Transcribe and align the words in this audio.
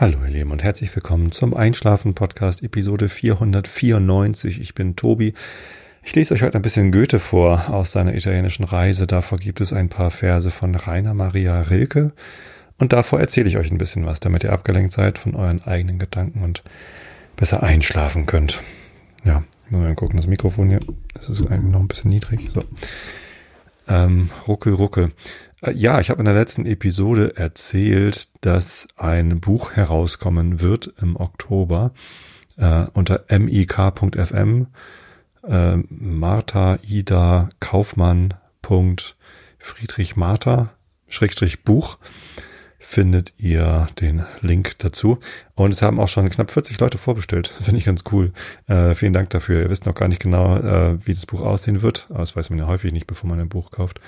Hallo 0.00 0.18
ihr 0.24 0.30
Lieben 0.30 0.52
und 0.52 0.62
herzlich 0.62 0.94
willkommen 0.94 1.32
zum 1.32 1.54
Einschlafen 1.54 2.14
Podcast 2.14 2.62
Episode 2.62 3.08
494. 3.08 4.60
Ich 4.60 4.72
bin 4.72 4.94
Tobi. 4.94 5.34
Ich 6.04 6.14
lese 6.14 6.34
euch 6.34 6.42
heute 6.42 6.56
ein 6.56 6.62
bisschen 6.62 6.92
Goethe 6.92 7.18
vor 7.18 7.68
aus 7.70 7.90
seiner 7.90 8.14
italienischen 8.14 8.62
Reise. 8.62 9.08
Davor 9.08 9.38
gibt 9.38 9.60
es 9.60 9.72
ein 9.72 9.88
paar 9.88 10.12
Verse 10.12 10.52
von 10.52 10.76
Rainer 10.76 11.14
Maria 11.14 11.62
Rilke 11.62 12.12
und 12.78 12.92
davor 12.92 13.18
erzähle 13.18 13.48
ich 13.48 13.56
euch 13.56 13.72
ein 13.72 13.78
bisschen 13.78 14.06
was, 14.06 14.20
damit 14.20 14.44
ihr 14.44 14.52
abgelenkt 14.52 14.92
seid 14.92 15.18
von 15.18 15.34
euren 15.34 15.64
eigenen 15.64 15.98
Gedanken 15.98 16.44
und 16.44 16.62
besser 17.34 17.64
einschlafen 17.64 18.24
könnt. 18.24 18.62
Ja, 19.24 19.42
ich 19.66 19.72
muss 19.72 19.80
mal 19.80 19.96
gucken, 19.96 20.16
das 20.16 20.28
Mikrofon 20.28 20.68
hier, 20.68 20.80
das 21.14 21.28
ist 21.28 21.44
eigentlich 21.48 21.72
noch 21.72 21.80
ein 21.80 21.88
bisschen 21.88 22.10
niedrig. 22.12 22.48
So. 22.54 22.62
Ähm, 23.88 24.30
ruckel, 24.46 24.74
ruckel. 24.74 25.12
Äh, 25.62 25.72
ja, 25.72 26.00
ich 26.00 26.10
habe 26.10 26.20
in 26.20 26.26
der 26.26 26.34
letzten 26.34 26.66
Episode 26.66 27.36
erzählt, 27.36 28.28
dass 28.42 28.86
ein 28.96 29.40
Buch 29.40 29.72
herauskommen 29.72 30.60
wird 30.60 30.92
im 31.00 31.16
Oktober 31.16 31.92
äh, 32.56 32.86
unter 32.92 33.24
mik.fm. 33.30 34.66
Äh, 35.46 35.76
Martha 35.88 36.78
Ida 36.82 37.48
Kaufmann. 37.60 38.34
Friedrich 39.58 40.14
Martha 40.14 40.74
Schrägstrich 41.08 41.64
Buch 41.64 41.96
findet 42.90 43.34
ihr 43.36 43.86
den 44.00 44.24
Link 44.40 44.78
dazu. 44.78 45.18
Und 45.54 45.74
es 45.74 45.82
haben 45.82 46.00
auch 46.00 46.08
schon 46.08 46.30
knapp 46.30 46.50
40 46.50 46.80
Leute 46.80 46.96
vorbestellt. 46.96 47.48
Finde 47.62 47.76
ich 47.76 47.84
ganz 47.84 48.02
cool. 48.12 48.32
Äh, 48.66 48.94
vielen 48.94 49.12
Dank 49.12 49.28
dafür. 49.28 49.60
Ihr 49.60 49.68
wisst 49.68 49.84
noch 49.84 49.94
gar 49.94 50.08
nicht 50.08 50.22
genau, 50.22 50.56
äh, 50.56 50.96
wie 51.06 51.12
das 51.12 51.26
Buch 51.26 51.42
aussehen 51.42 51.82
wird. 51.82 52.06
Aber 52.08 52.20
das 52.20 52.34
weiß 52.34 52.48
man 52.48 52.58
ja 52.58 52.66
häufig 52.66 52.94
nicht, 52.94 53.06
bevor 53.06 53.28
man 53.28 53.40
ein 53.40 53.50
Buch 53.50 53.72
kauft. 53.72 54.00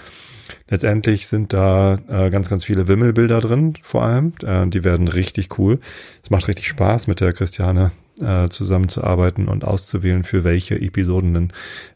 Letztendlich 0.71 1.27
sind 1.27 1.53
da 1.53 1.99
äh, 2.09 2.31
ganz, 2.31 2.49
ganz 2.49 2.65
viele 2.65 2.89
Wimmelbilder 2.89 3.41
drin, 3.41 3.75
vor 3.83 4.03
allem. 4.03 4.33
Äh, 4.43 4.67
die 4.69 4.83
werden 4.83 5.09
richtig 5.09 5.59
cool. 5.59 5.79
Es 6.23 6.31
macht 6.31 6.49
richtig 6.49 6.67
Spaß, 6.67 7.07
mit 7.07 7.21
der 7.21 7.35
Christiane 7.35 7.93
äh, 8.23 8.49
zusammenzuarbeiten 8.49 9.49
und 9.49 9.63
auszuwählen, 9.63 10.25
für 10.25 10.43
welche 10.43 10.81
Episoden 10.81 11.35
denn 11.35 11.53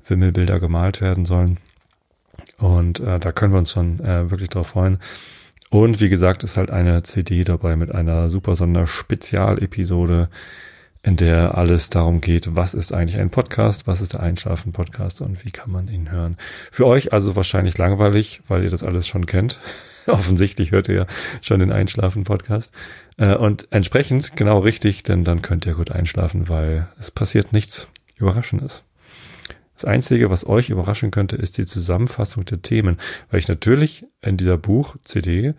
Wimmelbilder 0.06 0.60
gemalt 0.60 1.00
werden 1.00 1.24
sollen. 1.24 1.56
Und 2.58 3.00
äh, 3.00 3.18
da 3.18 3.32
können 3.32 3.54
wir 3.54 3.58
uns 3.58 3.72
schon 3.72 4.00
äh, 4.00 4.30
wirklich 4.30 4.50
drauf 4.50 4.66
freuen. 4.66 4.98
Und 5.74 6.00
wie 6.00 6.08
gesagt, 6.08 6.44
ist 6.44 6.56
halt 6.56 6.70
eine 6.70 7.02
CD 7.02 7.42
dabei 7.42 7.74
mit 7.74 7.92
einer 7.92 8.30
super 8.30 8.54
Sonderspezialepisode, 8.54 10.28
in 11.02 11.16
der 11.16 11.58
alles 11.58 11.90
darum 11.90 12.20
geht, 12.20 12.54
was 12.54 12.74
ist 12.74 12.92
eigentlich 12.92 13.18
ein 13.18 13.30
Podcast, 13.30 13.88
was 13.88 14.00
ist 14.00 14.12
der 14.12 14.20
Einschlafen-Podcast 14.20 15.20
und 15.20 15.44
wie 15.44 15.50
kann 15.50 15.72
man 15.72 15.88
ihn 15.88 16.12
hören. 16.12 16.36
Für 16.70 16.86
euch 16.86 17.12
also 17.12 17.34
wahrscheinlich 17.34 17.76
langweilig, 17.76 18.40
weil 18.46 18.62
ihr 18.62 18.70
das 18.70 18.84
alles 18.84 19.08
schon 19.08 19.26
kennt. 19.26 19.58
Offensichtlich 20.06 20.70
hört 20.70 20.88
ihr 20.88 20.94
ja 20.94 21.06
schon 21.42 21.58
den 21.58 21.72
Einschlafen-Podcast. 21.72 22.72
Äh, 23.16 23.34
und 23.34 23.66
entsprechend 23.70 24.36
genau 24.36 24.60
richtig, 24.60 25.02
denn 25.02 25.24
dann 25.24 25.42
könnt 25.42 25.66
ihr 25.66 25.74
gut 25.74 25.90
einschlafen, 25.90 26.48
weil 26.48 26.86
es 27.00 27.10
passiert 27.10 27.52
nichts 27.52 27.88
Überraschendes. 28.16 28.84
Das 29.74 29.84
Einzige, 29.84 30.30
was 30.30 30.46
euch 30.46 30.70
überraschen 30.70 31.10
könnte, 31.10 31.36
ist 31.36 31.58
die 31.58 31.66
Zusammenfassung 31.66 32.44
der 32.44 32.62
Themen, 32.62 32.98
weil 33.30 33.40
ich 33.40 33.48
natürlich 33.48 34.06
in 34.20 34.36
dieser 34.36 34.56
Buch-CD 34.56 35.54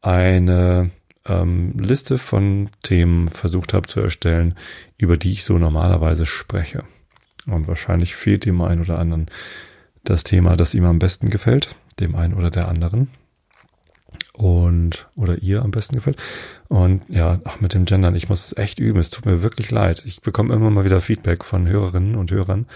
eine 0.00 0.90
ähm, 1.26 1.72
Liste 1.78 2.18
von 2.18 2.68
Themen 2.82 3.28
versucht 3.28 3.72
habe 3.72 3.86
zu 3.86 4.00
erstellen, 4.00 4.54
über 4.96 5.16
die 5.16 5.32
ich 5.32 5.44
so 5.44 5.58
normalerweise 5.58 6.26
spreche. 6.26 6.84
Und 7.46 7.68
wahrscheinlich 7.68 8.14
fehlt 8.14 8.44
dem 8.44 8.60
einen 8.60 8.82
oder 8.82 8.98
anderen 8.98 9.26
das 10.04 10.24
Thema, 10.24 10.56
das 10.56 10.74
ihm 10.74 10.84
am 10.84 10.98
besten 10.98 11.30
gefällt, 11.30 11.74
dem 12.00 12.14
einen 12.14 12.34
oder 12.34 12.50
der 12.50 12.68
anderen. 12.68 13.08
Und, 14.34 15.08
oder 15.14 15.38
ihr 15.38 15.62
am 15.62 15.70
besten 15.70 15.96
gefällt. 15.96 16.20
Und 16.68 17.08
ja, 17.08 17.40
auch 17.44 17.60
mit 17.60 17.74
dem 17.74 17.84
Gendern, 17.84 18.14
ich 18.14 18.28
muss 18.28 18.46
es 18.46 18.56
echt 18.56 18.78
üben. 18.78 18.98
Es 18.98 19.10
tut 19.10 19.26
mir 19.26 19.42
wirklich 19.42 19.70
leid. 19.70 20.02
Ich 20.06 20.20
bekomme 20.20 20.54
immer 20.54 20.70
mal 20.70 20.84
wieder 20.84 21.00
Feedback 21.00 21.44
von 21.44 21.68
Hörerinnen 21.68 22.14
und 22.14 22.30
Hörern, 22.30 22.66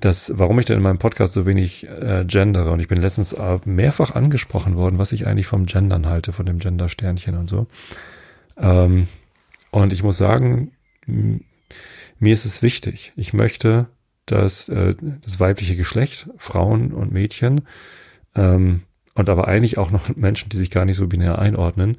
dass, 0.00 0.32
warum 0.36 0.58
ich 0.58 0.66
denn 0.66 0.76
in 0.76 0.82
meinem 0.82 0.98
Podcast 0.98 1.32
so 1.32 1.46
wenig 1.46 1.86
äh, 1.88 2.24
gendere. 2.26 2.70
Und 2.70 2.80
ich 2.80 2.88
bin 2.88 3.00
letztens 3.00 3.32
äh, 3.32 3.58
mehrfach 3.64 4.14
angesprochen 4.14 4.76
worden, 4.76 4.98
was 4.98 5.12
ich 5.12 5.26
eigentlich 5.26 5.46
vom 5.46 5.66
Gendern 5.66 6.06
halte, 6.06 6.32
von 6.32 6.46
dem 6.46 6.58
Gender-Sternchen 6.58 7.36
und 7.36 7.48
so. 7.48 7.66
Ähm, 8.56 9.08
und 9.70 9.92
ich 9.92 10.02
muss 10.02 10.16
sagen, 10.16 10.72
mir 11.06 12.34
ist 12.34 12.44
es 12.44 12.62
wichtig. 12.62 13.12
Ich 13.16 13.32
möchte, 13.32 13.86
dass 14.26 14.68
äh, 14.68 14.94
das 15.22 15.40
weibliche 15.40 15.76
Geschlecht, 15.76 16.28
Frauen 16.36 16.92
und 16.92 17.12
Mädchen, 17.12 17.62
ähm, 18.34 18.82
und 19.14 19.28
aber 19.28 19.48
eigentlich 19.48 19.76
auch 19.76 19.90
noch 19.90 20.14
Menschen, 20.16 20.48
die 20.48 20.56
sich 20.56 20.70
gar 20.70 20.84
nicht 20.84 20.96
so 20.96 21.06
binär 21.06 21.38
einordnen, 21.38 21.98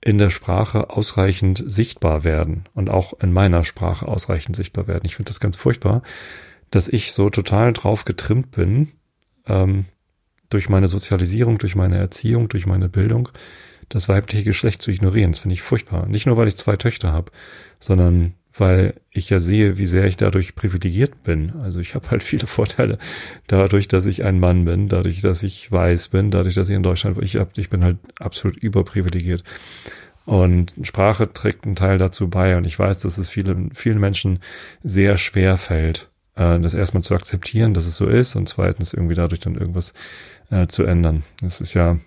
in 0.00 0.18
der 0.18 0.30
Sprache 0.30 0.90
ausreichend 0.90 1.62
sichtbar 1.66 2.24
werden 2.24 2.64
und 2.74 2.90
auch 2.90 3.18
in 3.20 3.32
meiner 3.32 3.64
Sprache 3.64 4.06
ausreichend 4.06 4.54
sichtbar 4.54 4.86
werden. 4.86 5.02
Ich 5.04 5.16
finde 5.16 5.28
das 5.28 5.40
ganz 5.40 5.56
furchtbar, 5.56 6.02
dass 6.70 6.88
ich 6.88 7.12
so 7.12 7.30
total 7.30 7.72
drauf 7.72 8.04
getrimmt 8.04 8.50
bin, 8.50 8.88
ähm, 9.46 9.86
durch 10.50 10.68
meine 10.68 10.88
Sozialisierung, 10.88 11.58
durch 11.58 11.74
meine 11.74 11.96
Erziehung, 11.96 12.48
durch 12.48 12.66
meine 12.66 12.88
Bildung, 12.88 13.28
das 13.88 14.08
weibliche 14.08 14.44
Geschlecht 14.44 14.82
zu 14.82 14.90
ignorieren. 14.90 15.32
Das 15.32 15.40
finde 15.40 15.54
ich 15.54 15.62
furchtbar. 15.62 16.06
Nicht 16.06 16.26
nur, 16.26 16.36
weil 16.36 16.48
ich 16.48 16.56
zwei 16.56 16.76
Töchter 16.76 17.12
habe, 17.12 17.32
sondern 17.80 18.34
weil 18.54 18.94
ich 19.10 19.30
ja 19.30 19.40
sehe, 19.40 19.78
wie 19.78 19.86
sehr 19.86 20.06
ich 20.06 20.16
dadurch 20.16 20.54
privilegiert 20.54 21.22
bin. 21.22 21.52
Also 21.62 21.80
ich 21.80 21.94
habe 21.94 22.10
halt 22.10 22.22
viele 22.22 22.46
Vorteile 22.46 22.98
dadurch, 23.46 23.88
dass 23.88 24.06
ich 24.06 24.24
ein 24.24 24.40
Mann 24.40 24.64
bin, 24.64 24.88
dadurch, 24.88 25.20
dass 25.20 25.42
ich 25.42 25.70
weiß 25.70 26.08
bin, 26.08 26.30
dadurch, 26.30 26.54
dass 26.54 26.68
ich 26.68 26.76
in 26.76 26.82
Deutschland, 26.82 27.22
ich, 27.22 27.36
hab, 27.36 27.56
ich 27.56 27.70
bin 27.70 27.84
halt 27.84 27.98
absolut 28.18 28.56
überprivilegiert. 28.56 29.44
Und 30.24 30.74
Sprache 30.82 31.32
trägt 31.32 31.64
einen 31.64 31.76
Teil 31.76 31.96
dazu 31.96 32.28
bei. 32.28 32.56
Und 32.56 32.66
ich 32.66 32.78
weiß, 32.78 33.00
dass 33.00 33.16
es 33.16 33.30
vielen, 33.30 33.70
vielen 33.74 33.98
Menschen 33.98 34.40
sehr 34.82 35.16
schwer 35.16 35.56
fällt, 35.56 36.10
äh, 36.38 36.58
das 36.60 36.74
erstmal 36.74 37.02
zu 37.02 37.14
akzeptieren, 37.14 37.74
dass 37.74 37.86
es 37.86 37.96
so 37.96 38.06
ist 38.06 38.36
und 38.36 38.48
zweitens 38.48 38.94
irgendwie 38.94 39.14
dadurch 39.14 39.40
dann 39.40 39.56
irgendwas 39.56 39.92
äh, 40.50 40.66
zu 40.66 40.84
ändern. 40.84 41.24
Das 41.42 41.60
ist 41.60 41.74
ja, 41.74 41.98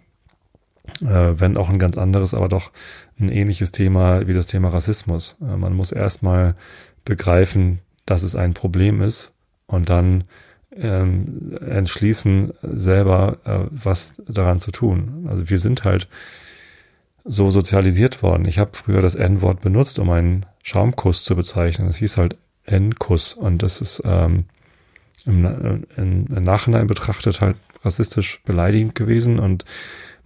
äh, 1.02 1.34
wenn 1.38 1.58
auch 1.58 1.70
ein 1.70 1.80
ganz 1.80 1.98
anderes, 1.98 2.34
aber 2.34 2.50
doch 2.50 2.72
ein 3.20 3.30
ähnliches 3.30 3.72
Thema 3.72 4.28
wie 4.28 4.34
das 4.34 4.46
Thema 4.46 4.70
Rassismus. 4.70 5.36
Äh, 5.42 5.58
man 5.58 5.74
muss 5.74 5.92
erstmal 5.92 6.56
begreifen, 7.06 7.80
dass 8.06 8.24
es 8.24 8.36
ein 8.36 8.54
Problem 8.54 9.02
ist 9.02 9.32
und 9.68 9.90
dann 9.90 10.24
ähm, 10.76 11.58
entschließen, 11.68 12.54
selber 12.62 13.38
äh, 13.44 13.68
was 13.72 14.14
daran 14.28 14.60
zu 14.60 14.72
tun. 14.72 15.28
Also 15.30 15.50
wir 15.50 15.60
sind 15.60 15.84
halt 15.84 16.08
so 17.26 17.52
sozialisiert 17.52 18.24
worden. 18.24 18.46
Ich 18.46 18.58
habe 18.58 18.72
früher 18.74 19.02
das 19.02 19.16
N-Wort 19.16 19.62
benutzt, 19.62 20.00
um 20.00 20.10
einen 20.10 20.46
Schaumkuss 20.64 21.24
zu 21.24 21.36
bezeichnen. 21.36 21.88
Das 21.88 21.98
hieß 21.98 22.18
halt 22.18 22.38
N-Kuss. 22.66 23.34
Und 23.34 23.64
das 23.64 23.82
ist 23.82 24.02
ähm, 24.06 24.46
im, 25.26 25.46
im, 25.98 26.28
im 26.28 26.44
Nachhinein 26.44 26.88
betrachtet 26.88 27.42
halt 27.42 27.58
rassistisch 27.84 28.42
beleidigend 28.44 28.96
gewesen. 28.96 29.40
Und 29.40 29.66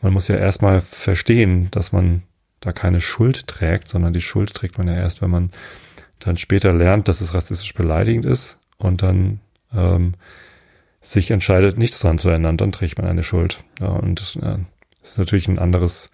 man 0.01 0.13
muss 0.13 0.27
ja 0.27 0.35
erstmal 0.35 0.81
verstehen, 0.81 1.69
dass 1.71 1.91
man 1.91 2.23
da 2.59 2.71
keine 2.71 3.01
Schuld 3.01 3.47
trägt, 3.47 3.87
sondern 3.87 4.13
die 4.13 4.21
Schuld 4.21 4.53
trägt 4.53 4.77
man 4.77 4.87
ja 4.87 4.95
erst, 4.95 5.21
wenn 5.21 5.29
man 5.29 5.51
dann 6.19 6.37
später 6.37 6.73
lernt, 6.73 7.07
dass 7.07 7.21
es 7.21 7.33
rassistisch 7.33 7.73
beleidigend 7.73 8.25
ist 8.25 8.57
und 8.77 9.03
dann 9.03 9.39
ähm, 9.73 10.15
sich 11.01 11.29
entscheidet, 11.31 11.77
nichts 11.77 11.99
dran 11.99 12.17
zu 12.17 12.29
ändern, 12.29 12.57
dann 12.57 12.71
trägt 12.71 12.97
man 12.97 13.07
eine 13.07 13.23
Schuld. 13.23 13.63
Ja, 13.79 13.89
und 13.89 14.19
das, 14.19 14.35
äh, 14.37 14.57
ist 15.03 15.19
natürlich 15.19 15.47
ein 15.47 15.59
anderes 15.59 16.09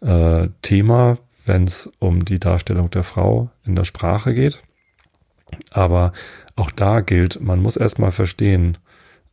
äh, 0.00 0.48
Thema, 0.62 1.18
wenn 1.44 1.64
es 1.64 1.90
um 1.98 2.24
die 2.24 2.38
Darstellung 2.38 2.90
der 2.90 3.02
Frau 3.02 3.50
in 3.64 3.74
der 3.74 3.84
Sprache 3.84 4.34
geht. 4.34 4.62
Aber 5.70 6.12
auch 6.56 6.70
da 6.70 7.00
gilt, 7.00 7.40
man 7.40 7.60
muss 7.60 7.76
erstmal 7.76 8.12
verstehen, 8.12 8.78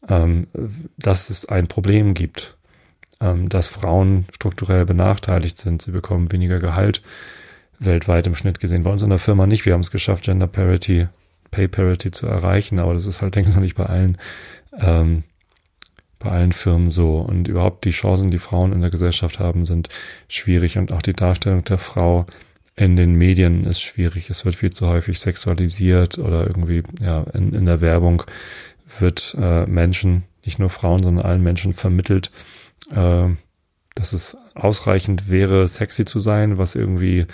ähm, 0.08 0.48
dass 0.98 1.30
es 1.30 1.48
ein 1.48 1.68
Problem 1.68 2.14
gibt, 2.14 2.58
ähm, 3.20 3.50
dass 3.50 3.68
Frauen 3.68 4.26
strukturell 4.34 4.86
benachteiligt 4.86 5.58
sind. 5.58 5.82
Sie 5.82 5.92
bekommen 5.92 6.32
weniger 6.32 6.60
Gehalt 6.60 7.02
weltweit 7.80 8.28
im 8.28 8.36
Schnitt 8.36 8.60
gesehen. 8.60 8.84
Bei 8.84 8.92
uns 8.92 9.02
in 9.02 9.10
der 9.10 9.20
Firma 9.20 9.48
nicht. 9.48 9.66
Wir 9.66 9.74
haben 9.74 9.82
es 9.82 9.92
geschafft, 9.92 10.26
Gender 10.26 10.48
Parity, 10.48 11.08
Pay 11.50 11.68
Parity 11.68 12.12
zu 12.12 12.28
erreichen, 12.28 12.80
aber 12.80 12.94
das 12.94 13.06
ist 13.06 13.22
halt, 13.22 13.36
denke 13.36 13.50
ich, 13.50 13.56
noch 13.56 13.62
nicht 13.62 13.76
bei 13.76 13.86
allen, 13.86 14.18
ähm, 14.80 15.24
bei 16.20 16.30
allen 16.30 16.52
Firmen 16.52 16.92
so. 16.92 17.20
Und 17.20 17.48
überhaupt 17.48 17.86
die 17.86 17.92
Chancen, 17.92 18.32
die 18.32 18.40
Frauen 18.40 18.72
in 18.72 18.82
der 18.82 18.92
Gesellschaft 18.92 19.40
haben, 19.40 19.66
sind 19.66 19.90
schwierig 20.28 20.78
und 20.78 20.92
auch 20.92 21.02
die 21.02 21.14
Darstellung 21.14 21.64
der 21.64 21.78
Frau 21.78 22.26
in 22.76 22.96
den 22.96 23.16
Medien 23.16 23.66
ist 23.66 23.82
schwierig. 23.82 24.30
Es 24.30 24.46
wird 24.46 24.56
viel 24.56 24.72
zu 24.72 24.88
häufig 24.88 25.20
sexualisiert 25.20 26.18
oder 26.18 26.48
irgendwie, 26.48 26.84
ja, 27.00 27.24
in, 27.34 27.54
in 27.54 27.66
der 27.66 27.82
Werbung 27.82 28.24
wird 29.00 29.36
äh, 29.40 29.66
Menschen, 29.66 30.24
nicht 30.46 30.60
nur 30.60 30.70
Frauen, 30.70 31.04
sondern 31.04 31.26
allen 31.26 31.44
Menschen 31.44 31.74
vermittelt, 31.74 32.32
äh, 32.92 33.28
dass 33.96 34.14
es 34.14 34.38
ausreichend 34.56 35.30
wäre, 35.30 35.68
sexy 35.68 36.06
zu 36.06 36.20
sein, 36.20 36.58
was 36.58 36.76
irgendwie 36.76 37.26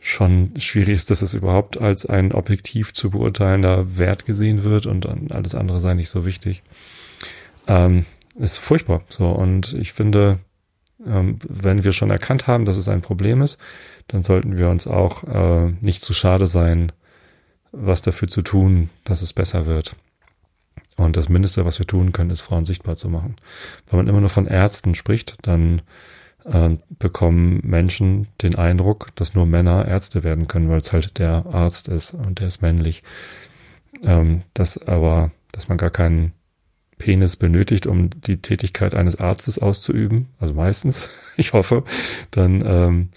schon 0.00 0.52
schwierig 0.58 0.94
ist, 0.94 1.10
dass 1.10 1.22
es 1.22 1.34
überhaupt 1.34 1.78
als 1.78 2.06
ein 2.06 2.32
objektiv 2.32 2.94
zu 2.94 3.10
beurteilender 3.10 3.98
Wert 3.98 4.24
gesehen 4.24 4.62
wird 4.62 4.86
und 4.86 5.06
alles 5.32 5.54
andere 5.56 5.80
sei 5.80 5.94
nicht 5.94 6.10
so 6.10 6.24
wichtig. 6.24 6.62
Ähm, 7.66 8.06
ist 8.38 8.58
furchtbar. 8.58 9.02
So, 9.08 9.28
und 9.30 9.72
ich 9.74 9.92
finde, 9.92 10.38
ähm, 11.06 11.38
wenn 11.48 11.84
wir 11.84 11.92
schon 11.92 12.10
erkannt 12.10 12.46
haben, 12.46 12.64
dass 12.64 12.76
es 12.76 12.88
ein 12.88 13.02
Problem 13.02 13.42
ist, 13.42 13.58
dann 14.08 14.22
sollten 14.22 14.58
wir 14.58 14.68
uns 14.68 14.86
auch 14.86 15.24
äh, 15.24 15.72
nicht 15.80 16.02
zu 16.02 16.14
schade 16.14 16.46
sein, 16.46 16.92
was 17.72 18.02
dafür 18.02 18.28
zu 18.28 18.42
tun, 18.42 18.90
dass 19.04 19.22
es 19.22 19.32
besser 19.32 19.66
wird. 19.66 19.96
Und 20.96 21.16
das 21.16 21.28
Mindeste, 21.28 21.64
was 21.64 21.78
wir 21.78 21.86
tun 21.86 22.12
können, 22.12 22.30
ist 22.30 22.40
Frauen 22.40 22.64
sichtbar 22.64 22.96
zu 22.96 23.08
machen. 23.08 23.36
Wenn 23.88 23.98
man 23.98 24.08
immer 24.08 24.20
nur 24.20 24.30
von 24.30 24.46
Ärzten 24.46 24.94
spricht, 24.94 25.36
dann 25.42 25.82
äh, 26.44 26.76
bekommen 26.98 27.60
Menschen 27.62 28.28
den 28.42 28.54
Eindruck, 28.56 29.14
dass 29.14 29.34
nur 29.34 29.46
Männer 29.46 29.86
Ärzte 29.86 30.24
werden 30.24 30.48
können, 30.48 30.70
weil 30.70 30.78
es 30.78 30.92
halt 30.92 31.18
der 31.18 31.44
Arzt 31.52 31.88
ist 31.88 32.14
und 32.14 32.40
der 32.40 32.48
ist 32.48 32.62
männlich. 32.62 33.02
Ähm, 34.04 34.42
dass 34.54 34.78
aber, 34.86 35.30
dass 35.52 35.68
man 35.68 35.78
gar 35.78 35.90
keinen 35.90 36.32
Penis 36.98 37.36
benötigt, 37.36 37.86
um 37.86 38.10
die 38.10 38.40
Tätigkeit 38.40 38.94
eines 38.94 39.16
Arztes 39.16 39.58
auszuüben, 39.58 40.28
also 40.38 40.54
meistens, 40.54 41.08
ich 41.36 41.52
hoffe, 41.52 41.84
dann 42.30 42.62
ähm, 42.66 43.08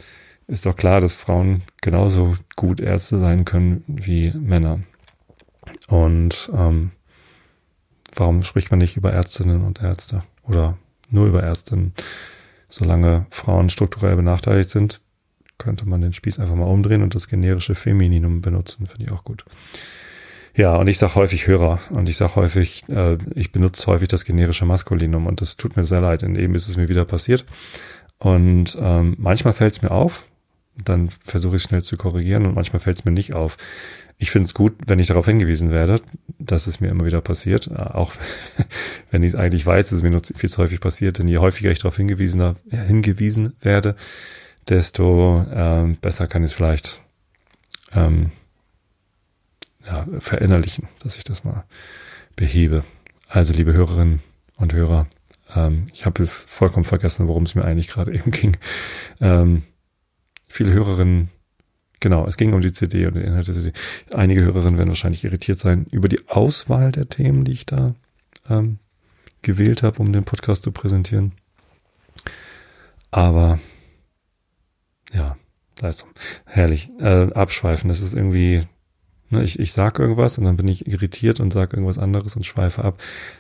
ist 0.48 0.66
doch 0.66 0.76
klar, 0.76 1.00
dass 1.00 1.14
Frauen 1.14 1.62
genauso 1.82 2.36
gut 2.56 2.82
Ärzte 2.82 3.20
sein 3.20 3.46
können 3.46 3.84
wie 3.88 4.32
Männer. 4.32 4.82
Und 5.88 6.52
ähm, 6.54 6.92
warum 8.14 8.44
spricht 8.44 8.72
man 8.72 8.80
nicht 8.80 8.98
über 8.98 9.14
Ärztinnen 9.14 9.64
und 9.64 9.82
Ärzte 9.82 10.24
oder 10.44 10.78
nur 11.10 11.28
über 11.28 11.44
Ärztinnen? 11.44 11.94
Solange 12.68 13.26
Frauen 13.32 13.70
strukturell 13.70 14.16
benachteiligt 14.16 14.70
sind, 14.70 15.02
könnte 15.58 15.88
man 15.88 16.02
den 16.02 16.14
Spieß 16.14 16.40
einfach 16.40 16.56
mal 16.56 16.66
umdrehen 16.66 17.04
und 17.04 17.16
das 17.16 17.28
generische 17.28 17.76
Femininum 17.76 18.42
benutzen, 18.42 18.88
finde 18.88 19.06
ich 19.06 19.12
auch 19.12 19.24
gut. 19.24 19.46
Ja, 20.56 20.76
und 20.76 20.88
ich 20.88 20.98
sage 20.98 21.16
häufig 21.16 21.48
Hörer. 21.48 21.80
Und 21.90 22.10
ich 22.10 22.18
sage 22.18 22.36
häufig, 22.36 22.84
äh, 22.90 23.18
ich 23.36 23.52
benutze 23.52 23.88
häufig 23.88 24.08
das 24.08 24.26
generische 24.26 24.66
Maskulinum. 24.66 25.28
Und 25.28 25.42
das 25.42 25.58
tut 25.58 25.78
mir 25.78 25.86
sehr 25.86 26.02
leid, 26.02 26.22
denn 26.22 26.36
eben 26.36 26.56
ist 26.56 26.68
es 26.68 26.78
mir 26.78 26.90
wieder 26.90 27.06
passiert. 27.06 27.46
Und 28.18 28.78
ähm, 28.80 29.16
manchmal 29.18 29.54
fällt 29.54 29.74
es 29.74 29.82
mir 29.82 29.92
auf, 29.92 30.26
dann 30.76 31.10
versuche 31.10 31.56
ich 31.56 31.64
schnell 31.64 31.82
zu 31.82 31.98
korrigieren. 31.98 32.46
Und 32.46 32.56
manchmal 32.56 32.80
fällt 32.80 33.00
es 33.00 33.06
mir 33.06 33.12
nicht 33.12 33.34
auf. 33.34 33.58
Ich 34.18 34.32
finde 34.32 34.48
es 34.48 34.54
gut, 34.54 34.74
wenn 34.86 35.00
ich 35.00 35.08
darauf 35.08 35.26
hingewiesen 35.26 35.72
werde, 35.72 36.02
dass 36.40 36.68
es 36.68 36.82
mir 36.82 36.90
immer 36.90 37.06
wieder 37.06 37.22
passiert, 37.22 37.68
äh, 37.68 37.76
auch 37.76 38.14
wenn 39.12 39.24
ich 39.24 39.38
eigentlich 39.38 39.66
weiß, 39.66 39.90
dass 39.90 39.98
es 39.98 40.04
mir 40.04 40.12
noch 40.12 40.22
viel 40.36 40.50
zu 40.50 40.62
häufig 40.62 40.82
passiert, 40.82 41.20
denn 41.20 41.28
je 41.30 41.38
häufiger 41.38 41.72
ich 41.72 41.80
darauf 41.80 41.96
hingewiesen, 41.96 42.56
hingewiesen 42.70 43.54
werde, 43.62 43.96
desto 44.68 45.46
ähm, 45.52 45.98
besser 46.02 46.28
kann 46.28 46.44
ich 46.44 46.52
es 46.52 46.54
vielleicht 46.56 47.02
ähm, 47.94 48.32
ja, 49.90 50.06
verinnerlichen, 50.20 50.88
dass 51.00 51.18
ich 51.18 51.24
das 51.24 51.44
mal 51.44 51.66
behebe. 52.36 52.84
Also, 53.28 53.54
liebe 53.54 53.74
Hörerinnen 53.74 54.22
und 54.58 54.74
Hörer, 54.74 55.08
ähm, 55.56 55.88
ich 55.94 56.06
habe 56.06 56.22
es 56.22 56.44
vollkommen 56.44 56.86
vergessen, 56.86 57.28
worum 57.28 57.44
es 57.44 57.56
mir 57.56 57.66
eigentlich 57.66 57.88
gerade 57.88 58.14
eben 58.14 58.32
ging. 58.32 58.58
Ähm, 59.20 59.64
viele 60.48 60.72
Hörerinnen, 60.72 61.30
genau, 62.00 62.28
es 62.28 62.38
ging 62.38 62.54
um 62.54 62.62
die 62.62 62.72
CD 62.72 63.08
und 63.08 63.16
den 63.16 63.24
Inhalt 63.24 63.48
der 63.48 63.56
CD. 63.56 63.74
Einige 64.14 64.44
Hörerinnen 64.44 64.78
werden 64.78 64.90
wahrscheinlich 64.90 65.24
irritiert 65.24 65.60
sein 65.60 65.86
über 65.92 66.08
die 66.08 66.28
Auswahl 66.30 66.92
der 66.92 67.08
Themen, 67.08 67.44
die 67.44 67.54
ich 67.54 67.66
da 67.66 67.96
ähm, 68.50 68.78
gewählt 69.42 69.84
habe, 69.84 70.00
um 70.00 70.12
den 70.12 70.24
Podcast 70.24 70.64
zu 70.64 70.72
präsentieren. 70.72 71.34
Aber 73.12 73.60
ja, 75.12 75.38
Leistung. 75.80 76.10
Herrlich. 76.46 76.90
Äh, 77.00 77.32
abschweifen, 77.34 77.90
das 77.90 78.02
ist 78.02 78.14
irgendwie 78.14 78.68
ich, 79.32 79.60
ich 79.60 79.74
sag 79.74 80.00
irgendwas 80.00 80.38
und 80.38 80.46
dann 80.46 80.58
bin 80.58 80.68
ich 80.68 80.88
irritiert 80.88 81.40
und 81.40 81.54
sage 81.54 81.78
irgendwas 81.78 81.98
anderes 81.98 82.36
und 82.36 82.46
schweife 82.46 82.84
ab. 82.84 83.00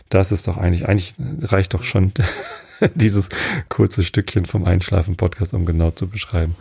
Das 0.09 0.31
ist 0.31 0.47
doch 0.47 0.57
eigentlich, 0.57 0.88
eigentlich 0.88 1.15
reicht 1.41 1.74
doch 1.74 1.83
schon 1.83 2.13
dieses 2.95 3.30
kurze 3.69 4.03
Stückchen 4.03 4.45
vom 4.45 4.65
Einschlafen-Podcast, 4.65 5.53
um 5.53 5.65
genau 5.65 5.91
zu 5.91 6.07
beschreiben, 6.07 6.56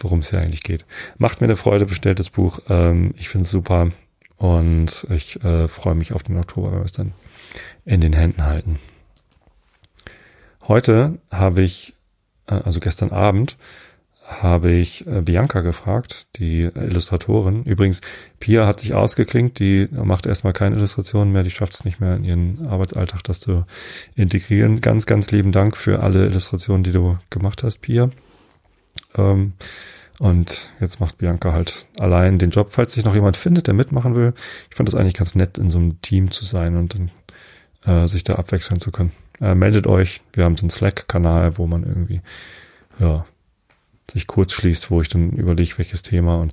worum 0.00 0.20
es 0.20 0.30
hier 0.30 0.40
eigentlich 0.40 0.62
geht. 0.62 0.84
Macht 1.18 1.40
mir 1.40 1.46
eine 1.46 1.56
Freude, 1.56 1.86
bestellt 1.86 2.18
das 2.18 2.30
Buch. 2.30 2.60
Ähm, 2.68 3.14
ich 3.16 3.28
finde 3.28 3.44
es 3.44 3.50
super 3.50 3.90
und 4.36 5.06
ich 5.10 5.42
äh, 5.44 5.68
freue 5.68 5.94
mich 5.94 6.12
auf 6.12 6.24
den 6.24 6.38
Oktober, 6.38 6.72
wenn 6.72 6.80
wir 6.80 6.84
es 6.84 6.92
dann 6.92 7.12
in 7.84 8.00
den 8.00 8.12
Händen 8.12 8.44
halten. 8.44 8.78
Heute 10.68 11.18
habe 11.30 11.62
ich, 11.62 11.94
äh, 12.46 12.54
also 12.54 12.80
gestern 12.80 13.10
Abend, 13.10 13.56
habe 14.40 14.70
ich 14.70 15.06
äh, 15.06 15.20
Bianca 15.20 15.60
gefragt, 15.60 16.26
die 16.36 16.62
Illustratorin. 16.62 17.64
Übrigens, 17.64 18.00
Pia 18.40 18.66
hat 18.66 18.80
sich 18.80 18.94
ausgeklinkt, 18.94 19.58
die 19.58 19.88
macht 19.90 20.26
erstmal 20.26 20.52
keine 20.52 20.76
Illustrationen 20.76 21.32
mehr, 21.32 21.42
die 21.42 21.50
schafft 21.50 21.74
es 21.74 21.84
nicht 21.84 22.00
mehr 22.00 22.16
in 22.16 22.24
ihren 22.24 22.66
Arbeitsalltag, 22.66 23.22
das 23.24 23.40
zu 23.40 23.64
integrieren. 24.14 24.80
Ganz, 24.80 25.06
ganz 25.06 25.30
lieben 25.30 25.52
Dank 25.52 25.76
für 25.76 26.02
alle 26.02 26.26
Illustrationen, 26.26 26.84
die 26.84 26.92
du 26.92 27.18
gemacht 27.30 27.62
hast, 27.62 27.80
Pia. 27.80 28.10
Ähm, 29.16 29.52
und 30.18 30.70
jetzt 30.80 31.00
macht 31.00 31.18
Bianca 31.18 31.52
halt 31.52 31.86
allein 31.98 32.38
den 32.38 32.50
Job, 32.50 32.68
falls 32.70 32.92
sich 32.92 33.04
noch 33.04 33.14
jemand 33.14 33.36
findet, 33.36 33.66
der 33.66 33.74
mitmachen 33.74 34.14
will. 34.14 34.34
Ich 34.70 34.76
fand 34.76 34.88
das 34.88 34.94
eigentlich 34.94 35.14
ganz 35.14 35.34
nett, 35.34 35.58
in 35.58 35.68
so 35.68 35.78
einem 35.78 36.00
Team 36.00 36.30
zu 36.30 36.44
sein 36.44 36.76
und 36.76 36.94
dann 36.94 37.10
äh, 37.84 38.06
sich 38.06 38.22
da 38.22 38.36
abwechseln 38.36 38.78
zu 38.78 38.92
können. 38.92 39.12
Äh, 39.40 39.54
meldet 39.54 39.86
euch, 39.86 40.20
wir 40.32 40.44
haben 40.44 40.56
so 40.56 40.62
einen 40.62 40.70
Slack-Kanal, 40.70 41.58
wo 41.58 41.66
man 41.66 41.82
irgendwie 41.82 42.20
ja, 43.00 43.24
sich 44.12 44.26
kurz 44.26 44.52
schließt, 44.52 44.90
wo 44.90 45.00
ich 45.00 45.08
dann 45.08 45.30
überlege, 45.30 45.78
welches 45.78 46.02
Thema. 46.02 46.40
Und 46.40 46.52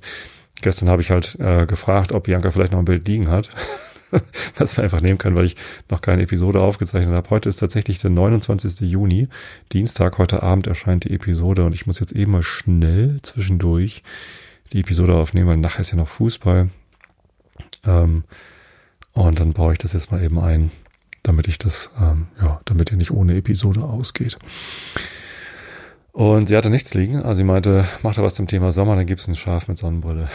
gestern 0.62 0.88
habe 0.88 1.02
ich 1.02 1.10
halt 1.10 1.38
äh, 1.38 1.66
gefragt, 1.66 2.12
ob 2.12 2.24
Bianca 2.24 2.50
vielleicht 2.50 2.72
noch 2.72 2.78
ein 2.78 2.84
Bild 2.84 3.06
liegen 3.06 3.28
hat, 3.28 3.50
was 4.56 4.76
wir 4.76 4.84
einfach 4.84 5.00
nehmen 5.00 5.18
können, 5.18 5.36
weil 5.36 5.44
ich 5.44 5.56
noch 5.88 6.00
keine 6.00 6.22
Episode 6.22 6.60
aufgezeichnet 6.60 7.14
habe. 7.14 7.30
Heute 7.30 7.48
ist 7.48 7.56
tatsächlich 7.56 7.98
der 7.98 8.10
29. 8.10 8.80
Juni, 8.80 9.28
Dienstag. 9.72 10.18
Heute 10.18 10.42
Abend 10.42 10.66
erscheint 10.66 11.04
die 11.04 11.12
Episode 11.12 11.64
und 11.64 11.74
ich 11.74 11.86
muss 11.86 12.00
jetzt 12.00 12.12
eben 12.12 12.32
mal 12.32 12.42
schnell 12.42 13.18
zwischendurch 13.22 14.02
die 14.72 14.80
Episode 14.80 15.14
aufnehmen, 15.14 15.48
weil 15.48 15.56
nachher 15.56 15.80
ist 15.80 15.90
ja 15.90 15.96
noch 15.96 16.08
Fußball. 16.08 16.70
Ähm, 17.86 18.24
und 19.12 19.40
dann 19.40 19.52
baue 19.52 19.72
ich 19.72 19.78
das 19.78 19.92
jetzt 19.92 20.10
mal 20.10 20.22
eben 20.22 20.38
ein, 20.38 20.70
damit 21.22 21.48
ich 21.48 21.58
das, 21.58 21.90
ähm, 22.00 22.28
ja, 22.40 22.60
damit 22.64 22.90
ihr 22.90 22.96
nicht 22.96 23.10
ohne 23.10 23.36
Episode 23.36 23.82
ausgeht. 23.82 24.38
Und 26.12 26.48
sie 26.48 26.56
hatte 26.56 26.70
nichts 26.70 26.94
liegen. 26.94 27.16
Also 27.16 27.36
sie 27.36 27.44
meinte, 27.44 27.84
mach 28.02 28.14
da 28.14 28.22
was 28.22 28.34
zum 28.34 28.46
Thema 28.46 28.72
Sommer, 28.72 28.96
dann 28.96 29.06
gibt's 29.06 29.28
ein 29.28 29.36
Schaf 29.36 29.68
mit 29.68 29.78
Sonnenbrille. 29.78 30.28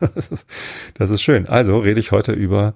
das, 0.14 0.28
ist, 0.28 0.46
das 0.94 1.10
ist 1.10 1.22
schön. 1.22 1.46
Also 1.48 1.78
rede 1.78 2.00
ich 2.00 2.12
heute 2.12 2.32
über 2.32 2.74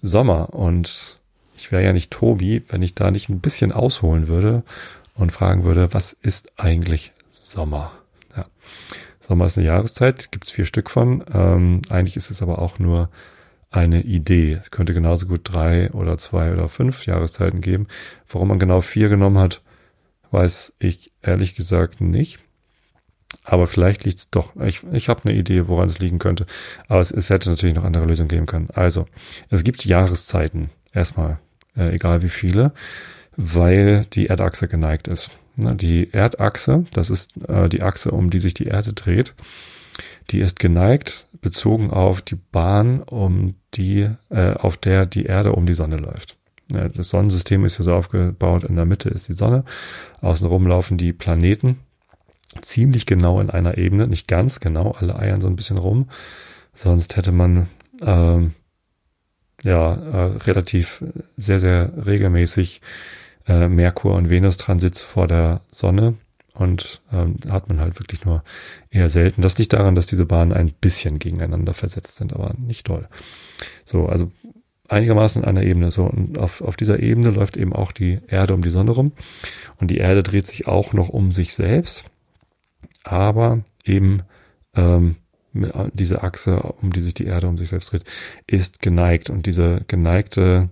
Sommer. 0.00 0.54
Und 0.54 1.18
ich 1.56 1.72
wäre 1.72 1.84
ja 1.84 1.92
nicht 1.92 2.10
Tobi, 2.10 2.62
wenn 2.68 2.82
ich 2.82 2.94
da 2.94 3.10
nicht 3.10 3.28
ein 3.28 3.40
bisschen 3.40 3.72
ausholen 3.72 4.28
würde 4.28 4.62
und 5.14 5.32
fragen 5.32 5.64
würde, 5.64 5.92
was 5.92 6.12
ist 6.12 6.52
eigentlich 6.56 7.12
Sommer? 7.30 7.92
Ja. 8.36 8.46
Sommer 9.20 9.46
ist 9.46 9.56
eine 9.56 9.66
Jahreszeit, 9.66 10.30
gibt's 10.30 10.50
vier 10.50 10.66
Stück 10.66 10.90
von. 10.90 11.24
Ähm, 11.32 11.82
eigentlich 11.88 12.16
ist 12.16 12.30
es 12.30 12.42
aber 12.42 12.60
auch 12.60 12.78
nur 12.78 13.08
eine 13.70 14.02
Idee. 14.02 14.52
Es 14.52 14.70
könnte 14.70 14.94
genauso 14.94 15.26
gut 15.26 15.40
drei 15.44 15.90
oder 15.90 16.16
zwei 16.18 16.52
oder 16.52 16.68
fünf 16.68 17.06
Jahreszeiten 17.06 17.60
geben. 17.60 17.88
Warum 18.28 18.48
man 18.48 18.58
genau 18.60 18.80
vier 18.80 19.08
genommen 19.08 19.38
hat, 19.38 19.62
weiß 20.34 20.74
ich 20.78 21.12
ehrlich 21.22 21.54
gesagt 21.54 22.02
nicht. 22.02 22.40
Aber 23.42 23.66
vielleicht 23.66 24.04
liegt 24.04 24.18
es 24.18 24.30
doch. 24.30 24.54
Ich, 24.56 24.82
ich 24.92 25.08
habe 25.08 25.24
eine 25.24 25.38
Idee, 25.38 25.68
woran 25.68 25.88
es 25.88 25.98
liegen 25.98 26.18
könnte. 26.18 26.46
Aber 26.88 27.00
es, 27.00 27.10
es 27.10 27.30
hätte 27.30 27.50
natürlich 27.50 27.74
noch 27.74 27.84
andere 27.84 28.04
Lösungen 28.04 28.28
geben 28.28 28.46
können. 28.46 28.68
Also, 28.72 29.06
es 29.50 29.64
gibt 29.64 29.84
Jahreszeiten. 29.84 30.70
Erstmal, 30.92 31.38
äh, 31.76 31.94
egal 31.94 32.22
wie 32.22 32.28
viele, 32.28 32.72
weil 33.36 34.06
die 34.12 34.26
Erdachse 34.26 34.68
geneigt 34.68 35.08
ist. 35.08 35.30
Na, 35.56 35.74
die 35.74 36.12
Erdachse, 36.12 36.86
das 36.92 37.10
ist 37.10 37.36
äh, 37.48 37.68
die 37.68 37.82
Achse, 37.82 38.10
um 38.10 38.30
die 38.30 38.38
sich 38.38 38.54
die 38.54 38.66
Erde 38.66 38.92
dreht, 38.92 39.34
die 40.30 40.40
ist 40.40 40.58
geneigt 40.58 41.26
bezogen 41.40 41.92
auf 41.92 42.22
die 42.22 42.36
Bahn, 42.36 43.02
um 43.02 43.54
die, 43.74 44.08
äh, 44.30 44.54
auf 44.54 44.76
der 44.76 45.06
die 45.06 45.26
Erde 45.26 45.52
um 45.52 45.66
die 45.66 45.74
Sonne 45.74 45.96
läuft. 45.96 46.36
Das 46.68 47.10
Sonnensystem 47.10 47.64
ist 47.64 47.78
ja 47.78 47.84
so 47.84 47.94
aufgebaut, 47.94 48.64
in 48.64 48.76
der 48.76 48.86
Mitte 48.86 49.10
ist 49.10 49.28
die 49.28 49.34
Sonne, 49.34 49.64
außenrum 50.20 50.66
laufen 50.66 50.96
die 50.96 51.12
Planeten 51.12 51.78
ziemlich 52.62 53.06
genau 53.06 53.40
in 53.40 53.50
einer 53.50 53.76
Ebene, 53.76 54.06
nicht 54.06 54.28
ganz 54.28 54.60
genau, 54.60 54.92
alle 54.92 55.16
eiern 55.16 55.40
so 55.40 55.46
ein 55.46 55.56
bisschen 55.56 55.78
rum, 55.78 56.08
sonst 56.74 57.16
hätte 57.16 57.32
man 57.32 57.68
ähm, 58.00 58.54
ja 59.62 59.94
äh, 59.94 60.36
relativ 60.38 61.04
sehr, 61.36 61.60
sehr 61.60 61.92
regelmäßig 62.06 62.80
äh, 63.46 63.68
Merkur- 63.68 64.16
und 64.16 64.30
Venus-Transits 64.30 65.02
vor 65.02 65.26
der 65.26 65.60
Sonne 65.70 66.14
und 66.54 67.02
ähm, 67.12 67.36
hat 67.50 67.68
man 67.68 67.80
halt 67.80 67.98
wirklich 67.98 68.24
nur 68.24 68.44
eher 68.90 69.10
selten. 69.10 69.42
Das 69.42 69.58
liegt 69.58 69.72
daran, 69.72 69.94
dass 69.94 70.06
diese 70.06 70.24
Bahnen 70.24 70.52
ein 70.52 70.72
bisschen 70.72 71.18
gegeneinander 71.18 71.74
versetzt 71.74 72.16
sind, 72.16 72.32
aber 72.32 72.54
nicht 72.56 72.88
doll. 72.88 73.08
So, 73.84 74.06
also 74.06 74.30
einigermaßen 74.88 75.42
in 75.42 75.48
einer 75.48 75.62
Ebene. 75.62 75.90
So, 75.90 76.04
und 76.04 76.38
auf, 76.38 76.60
auf 76.60 76.76
dieser 76.76 77.00
Ebene 77.00 77.30
läuft 77.30 77.56
eben 77.56 77.72
auch 77.72 77.92
die 77.92 78.20
Erde 78.28 78.54
um 78.54 78.62
die 78.62 78.70
Sonne 78.70 78.90
rum. 78.90 79.12
Und 79.80 79.90
die 79.90 79.98
Erde 79.98 80.22
dreht 80.22 80.46
sich 80.46 80.66
auch 80.66 80.92
noch 80.92 81.08
um 81.08 81.32
sich 81.32 81.54
selbst. 81.54 82.04
Aber 83.02 83.60
eben 83.84 84.22
ähm, 84.74 85.16
diese 85.92 86.22
Achse, 86.22 86.60
um 86.82 86.92
die 86.92 87.00
sich 87.00 87.14
die 87.14 87.26
Erde 87.26 87.48
um 87.48 87.58
sich 87.58 87.68
selbst 87.68 87.92
dreht, 87.92 88.04
ist 88.46 88.80
geneigt. 88.80 89.30
Und 89.30 89.46
diese 89.46 89.82
geneigte 89.88 90.68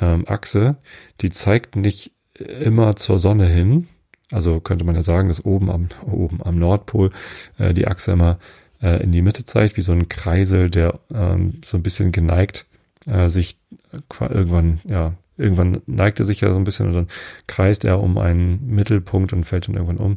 ähm, 0.00 0.24
Achse, 0.26 0.76
die 1.20 1.30
zeigt 1.30 1.76
nicht 1.76 2.12
immer 2.38 2.96
zur 2.96 3.18
Sonne 3.18 3.46
hin, 3.46 3.88
Also 4.30 4.60
könnte 4.60 4.84
man 4.84 4.94
ja 4.94 5.02
sagen, 5.02 5.28
dass 5.28 5.44
oben 5.44 5.70
am, 5.70 5.88
oben 6.04 6.42
am 6.42 6.58
Nordpol 6.58 7.12
äh, 7.58 7.72
die 7.72 7.86
Achse 7.86 8.12
immer 8.12 8.38
äh, 8.82 9.02
in 9.02 9.12
die 9.12 9.22
Mitte 9.22 9.46
zeigt, 9.46 9.76
wie 9.76 9.82
so 9.82 9.92
ein 9.92 10.08
Kreisel, 10.08 10.70
der 10.70 10.98
ähm, 11.14 11.60
so 11.64 11.76
ein 11.76 11.82
bisschen 11.82 12.12
geneigt 12.12 12.66
äh, 13.06 13.28
sich 13.28 13.58
irgendwann, 14.20 14.80
ja, 14.84 15.14
irgendwann 15.36 15.82
neigt 15.86 16.18
er 16.18 16.24
sich 16.24 16.40
ja 16.40 16.50
so 16.50 16.56
ein 16.56 16.64
bisschen 16.64 16.88
und 16.88 16.94
dann 16.94 17.08
kreist 17.46 17.84
er 17.84 18.00
um 18.00 18.18
einen 18.18 18.66
Mittelpunkt 18.66 19.32
und 19.32 19.44
fällt 19.44 19.68
dann 19.68 19.74
irgendwann 19.74 19.98
um. 19.98 20.16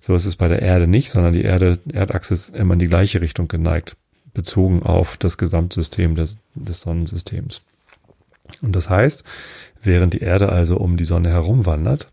So 0.00 0.14
ist 0.14 0.24
es 0.24 0.36
bei 0.36 0.48
der 0.48 0.62
Erde 0.62 0.86
nicht, 0.86 1.10
sondern 1.10 1.32
die 1.32 1.42
Erde, 1.42 1.78
Erdachse 1.92 2.34
ist 2.34 2.56
immer 2.56 2.72
in 2.74 2.78
die 2.78 2.88
gleiche 2.88 3.20
Richtung 3.20 3.48
geneigt, 3.48 3.96
bezogen 4.32 4.82
auf 4.82 5.16
das 5.18 5.36
Gesamtsystem 5.36 6.14
des, 6.14 6.38
des 6.54 6.80
Sonnensystems. 6.80 7.60
Und 8.62 8.74
das 8.74 8.88
heißt, 8.88 9.24
während 9.82 10.14
die 10.14 10.20
Erde 10.20 10.50
also 10.50 10.78
um 10.78 10.96
die 10.96 11.04
Sonne 11.04 11.28
herumwandert, 11.28 12.10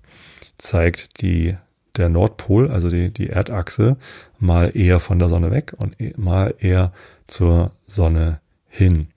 zeigt 0.58 1.22
die, 1.22 1.56
der 1.96 2.10
Nordpol, 2.10 2.70
also 2.70 2.89
die, 2.89 3.10
die 3.10 3.30
Erdachse, 3.30 3.98
mal 4.38 4.75
eher 4.75 5.00
von 5.00 5.18
der 5.18 5.30
Sonne 5.30 5.51
weg 5.51 5.74
und 5.77 6.00
e, 6.00 6.13
mal 6.18 6.54
eher 6.60 6.92
zur 7.27 7.72
Sonne 7.88 8.39
hin. 8.68 9.08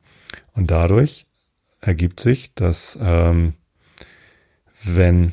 Und 0.55 0.71
dadurch 0.71 1.27
ergibt 1.81 2.21
sich, 2.21 2.55
dass 2.55 2.99
ähm, 3.01 3.55
wenn 4.83 5.33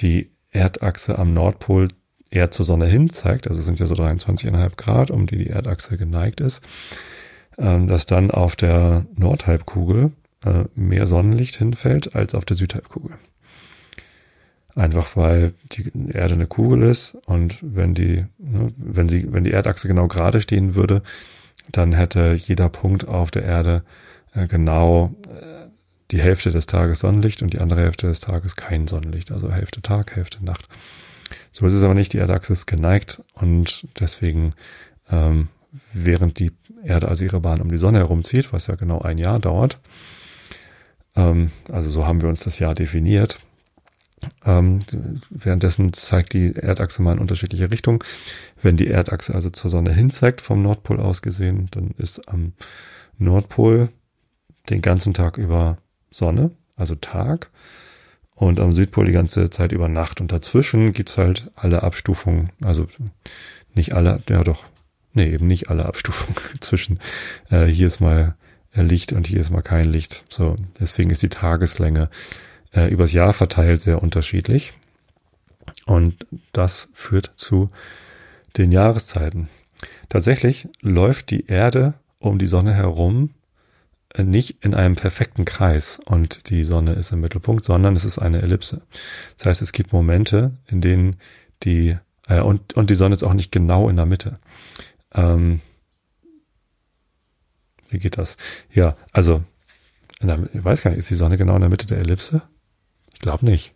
die 0.00 0.30
Erdachse 0.50 1.18
am 1.18 1.32
Nordpol 1.32 1.88
eher 2.30 2.50
zur 2.50 2.64
Sonne 2.64 2.86
hin 2.86 3.10
zeigt, 3.10 3.48
also 3.48 3.60
es 3.60 3.66
sind 3.66 3.78
ja 3.78 3.86
so 3.86 3.94
23,5 3.94 4.76
Grad, 4.76 5.10
um 5.10 5.26
die 5.26 5.38
die 5.38 5.50
Erdachse 5.50 5.96
geneigt 5.96 6.40
ist, 6.40 6.62
ähm, 7.58 7.86
dass 7.86 8.06
dann 8.06 8.30
auf 8.30 8.56
der 8.56 9.06
Nordhalbkugel 9.16 10.12
äh, 10.44 10.64
mehr 10.74 11.06
Sonnenlicht 11.06 11.56
hinfällt 11.56 12.14
als 12.14 12.34
auf 12.34 12.44
der 12.44 12.56
Südhalbkugel. 12.56 13.16
Einfach 14.74 15.16
weil 15.16 15.54
die 15.72 15.90
Erde 16.12 16.34
eine 16.34 16.46
Kugel 16.46 16.82
ist 16.82 17.16
und 17.26 17.58
wenn 17.62 17.94
die, 17.94 18.26
ne, 18.38 18.72
wenn 18.76 19.08
sie, 19.08 19.32
wenn 19.32 19.44
die 19.44 19.50
Erdachse 19.50 19.88
genau 19.88 20.06
gerade 20.06 20.40
stehen 20.40 20.74
würde, 20.74 21.02
dann 21.72 21.92
hätte 21.92 22.34
jeder 22.34 22.68
Punkt 22.68 23.08
auf 23.08 23.30
der 23.30 23.42
Erde 23.42 23.82
genau 24.32 25.14
äh, 25.28 25.68
die 26.10 26.20
Hälfte 26.20 26.50
des 26.50 26.66
Tages 26.66 27.00
Sonnenlicht 27.00 27.42
und 27.42 27.52
die 27.52 27.60
andere 27.60 27.80
Hälfte 27.80 28.06
des 28.06 28.20
Tages 28.20 28.56
kein 28.56 28.88
Sonnenlicht. 28.88 29.30
Also 29.30 29.50
Hälfte 29.52 29.82
Tag, 29.82 30.16
Hälfte 30.16 30.44
Nacht. 30.44 30.66
So 31.52 31.66
ist 31.66 31.74
es 31.74 31.82
aber 31.82 31.94
nicht. 31.94 32.12
Die 32.12 32.18
Erdachse 32.18 32.52
ist 32.52 32.66
geneigt 32.66 33.22
und 33.34 33.86
deswegen, 34.00 34.54
ähm, 35.10 35.48
während 35.92 36.38
die 36.38 36.52
Erde 36.82 37.08
also 37.08 37.24
ihre 37.24 37.40
Bahn 37.40 37.60
um 37.60 37.68
die 37.68 37.78
Sonne 37.78 37.98
herumzieht, 37.98 38.52
was 38.52 38.68
ja 38.68 38.76
genau 38.76 39.00
ein 39.00 39.18
Jahr 39.18 39.38
dauert, 39.38 39.78
ähm, 41.16 41.50
also 41.70 41.90
so 41.90 42.06
haben 42.06 42.22
wir 42.22 42.28
uns 42.28 42.40
das 42.40 42.58
Jahr 42.58 42.74
definiert, 42.74 43.40
ähm, 44.44 44.80
währenddessen 45.30 45.92
zeigt 45.92 46.32
die 46.32 46.54
Erdachse 46.54 47.02
mal 47.02 47.12
in 47.12 47.18
unterschiedliche 47.18 47.70
Richtungen. 47.70 48.00
Wenn 48.62 48.76
die 48.76 48.88
Erdachse 48.88 49.34
also 49.34 49.50
zur 49.50 49.70
Sonne 49.70 49.92
hin 49.92 50.10
zeigt, 50.10 50.40
vom 50.40 50.62
Nordpol 50.62 51.00
aus 51.00 51.22
gesehen, 51.22 51.68
dann 51.70 51.90
ist 51.98 52.28
am 52.28 52.52
Nordpol 53.18 53.90
den 54.70 54.82
ganzen 54.82 55.14
Tag 55.14 55.38
über 55.38 55.78
Sonne, 56.10 56.50
also 56.76 56.94
Tag, 56.94 57.50
und 58.34 58.60
am 58.60 58.72
Südpol 58.72 59.06
die 59.06 59.12
ganze 59.12 59.50
Zeit 59.50 59.72
über 59.72 59.88
Nacht. 59.88 60.20
Und 60.20 60.30
dazwischen 60.30 60.92
gibt's 60.92 61.18
halt 61.18 61.50
alle 61.56 61.82
Abstufungen, 61.82 62.50
also 62.62 62.86
nicht 63.74 63.94
alle, 63.94 64.22
ja 64.28 64.44
doch, 64.44 64.64
nee, 65.12 65.32
eben 65.32 65.46
nicht 65.46 65.70
alle 65.70 65.86
Abstufungen 65.86 66.36
zwischen. 66.60 67.00
Äh, 67.50 67.66
hier 67.66 67.86
ist 67.86 68.00
mal 68.00 68.36
Licht 68.74 69.12
und 69.12 69.26
hier 69.26 69.40
ist 69.40 69.50
mal 69.50 69.62
kein 69.62 69.86
Licht. 69.86 70.24
So, 70.28 70.56
deswegen 70.78 71.10
ist 71.10 71.22
die 71.22 71.30
Tageslänge 71.30 72.10
äh, 72.72 72.88
übers 72.88 73.12
Jahr 73.12 73.32
verteilt 73.32 73.82
sehr 73.82 74.02
unterschiedlich. 74.02 74.72
Und 75.86 76.26
das 76.52 76.88
führt 76.92 77.32
zu 77.36 77.68
den 78.56 78.72
Jahreszeiten. 78.72 79.48
Tatsächlich 80.08 80.68
läuft 80.80 81.30
die 81.30 81.46
Erde 81.46 81.94
um 82.18 82.38
die 82.38 82.46
Sonne 82.46 82.74
herum 82.74 83.30
äh, 83.30 83.37
nicht 84.16 84.64
in 84.64 84.74
einem 84.74 84.94
perfekten 84.94 85.44
Kreis 85.44 86.00
und 86.06 86.48
die 86.50 86.64
Sonne 86.64 86.94
ist 86.94 87.12
im 87.12 87.20
Mittelpunkt, 87.20 87.64
sondern 87.64 87.94
es 87.94 88.04
ist 88.04 88.18
eine 88.18 88.40
Ellipse. 88.40 88.82
Das 89.36 89.46
heißt, 89.46 89.62
es 89.62 89.72
gibt 89.72 89.92
Momente, 89.92 90.52
in 90.66 90.80
denen 90.80 91.16
die 91.62 91.96
äh, 92.28 92.40
und 92.40 92.74
und 92.74 92.90
die 92.90 92.94
Sonne 92.94 93.14
ist 93.14 93.22
auch 93.22 93.34
nicht 93.34 93.52
genau 93.52 93.88
in 93.88 93.96
der 93.96 94.06
Mitte. 94.06 94.38
Ähm, 95.12 95.60
wie 97.90 97.98
geht 97.98 98.18
das? 98.18 98.36
Ja, 98.72 98.96
also 99.12 99.42
der, 100.20 100.48
ich 100.52 100.64
weiß 100.64 100.82
gar 100.82 100.90
nicht, 100.90 100.98
ist 100.98 101.10
die 101.10 101.14
Sonne 101.14 101.36
genau 101.36 101.54
in 101.54 101.60
der 101.60 101.70
Mitte 101.70 101.86
der 101.86 101.98
Ellipse? 101.98 102.42
Ich 103.12 103.20
glaube 103.20 103.44
nicht. 103.44 103.74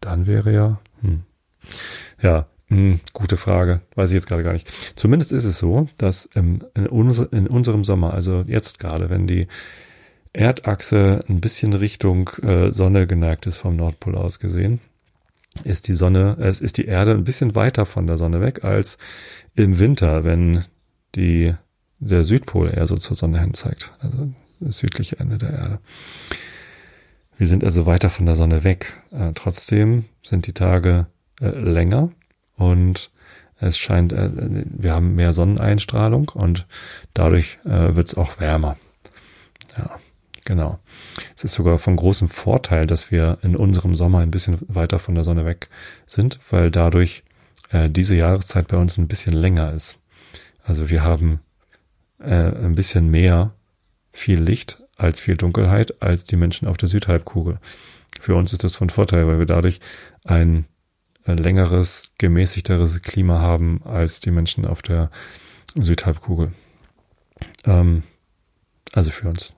Dann 0.00 0.26
wäre 0.26 0.52
ja, 0.52 0.80
hm. 1.00 1.24
ja, 2.22 2.46
hm, 2.68 3.00
gute 3.12 3.36
Frage. 3.36 3.80
Weiß 3.94 4.10
ich 4.10 4.14
jetzt 4.14 4.26
gerade 4.26 4.42
gar 4.42 4.52
nicht. 4.52 4.70
Zumindest 4.96 5.32
ist 5.32 5.44
es 5.44 5.58
so, 5.58 5.88
dass 5.98 6.28
ähm, 6.34 6.60
in, 6.74 6.86
unser, 6.86 7.32
in 7.32 7.46
unserem 7.46 7.84
Sommer, 7.84 8.12
also 8.12 8.44
jetzt 8.46 8.78
gerade, 8.78 9.08
wenn 9.08 9.26
die 9.26 9.46
Erdachse 10.32 11.24
ein 11.28 11.40
bisschen 11.40 11.72
Richtung 11.72 12.28
äh, 12.42 12.72
Sonne 12.72 13.06
geneigt 13.06 13.46
ist 13.46 13.56
vom 13.56 13.76
Nordpol 13.76 14.16
aus 14.16 14.40
gesehen, 14.40 14.80
ist 15.64 15.88
die 15.88 15.94
Sonne, 15.94 16.36
es 16.40 16.60
ist 16.60 16.76
die 16.76 16.86
Erde 16.86 17.12
ein 17.12 17.24
bisschen 17.24 17.54
weiter 17.54 17.86
von 17.86 18.06
der 18.06 18.18
Sonne 18.18 18.40
weg 18.40 18.64
als 18.64 18.98
im 19.54 19.78
Winter, 19.78 20.24
wenn 20.24 20.64
die 21.14 21.54
der 21.98 22.24
Südpol 22.24 22.68
eher 22.68 22.86
so 22.86 22.96
zur 22.96 23.16
Sonne 23.16 23.40
hin 23.40 23.54
zeigt, 23.54 23.92
also 24.00 24.28
das 24.60 24.78
südliche 24.78 25.18
Ende 25.18 25.38
der 25.38 25.50
Erde. 25.50 25.78
Wir 27.38 27.46
sind 27.46 27.64
also 27.64 27.86
weiter 27.86 28.10
von 28.10 28.26
der 28.26 28.36
Sonne 28.36 28.64
weg. 28.64 28.92
Äh, 29.12 29.32
trotzdem 29.34 30.04
sind 30.22 30.46
die 30.46 30.52
Tage 30.52 31.06
äh, 31.40 31.48
länger 31.48 32.10
und 32.56 33.10
es 33.58 33.78
scheint, 33.78 34.12
äh, 34.12 34.30
wir 34.34 34.94
haben 34.94 35.14
mehr 35.14 35.32
Sonneneinstrahlung 35.32 36.28
und 36.30 36.66
dadurch 37.14 37.58
äh, 37.64 37.96
wird 37.96 38.08
es 38.08 38.16
auch 38.16 38.38
wärmer. 38.40 38.76
Ja, 39.76 39.98
genau. 40.44 40.78
Es 41.36 41.44
ist 41.44 41.54
sogar 41.54 41.78
von 41.78 41.96
großem 41.96 42.28
Vorteil, 42.28 42.86
dass 42.86 43.10
wir 43.10 43.38
in 43.42 43.56
unserem 43.56 43.94
Sommer 43.94 44.18
ein 44.18 44.30
bisschen 44.30 44.58
weiter 44.68 44.98
von 44.98 45.14
der 45.14 45.24
Sonne 45.24 45.46
weg 45.46 45.68
sind, 46.06 46.38
weil 46.50 46.70
dadurch 46.70 47.24
äh, 47.70 47.88
diese 47.88 48.16
Jahreszeit 48.16 48.68
bei 48.68 48.76
uns 48.76 48.98
ein 48.98 49.08
bisschen 49.08 49.34
länger 49.34 49.72
ist. 49.72 49.98
Also 50.64 50.90
wir 50.90 51.02
haben 51.02 51.40
äh, 52.18 52.34
ein 52.34 52.74
bisschen 52.74 53.10
mehr 53.10 53.52
viel 54.12 54.40
Licht 54.40 54.82
als 54.98 55.20
viel 55.20 55.36
Dunkelheit 55.36 56.02
als 56.02 56.24
die 56.24 56.36
Menschen 56.36 56.68
auf 56.68 56.76
der 56.76 56.88
Südhalbkugel. 56.88 57.58
Für 58.20 58.34
uns 58.34 58.52
ist 58.52 58.64
das 58.64 58.76
von 58.76 58.90
Vorteil, 58.90 59.26
weil 59.26 59.38
wir 59.38 59.46
dadurch 59.46 59.80
ein 60.24 60.64
längeres, 61.34 62.12
gemäßigteres 62.18 63.02
Klima 63.02 63.40
haben 63.40 63.80
als 63.84 64.20
die 64.20 64.30
Menschen 64.30 64.66
auf 64.66 64.82
der 64.82 65.10
Südhalbkugel. 65.74 66.52
Ähm, 67.64 68.02
also 68.92 69.10
für 69.10 69.28
uns 69.28 69.52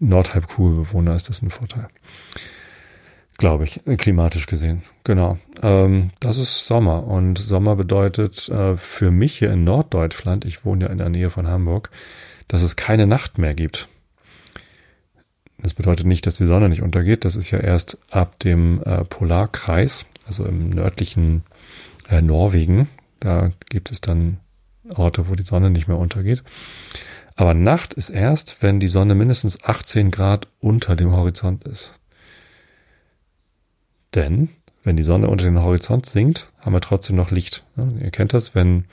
Nordhalbkugelbewohner 0.00 1.14
ist 1.14 1.28
das 1.28 1.42
ein 1.42 1.50
Vorteil. 1.50 1.88
Glaube 3.36 3.64
ich, 3.64 3.80
klimatisch 3.98 4.46
gesehen. 4.46 4.82
Genau. 5.02 5.38
Ähm, 5.62 6.10
das 6.20 6.38
ist 6.38 6.66
Sommer. 6.66 7.04
Und 7.04 7.38
Sommer 7.38 7.74
bedeutet 7.74 8.48
äh, 8.48 8.76
für 8.76 9.10
mich 9.10 9.38
hier 9.38 9.50
in 9.50 9.64
Norddeutschland, 9.64 10.44
ich 10.44 10.64
wohne 10.64 10.86
ja 10.86 10.90
in 10.90 10.98
der 10.98 11.08
Nähe 11.08 11.30
von 11.30 11.48
Hamburg, 11.48 11.90
dass 12.46 12.62
es 12.62 12.76
keine 12.76 13.06
Nacht 13.06 13.38
mehr 13.38 13.54
gibt. 13.54 13.88
Das 15.58 15.74
bedeutet 15.74 16.06
nicht, 16.06 16.26
dass 16.26 16.36
die 16.36 16.46
Sonne 16.46 16.68
nicht 16.68 16.82
untergeht. 16.82 17.24
Das 17.24 17.36
ist 17.36 17.50
ja 17.50 17.58
erst 17.58 17.98
ab 18.10 18.38
dem 18.40 18.82
äh, 18.84 19.04
Polarkreis, 19.04 20.06
also 20.26 20.44
im 20.44 20.70
nördlichen 20.70 21.42
äh, 22.08 22.22
Norwegen. 22.22 22.88
Da 23.20 23.52
gibt 23.68 23.90
es 23.90 24.00
dann 24.00 24.38
Orte, 24.94 25.28
wo 25.28 25.34
die 25.34 25.44
Sonne 25.44 25.70
nicht 25.70 25.88
mehr 25.88 25.98
untergeht. 25.98 26.42
Aber 27.36 27.54
Nacht 27.54 27.94
ist 27.94 28.10
erst, 28.10 28.62
wenn 28.62 28.80
die 28.80 28.88
Sonne 28.88 29.14
mindestens 29.14 29.62
18 29.64 30.10
Grad 30.10 30.46
unter 30.60 30.94
dem 30.94 31.12
Horizont 31.12 31.64
ist. 31.64 31.92
Denn 34.14 34.50
wenn 34.84 34.96
die 34.96 35.02
Sonne 35.02 35.28
unter 35.28 35.46
den 35.46 35.60
Horizont 35.60 36.06
sinkt, 36.06 36.48
haben 36.60 36.74
wir 36.74 36.80
trotzdem 36.80 37.16
noch 37.16 37.30
Licht. 37.30 37.64
Ihr 37.76 38.10
kennt 38.10 38.34
das, 38.34 38.54
wenn, 38.54 38.84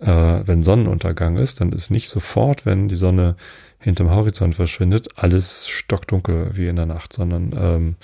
äh, 0.00 0.40
wenn 0.44 0.62
Sonnenuntergang 0.62 1.36
ist, 1.36 1.60
dann 1.60 1.72
ist 1.72 1.90
nicht 1.90 2.08
sofort, 2.08 2.66
wenn 2.66 2.88
die 2.88 2.96
Sonne 2.96 3.36
hinterm 3.78 4.10
Horizont 4.10 4.56
verschwindet, 4.56 5.08
alles 5.16 5.68
stockdunkel 5.68 6.50
wie 6.54 6.66
in 6.66 6.76
der 6.76 6.86
Nacht, 6.86 7.12
sondern 7.12 7.52
ähm, 7.56 7.96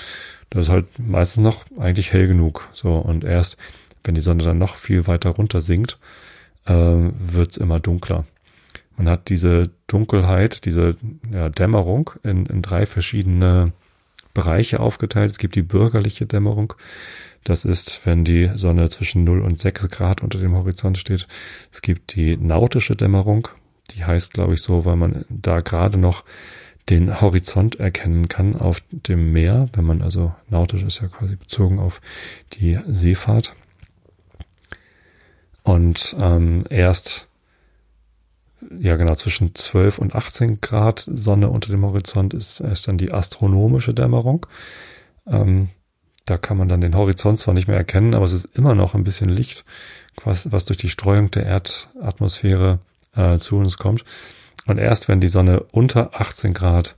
das 0.54 0.68
ist 0.68 0.72
halt 0.72 0.86
meistens 0.98 1.42
noch 1.42 1.64
eigentlich 1.78 2.12
hell 2.12 2.28
genug. 2.28 2.68
So, 2.72 2.94
und 2.94 3.24
erst 3.24 3.56
wenn 4.04 4.14
die 4.14 4.20
Sonne 4.20 4.44
dann 4.44 4.58
noch 4.58 4.76
viel 4.76 5.06
weiter 5.06 5.30
runter 5.30 5.60
sinkt, 5.60 5.98
ähm, 6.66 7.14
wird's 7.18 7.56
immer 7.56 7.80
dunkler. 7.80 8.24
Man 8.96 9.08
hat 9.08 9.28
diese 9.28 9.70
Dunkelheit, 9.88 10.64
diese 10.64 10.96
ja, 11.32 11.48
Dämmerung 11.48 12.10
in, 12.22 12.46
in 12.46 12.62
drei 12.62 12.86
verschiedene 12.86 13.72
Bereiche 14.34 14.80
aufgeteilt. 14.80 15.32
Es 15.32 15.38
gibt 15.38 15.56
die 15.56 15.62
bürgerliche 15.62 16.26
Dämmerung. 16.26 16.74
Das 17.42 17.64
ist, 17.64 18.06
wenn 18.06 18.24
die 18.24 18.50
Sonne 18.54 18.88
zwischen 18.88 19.24
0 19.24 19.40
und 19.40 19.60
6 19.60 19.88
Grad 19.90 20.22
unter 20.22 20.38
dem 20.38 20.54
Horizont 20.54 20.96
steht. 20.96 21.26
Es 21.72 21.82
gibt 21.82 22.14
die 22.14 22.36
nautische 22.36 22.94
Dämmerung. 22.94 23.48
Die 23.90 24.04
heißt, 24.04 24.32
glaube 24.32 24.54
ich, 24.54 24.62
so, 24.62 24.84
weil 24.84 24.96
man 24.96 25.24
da 25.28 25.58
gerade 25.58 25.98
noch 25.98 26.24
den 26.90 27.20
Horizont 27.20 27.80
erkennen 27.80 28.28
kann 28.28 28.56
auf 28.56 28.82
dem 28.90 29.32
Meer, 29.32 29.68
wenn 29.72 29.84
man 29.84 30.02
also 30.02 30.34
nautisch 30.48 30.82
ist 30.82 31.00
ja 31.00 31.08
quasi 31.08 31.36
bezogen 31.36 31.78
auf 31.78 32.00
die 32.52 32.78
Seefahrt. 32.86 33.54
Und 35.62 36.14
ähm, 36.20 36.64
erst 36.68 37.28
ja 38.78 38.96
genau 38.96 39.14
zwischen 39.14 39.54
12 39.54 39.98
und 39.98 40.14
18 40.14 40.60
Grad 40.60 41.08
Sonne 41.12 41.48
unter 41.48 41.70
dem 41.70 41.84
Horizont 41.84 42.34
ist, 42.34 42.60
ist 42.60 42.88
dann 42.88 42.98
die 42.98 43.12
astronomische 43.12 43.94
Dämmerung. 43.94 44.46
Ähm, 45.26 45.68
da 46.26 46.38
kann 46.38 46.56
man 46.56 46.68
dann 46.68 46.80
den 46.80 46.96
Horizont 46.96 47.38
zwar 47.38 47.54
nicht 47.54 47.68
mehr 47.68 47.76
erkennen, 47.76 48.14
aber 48.14 48.24
es 48.24 48.32
ist 48.32 48.48
immer 48.54 48.74
noch 48.74 48.94
ein 48.94 49.04
bisschen 49.04 49.28
Licht, 49.28 49.64
was, 50.22 50.50
was 50.52 50.64
durch 50.64 50.78
die 50.78 50.88
Streuung 50.88 51.30
der 51.30 51.44
Erdatmosphäre 51.44 52.78
äh, 53.14 53.38
zu 53.38 53.56
uns 53.56 53.76
kommt. 53.76 54.04
Und 54.66 54.78
erst 54.78 55.08
wenn 55.08 55.20
die 55.20 55.28
Sonne 55.28 55.60
unter 55.72 56.18
18 56.18 56.54
Grad, 56.54 56.96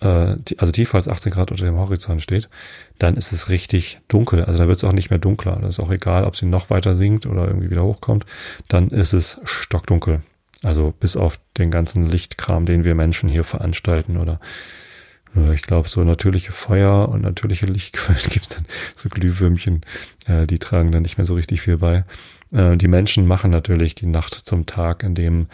äh, 0.00 0.36
also 0.58 0.72
tiefer 0.72 0.96
als 0.96 1.08
18 1.08 1.32
Grad 1.32 1.50
unter 1.50 1.64
dem 1.64 1.76
Horizont 1.76 2.22
steht, 2.22 2.48
dann 2.98 3.16
ist 3.16 3.32
es 3.32 3.48
richtig 3.48 4.00
dunkel. 4.08 4.44
Also 4.44 4.58
da 4.58 4.68
wird 4.68 4.78
es 4.78 4.84
auch 4.84 4.92
nicht 4.92 5.10
mehr 5.10 5.18
dunkler. 5.18 5.58
Das 5.60 5.78
ist 5.78 5.80
auch 5.80 5.90
egal, 5.90 6.24
ob 6.24 6.36
sie 6.36 6.46
noch 6.46 6.70
weiter 6.70 6.94
sinkt 6.94 7.26
oder 7.26 7.46
irgendwie 7.46 7.70
wieder 7.70 7.84
hochkommt. 7.84 8.26
Dann 8.68 8.88
ist 8.88 9.12
es 9.12 9.40
stockdunkel. 9.44 10.22
Also 10.62 10.94
bis 10.98 11.16
auf 11.16 11.40
den 11.58 11.70
ganzen 11.70 12.06
Lichtkram, 12.06 12.66
den 12.66 12.84
wir 12.84 12.94
Menschen 12.94 13.28
hier 13.28 13.44
veranstalten 13.44 14.16
oder 14.16 14.38
ich 15.54 15.62
glaube, 15.62 15.88
so 15.88 16.04
natürliche 16.04 16.52
Feuer 16.52 17.08
und 17.08 17.22
natürliche 17.22 17.64
Lichtquellen 17.64 18.20
gibt 18.28 18.46
es 18.46 18.48
dann 18.48 18.66
so 18.94 19.08
Glühwürmchen, 19.08 19.80
äh, 20.26 20.46
die 20.46 20.58
tragen 20.58 20.92
dann 20.92 21.02
nicht 21.02 21.16
mehr 21.16 21.24
so 21.24 21.34
richtig 21.34 21.62
viel 21.62 21.78
bei. 21.78 22.04
Äh, 22.52 22.76
die 22.76 22.88
Menschen 22.88 23.26
machen 23.26 23.50
natürlich 23.50 23.94
die 23.94 24.06
Nacht 24.06 24.34
zum 24.34 24.66
Tag, 24.66 25.02
indem 25.02 25.46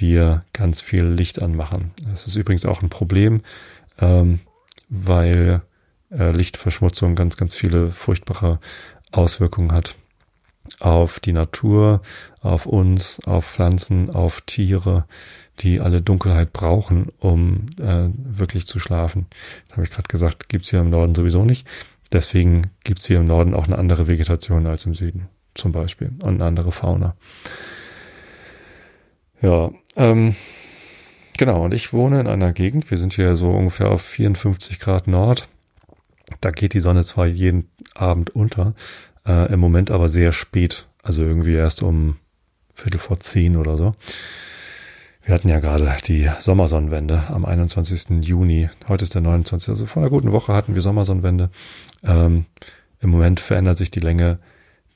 wir 0.00 0.44
ganz 0.52 0.80
viel 0.80 1.04
Licht 1.04 1.40
anmachen. 1.40 1.92
Das 2.08 2.26
ist 2.26 2.36
übrigens 2.36 2.64
auch 2.64 2.82
ein 2.82 2.90
Problem, 2.90 3.42
ähm, 4.00 4.40
weil 4.88 5.62
äh, 6.10 6.32
Lichtverschmutzung 6.32 7.14
ganz, 7.14 7.36
ganz 7.36 7.54
viele 7.54 7.90
furchtbare 7.90 8.58
Auswirkungen 9.12 9.72
hat 9.72 9.96
auf 10.78 11.20
die 11.20 11.32
Natur, 11.32 12.02
auf 12.40 12.66
uns, 12.66 13.18
auf 13.24 13.46
Pflanzen, 13.46 14.10
auf 14.10 14.42
Tiere, 14.42 15.06
die 15.60 15.80
alle 15.80 16.00
Dunkelheit 16.00 16.52
brauchen, 16.52 17.08
um 17.18 17.66
äh, 17.78 18.08
wirklich 18.14 18.66
zu 18.66 18.78
schlafen. 18.78 19.26
Das 19.68 19.76
habe 19.76 19.84
ich 19.84 19.90
gerade 19.90 20.08
gesagt, 20.08 20.48
gibt's 20.48 20.70
hier 20.70 20.80
im 20.80 20.90
Norden 20.90 21.14
sowieso 21.14 21.44
nicht. 21.44 21.66
Deswegen 22.12 22.70
gibt's 22.84 23.06
hier 23.06 23.18
im 23.18 23.26
Norden 23.26 23.54
auch 23.54 23.66
eine 23.66 23.78
andere 23.78 24.08
Vegetation 24.08 24.66
als 24.66 24.86
im 24.86 24.94
Süden 24.94 25.28
zum 25.54 25.72
Beispiel 25.72 26.12
und 26.22 26.34
eine 26.34 26.44
andere 26.44 26.72
Fauna. 26.72 27.14
Ja, 29.42 29.70
ähm, 30.00 30.34
genau. 31.36 31.64
Und 31.64 31.74
ich 31.74 31.92
wohne 31.92 32.20
in 32.20 32.26
einer 32.26 32.52
Gegend, 32.52 32.90
wir 32.90 32.98
sind 32.98 33.12
hier 33.12 33.36
so 33.36 33.50
ungefähr 33.50 33.90
auf 33.90 34.02
54 34.02 34.80
Grad 34.80 35.06
Nord. 35.06 35.48
Da 36.40 36.50
geht 36.50 36.74
die 36.74 36.80
Sonne 36.80 37.04
zwar 37.04 37.26
jeden 37.26 37.68
Abend 37.94 38.30
unter, 38.30 38.74
äh, 39.26 39.52
im 39.52 39.60
Moment 39.60 39.90
aber 39.90 40.08
sehr 40.08 40.32
spät. 40.32 40.86
Also 41.02 41.22
irgendwie 41.22 41.54
erst 41.54 41.82
um 41.82 42.16
Viertel 42.74 42.98
vor 42.98 43.18
zehn 43.18 43.56
oder 43.56 43.76
so. 43.76 43.94
Wir 45.22 45.34
hatten 45.34 45.48
ja 45.48 45.60
gerade 45.60 45.96
die 46.06 46.30
Sommersonnenwende 46.38 47.24
am 47.28 47.44
21. 47.44 48.22
Juni. 48.22 48.70
Heute 48.88 49.04
ist 49.04 49.14
der 49.14 49.20
29. 49.20 49.68
Also 49.68 49.86
vor 49.86 50.02
einer 50.02 50.10
guten 50.10 50.32
Woche 50.32 50.54
hatten 50.54 50.74
wir 50.74 50.82
Sommersonnenwende. 50.82 51.50
Ähm, 52.02 52.46
Im 53.00 53.10
Moment 53.10 53.40
verändert 53.40 53.76
sich 53.76 53.90
die 53.90 54.00
Länge 54.00 54.38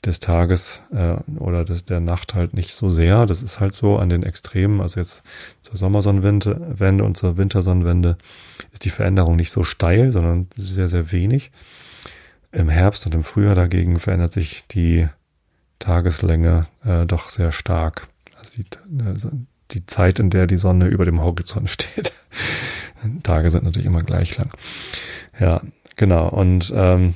des 0.04 0.20
Tages 0.20 0.82
äh, 0.92 1.16
oder 1.38 1.64
des, 1.64 1.84
der 1.84 2.00
Nacht 2.00 2.34
halt 2.34 2.54
nicht 2.54 2.74
so 2.74 2.88
sehr. 2.88 3.26
Das 3.26 3.42
ist 3.42 3.60
halt 3.60 3.74
so 3.74 3.98
an 3.98 4.08
den 4.08 4.22
Extremen. 4.22 4.80
Also 4.80 5.00
jetzt 5.00 5.22
zur 5.62 5.76
Sommersonnenwende 5.76 6.60
Wende 6.78 7.04
und 7.04 7.16
zur 7.16 7.36
Wintersonnenwende 7.36 8.16
ist 8.72 8.84
die 8.84 8.90
Veränderung 8.90 9.36
nicht 9.36 9.50
so 9.50 9.62
steil, 9.62 10.12
sondern 10.12 10.48
sehr, 10.56 10.88
sehr 10.88 11.12
wenig. 11.12 11.50
Im 12.52 12.68
Herbst 12.68 13.06
und 13.06 13.14
im 13.14 13.24
Frühjahr 13.24 13.54
dagegen 13.54 13.98
verändert 13.98 14.32
sich 14.32 14.66
die 14.68 15.08
Tageslänge 15.78 16.66
äh, 16.84 17.06
doch 17.06 17.28
sehr 17.28 17.52
stark. 17.52 18.08
Also 18.38 18.50
die, 18.56 18.66
also 19.04 19.30
die 19.70 19.86
Zeit, 19.86 20.20
in 20.20 20.30
der 20.30 20.46
die 20.46 20.56
Sonne 20.56 20.86
über 20.86 21.04
dem 21.04 21.20
Horizont 21.20 21.70
steht. 21.70 22.12
Tage 23.22 23.50
sind 23.50 23.64
natürlich 23.64 23.86
immer 23.86 24.02
gleich 24.02 24.36
lang. 24.36 24.50
Ja, 25.38 25.60
genau. 25.96 26.28
Und 26.28 26.72
ähm, 26.74 27.14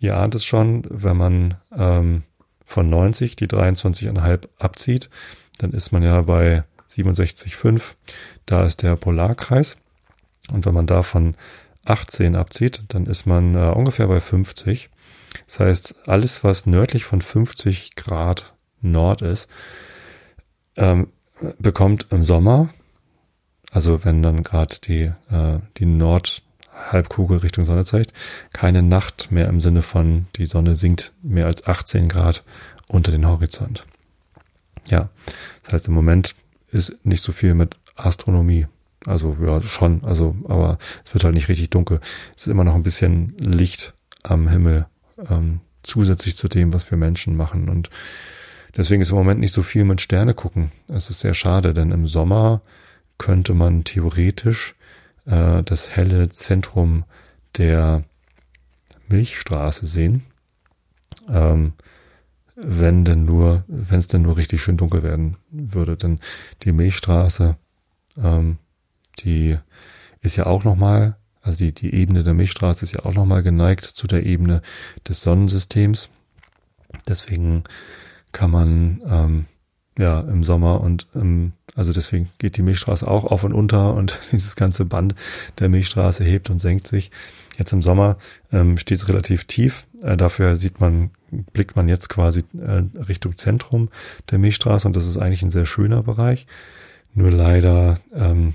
ihr 0.00 0.16
ahnt 0.16 0.34
es 0.34 0.44
schon, 0.44 0.84
wenn 0.88 1.16
man 1.16 1.54
ähm, 1.76 2.22
von 2.64 2.88
90 2.90 3.36
die 3.36 3.46
23,5 3.46 4.48
abzieht, 4.58 5.10
dann 5.58 5.72
ist 5.72 5.92
man 5.92 6.02
ja 6.02 6.20
bei 6.22 6.64
67,5. 6.90 7.82
Da 8.44 8.64
ist 8.64 8.82
der 8.82 8.96
Polarkreis. 8.96 9.76
Und 10.52 10.66
wenn 10.66 10.74
man 10.74 10.86
davon 10.86 11.36
18 11.84 12.36
abzieht, 12.36 12.84
dann 12.88 13.06
ist 13.06 13.26
man 13.26 13.54
äh, 13.54 13.70
ungefähr 13.70 14.08
bei 14.08 14.20
50. 14.20 14.90
Das 15.46 15.60
heißt, 15.60 16.08
alles, 16.08 16.44
was 16.44 16.66
nördlich 16.66 17.04
von 17.04 17.20
50 17.20 17.94
Grad 17.96 18.54
Nord 18.80 19.22
ist, 19.22 19.48
ähm, 20.76 21.08
bekommt 21.58 22.06
im 22.10 22.24
Sommer, 22.24 22.70
also 23.70 24.04
wenn 24.04 24.22
dann 24.22 24.42
gerade 24.42 24.76
die, 24.82 25.12
äh, 25.30 25.58
die 25.76 25.86
Nord 25.86 26.42
Halbkugel 26.90 27.38
Richtung 27.38 27.64
Sonne 27.64 27.84
zeigt, 27.84 28.12
keine 28.52 28.82
Nacht 28.82 29.30
mehr 29.30 29.48
im 29.48 29.60
Sinne 29.60 29.82
von, 29.82 30.26
die 30.36 30.46
Sonne 30.46 30.76
sinkt 30.76 31.12
mehr 31.22 31.46
als 31.46 31.66
18 31.66 32.08
Grad 32.08 32.44
unter 32.86 33.10
den 33.10 33.26
Horizont. 33.26 33.86
Ja, 34.86 35.08
das 35.64 35.72
heißt, 35.72 35.88
im 35.88 35.94
Moment 35.94 36.34
ist 36.70 36.94
nicht 37.04 37.22
so 37.22 37.32
viel 37.32 37.54
mit 37.54 37.76
Astronomie. 37.96 38.66
Also 39.04 39.36
ja, 39.44 39.62
schon, 39.62 40.04
also, 40.04 40.36
aber 40.48 40.78
es 41.04 41.14
wird 41.14 41.24
halt 41.24 41.34
nicht 41.34 41.48
richtig 41.48 41.70
dunkel. 41.70 42.00
Es 42.36 42.46
ist 42.46 42.48
immer 42.48 42.64
noch 42.64 42.74
ein 42.74 42.82
bisschen 42.82 43.34
Licht 43.38 43.94
am 44.22 44.48
Himmel, 44.48 44.86
ähm, 45.30 45.60
zusätzlich 45.82 46.36
zu 46.36 46.48
dem, 46.48 46.72
was 46.72 46.90
wir 46.90 46.98
Menschen 46.98 47.36
machen. 47.36 47.68
Und 47.68 47.90
deswegen 48.76 49.02
ist 49.02 49.10
im 49.10 49.16
Moment 49.16 49.40
nicht 49.40 49.52
so 49.52 49.62
viel 49.62 49.84
mit 49.84 50.00
Sterne 50.00 50.34
gucken. 50.34 50.72
Es 50.88 51.10
ist 51.10 51.20
sehr 51.20 51.34
schade, 51.34 51.72
denn 51.72 51.92
im 51.92 52.06
Sommer 52.06 52.62
könnte 53.18 53.54
man 53.54 53.84
theoretisch 53.84 54.74
äh, 55.26 55.62
das 55.62 55.90
helle 55.90 56.30
Zentrum 56.30 57.04
der 57.56 58.04
Milchstraße 59.08 59.86
sehen. 59.86 60.22
Ähm, 61.28 61.72
wenn 62.56 63.04
denn 63.04 63.26
nur, 63.26 63.64
wenn 63.68 63.98
es 63.98 64.08
denn 64.08 64.22
nur 64.22 64.38
richtig 64.38 64.62
schön 64.62 64.78
dunkel 64.78 65.02
werden 65.02 65.36
würde. 65.50 65.96
Denn 65.96 66.20
die 66.62 66.72
Milchstraße, 66.72 67.56
ähm, 68.16 68.58
die 69.18 69.58
ist 70.22 70.36
ja 70.36 70.46
auch 70.46 70.64
nochmal, 70.64 71.16
also 71.42 71.58
die, 71.58 71.72
die 71.72 71.94
Ebene 71.94 72.24
der 72.24 72.34
Milchstraße 72.34 72.84
ist 72.84 72.94
ja 72.94 73.04
auch 73.04 73.14
nochmal 73.14 73.42
geneigt 73.42 73.84
zu 73.84 74.06
der 74.06 74.24
Ebene 74.24 74.62
des 75.06 75.20
Sonnensystems. 75.20 76.08
Deswegen 77.06 77.64
kann 78.32 78.50
man 78.50 79.02
ähm, 79.06 79.46
ja, 79.98 80.20
im 80.20 80.42
Sommer 80.42 80.80
und 80.80 81.06
ähm, 81.14 81.52
also 81.76 81.92
deswegen 81.92 82.30
geht 82.38 82.56
die 82.56 82.62
Milchstraße 82.62 83.06
auch 83.06 83.24
auf 83.24 83.44
und 83.44 83.52
unter 83.52 83.94
und 83.94 84.18
dieses 84.32 84.56
ganze 84.56 84.86
Band 84.86 85.14
der 85.58 85.68
Milchstraße 85.68 86.24
hebt 86.24 86.50
und 86.50 86.58
senkt 86.58 86.88
sich. 86.88 87.10
Jetzt 87.58 87.72
im 87.72 87.82
Sommer 87.82 88.16
ähm, 88.50 88.78
steht 88.78 88.98
es 88.98 89.08
relativ 89.08 89.44
tief. 89.44 89.86
Äh, 90.02 90.16
dafür 90.16 90.56
sieht 90.56 90.80
man, 90.80 91.10
blickt 91.52 91.76
man 91.76 91.88
jetzt 91.88 92.08
quasi 92.08 92.44
äh, 92.58 92.82
Richtung 93.08 93.36
Zentrum 93.36 93.90
der 94.30 94.38
Milchstraße 94.38 94.88
und 94.88 94.96
das 94.96 95.06
ist 95.06 95.18
eigentlich 95.18 95.42
ein 95.42 95.50
sehr 95.50 95.66
schöner 95.66 96.02
Bereich. 96.02 96.46
Nur 97.14 97.30
leider 97.30 97.98
ähm, 98.14 98.54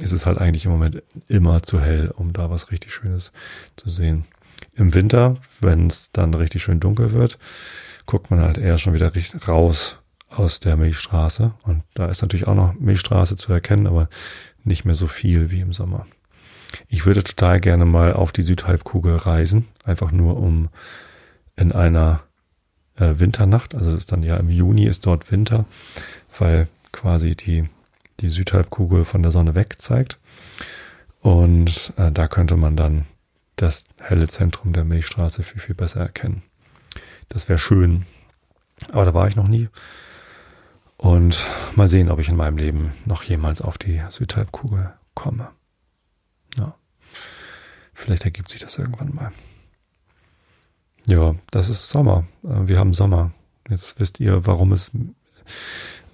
ist 0.00 0.12
es 0.12 0.26
halt 0.26 0.38
eigentlich 0.38 0.64
im 0.64 0.70
Moment 0.70 1.02
immer 1.26 1.62
zu 1.62 1.80
hell, 1.80 2.12
um 2.14 2.32
da 2.32 2.50
was 2.50 2.70
richtig 2.70 2.92
Schönes 2.92 3.32
zu 3.76 3.88
sehen. 3.88 4.24
Im 4.74 4.94
Winter, 4.94 5.36
wenn 5.60 5.88
es 5.88 6.12
dann 6.12 6.34
richtig 6.34 6.62
schön 6.62 6.80
dunkel 6.80 7.12
wird, 7.12 7.38
guckt 8.06 8.30
man 8.30 8.40
halt 8.40 8.58
eher 8.58 8.78
schon 8.78 8.94
wieder 8.94 9.12
raus 9.46 9.97
aus 10.28 10.60
der 10.60 10.76
Milchstraße. 10.76 11.52
Und 11.62 11.82
da 11.94 12.06
ist 12.06 12.22
natürlich 12.22 12.46
auch 12.46 12.54
noch 12.54 12.74
Milchstraße 12.74 13.36
zu 13.36 13.52
erkennen, 13.52 13.86
aber 13.86 14.08
nicht 14.64 14.84
mehr 14.84 14.94
so 14.94 15.06
viel 15.06 15.50
wie 15.50 15.60
im 15.60 15.72
Sommer. 15.72 16.06
Ich 16.88 17.06
würde 17.06 17.24
total 17.24 17.60
gerne 17.60 17.84
mal 17.84 18.12
auf 18.12 18.32
die 18.32 18.42
Südhalbkugel 18.42 19.16
reisen, 19.16 19.66
einfach 19.84 20.12
nur 20.12 20.36
um 20.36 20.68
in 21.56 21.72
einer 21.72 22.22
äh, 22.96 23.14
Winternacht, 23.18 23.74
also 23.74 23.90
das 23.90 24.00
ist 24.00 24.12
dann 24.12 24.22
ja 24.22 24.36
im 24.36 24.50
Juni 24.50 24.84
ist 24.84 25.06
dort 25.06 25.30
Winter, 25.32 25.64
weil 26.38 26.68
quasi 26.92 27.32
die, 27.32 27.68
die 28.20 28.28
Südhalbkugel 28.28 29.04
von 29.04 29.22
der 29.22 29.32
Sonne 29.32 29.54
weg 29.54 29.76
zeigt. 29.80 30.18
Und 31.20 31.92
äh, 31.96 32.12
da 32.12 32.28
könnte 32.28 32.56
man 32.56 32.76
dann 32.76 33.06
das 33.56 33.84
helle 33.98 34.28
Zentrum 34.28 34.72
der 34.72 34.84
Milchstraße 34.84 35.42
viel, 35.42 35.60
viel 35.60 35.74
besser 35.74 36.00
erkennen. 36.00 36.42
Das 37.28 37.48
wäre 37.48 37.58
schön. 37.58 38.06
Aber 38.92 39.04
da 39.04 39.14
war 39.14 39.26
ich 39.28 39.36
noch 39.36 39.48
nie. 39.48 39.68
Und 40.98 41.46
mal 41.76 41.88
sehen, 41.88 42.10
ob 42.10 42.18
ich 42.18 42.28
in 42.28 42.36
meinem 42.36 42.58
Leben 42.58 42.92
noch 43.06 43.22
jemals 43.22 43.62
auf 43.62 43.78
die 43.78 44.02
Südhalbkugel 44.08 44.92
komme. 45.14 45.48
Ja. 46.56 46.74
Vielleicht 47.94 48.24
ergibt 48.24 48.50
sich 48.50 48.60
das 48.60 48.78
irgendwann 48.78 49.14
mal. 49.14 49.32
Ja, 51.06 51.36
das 51.50 51.68
ist 51.68 51.88
Sommer. 51.88 52.26
Äh, 52.44 52.68
wir 52.68 52.78
haben 52.78 52.92
Sommer. 52.94 53.32
Jetzt 53.70 53.98
wisst 54.00 54.20
ihr, 54.20 54.46
warum 54.46 54.72
es 54.72 54.90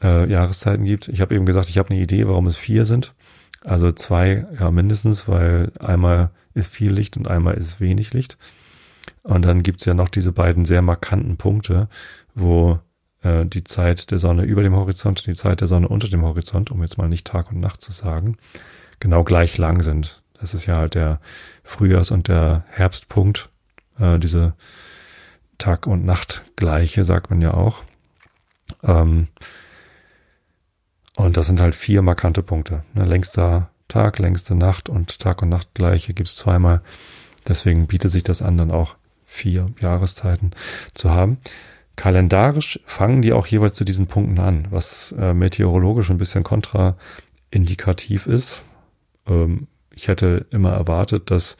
äh, 0.02 0.30
Jahreszeiten 0.30 0.84
gibt. 0.84 1.08
Ich 1.08 1.20
habe 1.20 1.34
eben 1.34 1.46
gesagt, 1.46 1.68
ich 1.68 1.78
habe 1.78 1.90
eine 1.90 2.00
Idee, 2.00 2.28
warum 2.28 2.46
es 2.46 2.56
vier 2.56 2.84
sind. 2.84 3.14
Also 3.62 3.90
zwei, 3.90 4.46
ja 4.60 4.70
mindestens, 4.70 5.26
weil 5.26 5.72
einmal 5.80 6.30
ist 6.52 6.70
viel 6.70 6.92
Licht 6.92 7.16
und 7.16 7.26
einmal 7.26 7.54
ist 7.54 7.80
wenig 7.80 8.12
Licht. 8.12 8.36
Und 9.22 9.46
dann 9.46 9.62
gibt's 9.62 9.86
ja 9.86 9.94
noch 9.94 10.10
diese 10.10 10.32
beiden 10.32 10.66
sehr 10.66 10.82
markanten 10.82 11.38
Punkte, 11.38 11.88
wo 12.34 12.78
äh, 13.24 13.44
die 13.44 13.64
Zeit 13.64 14.10
der 14.10 14.18
Sonne 14.18 14.44
über 14.44 14.62
dem 14.62 14.74
Horizont 14.74 15.20
und 15.20 15.26
die 15.26 15.34
Zeit 15.34 15.60
der 15.60 15.68
Sonne 15.68 15.88
unter 15.88 16.08
dem 16.08 16.22
Horizont, 16.22 16.70
um 16.70 16.82
jetzt 16.82 16.98
mal 16.98 17.08
nicht 17.08 17.26
Tag 17.26 17.50
und 17.50 17.60
Nacht 17.60 17.82
zu 17.82 17.90
sagen, 17.90 18.36
genau 19.00 19.24
gleich 19.24 19.58
lang 19.58 19.82
sind. 19.82 20.22
Das 20.40 20.54
ist 20.54 20.66
ja 20.66 20.76
halt 20.76 20.94
der 20.94 21.20
Frühjahrs- 21.64 22.12
und 22.12 22.28
der 22.28 22.64
Herbstpunkt, 22.68 23.48
äh, 23.98 24.18
diese 24.18 24.54
Tag- 25.58 25.86
und 25.86 26.04
Nachtgleiche, 26.04 27.02
sagt 27.04 27.30
man 27.30 27.40
ja 27.40 27.54
auch. 27.54 27.82
Ähm, 28.82 29.28
und 31.16 31.36
das 31.36 31.46
sind 31.46 31.60
halt 31.60 31.74
vier 31.74 32.02
markante 32.02 32.42
Punkte. 32.42 32.84
Ne? 32.92 33.04
Längster 33.04 33.70
Tag, 33.88 34.18
längste 34.18 34.54
Nacht 34.54 34.88
und 34.88 35.18
Tag 35.18 35.42
und 35.42 35.48
Nacht 35.48 35.74
gleiche 35.74 36.14
gibt's 36.14 36.36
zweimal. 36.36 36.82
Deswegen 37.46 37.86
bietet 37.86 38.10
sich 38.10 38.24
das 38.24 38.42
an, 38.42 38.58
dann 38.58 38.70
auch 38.70 38.96
vier 39.24 39.70
Jahreszeiten 39.80 40.52
zu 40.94 41.10
haben. 41.10 41.38
Kalendarisch 41.96 42.80
fangen 42.84 43.22
die 43.22 43.32
auch 43.32 43.46
jeweils 43.46 43.74
zu 43.74 43.84
diesen 43.84 44.06
Punkten 44.06 44.38
an, 44.38 44.66
was 44.70 45.14
äh, 45.18 45.32
meteorologisch 45.32 46.10
ein 46.10 46.18
bisschen 46.18 46.42
kontraindikativ 46.42 48.26
ist. 48.26 48.62
Ähm, 49.26 49.68
ich 49.94 50.08
hätte 50.08 50.46
immer 50.50 50.72
erwartet, 50.72 51.30
dass 51.30 51.56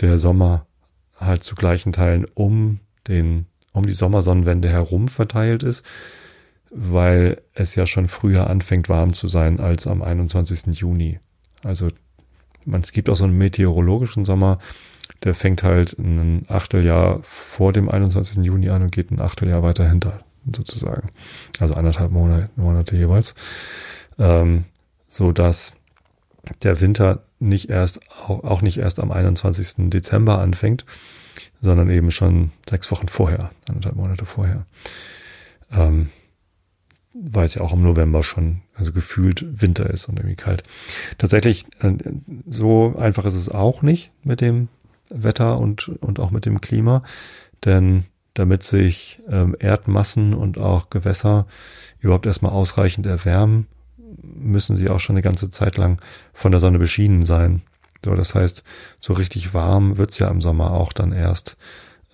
der 0.00 0.18
Sommer 0.18 0.66
halt 1.16 1.42
zu 1.42 1.54
gleichen 1.54 1.92
Teilen 1.92 2.26
um 2.34 2.80
den, 3.08 3.46
um 3.72 3.86
die 3.86 3.92
Sommersonnenwende 3.92 4.68
herum 4.68 5.08
verteilt 5.08 5.62
ist, 5.62 5.84
weil 6.70 7.42
es 7.54 7.74
ja 7.74 7.86
schon 7.86 8.08
früher 8.08 8.48
anfängt 8.48 8.88
warm 8.88 9.14
zu 9.14 9.26
sein 9.26 9.60
als 9.60 9.86
am 9.86 10.02
21. 10.02 10.78
Juni. 10.78 11.18
Also 11.62 11.88
man, 12.64 12.82
es 12.82 12.92
gibt 12.92 13.08
auch 13.08 13.16
so 13.16 13.24
einen 13.24 13.38
meteorologischen 13.38 14.24
Sommer, 14.24 14.58
der 15.24 15.34
fängt 15.34 15.62
halt 15.62 15.98
ein 15.98 16.44
Achteljahr 16.48 17.20
vor 17.22 17.72
dem 17.72 17.88
21. 17.88 18.44
Juni 18.44 18.70
an 18.70 18.82
und 18.82 18.92
geht 18.92 19.10
ein 19.10 19.20
Achteljahr 19.20 19.62
weiter 19.62 19.88
hinter, 19.88 20.20
sozusagen. 20.54 21.08
Also 21.60 21.74
anderthalb 21.74 22.10
Monate, 22.12 22.50
Monate 22.56 22.96
jeweils. 22.96 23.34
Ähm, 24.18 24.64
so 25.08 25.32
dass 25.32 25.72
der 26.62 26.80
Winter 26.80 27.22
nicht 27.38 27.70
erst, 27.70 28.00
auch 28.26 28.62
nicht 28.62 28.78
erst 28.78 29.00
am 29.00 29.10
21. 29.10 29.90
Dezember 29.90 30.38
anfängt, 30.38 30.84
sondern 31.60 31.90
eben 31.90 32.10
schon 32.10 32.52
sechs 32.68 32.90
Wochen 32.90 33.08
vorher, 33.08 33.50
anderthalb 33.68 33.96
Monate 33.96 34.24
vorher. 34.24 34.66
Ähm, 35.72 36.10
weil 37.18 37.46
es 37.46 37.54
ja 37.54 37.62
auch 37.62 37.72
im 37.72 37.82
November 37.82 38.22
schon, 38.22 38.62
also 38.74 38.92
gefühlt 38.92 39.44
Winter 39.62 39.88
ist 39.88 40.06
und 40.06 40.18
irgendwie 40.18 40.36
kalt. 40.36 40.62
Tatsächlich, 41.18 41.64
äh, 41.80 41.94
so 42.48 42.94
einfach 42.96 43.24
ist 43.24 43.34
es 43.34 43.48
auch 43.48 43.82
nicht 43.82 44.10
mit 44.22 44.40
dem 44.40 44.68
Wetter 45.10 45.58
und, 45.58 45.88
und 45.88 46.20
auch 46.20 46.30
mit 46.30 46.46
dem 46.46 46.60
Klima, 46.60 47.02
denn 47.64 48.04
damit 48.34 48.62
sich 48.62 49.20
ähm, 49.30 49.56
Erdmassen 49.58 50.34
und 50.34 50.58
auch 50.58 50.90
Gewässer 50.90 51.46
überhaupt 52.00 52.26
erstmal 52.26 52.52
ausreichend 52.52 53.06
erwärmen, 53.06 53.66
müssen 54.22 54.76
sie 54.76 54.90
auch 54.90 55.00
schon 55.00 55.14
eine 55.14 55.22
ganze 55.22 55.50
Zeit 55.50 55.76
lang 55.76 56.00
von 56.32 56.52
der 56.52 56.60
Sonne 56.60 56.78
beschienen 56.78 57.24
sein. 57.24 57.62
So, 58.04 58.14
das 58.14 58.34
heißt, 58.34 58.62
so 59.00 59.14
richtig 59.14 59.54
warm 59.54 59.96
wird's 59.96 60.18
ja 60.18 60.28
im 60.28 60.40
Sommer 60.40 60.72
auch 60.72 60.92
dann 60.92 61.12
erst 61.12 61.56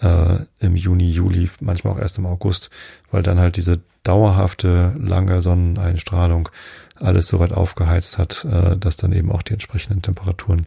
äh, 0.01 0.39
im 0.61 0.77
Juni, 0.77 1.11
Juli, 1.11 1.51
manchmal 1.61 1.95
auch 1.95 1.99
erst 1.99 2.19
im 2.19 2.27
August, 2.27 2.71
weil 3.11 3.23
dann 3.23 3.39
halt 3.39 3.57
diese 3.57 3.81
dauerhafte, 4.03 4.95
lange 4.99 5.43
Sonneneinstrahlung 5.43 6.49
alles 6.97 7.29
so 7.29 7.39
weit 7.41 7.53
aufgeheizt 7.53 8.19
hat, 8.19 8.45
äh, 8.45 8.77
dass 8.77 8.97
dann 8.97 9.13
eben 9.13 9.31
auch 9.31 9.43
die 9.43 9.53
entsprechenden 9.53 10.03
Temperaturen 10.03 10.67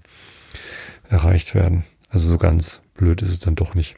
erreicht 1.10 1.56
werden. 1.56 1.86
Also 2.16 2.30
so 2.30 2.38
ganz 2.38 2.80
blöd 2.94 3.22
ist 3.22 3.30
es 3.32 3.40
dann 3.42 3.56
doch 3.56 3.74
nicht. 3.76 3.98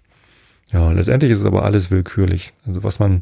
Ja, 0.71 0.91
letztendlich 0.91 1.31
ist 1.31 1.41
es 1.41 1.45
aber 1.45 1.63
alles 1.63 1.91
willkürlich. 1.91 2.51
Also 2.65 2.81
was 2.81 2.97
man 2.97 3.21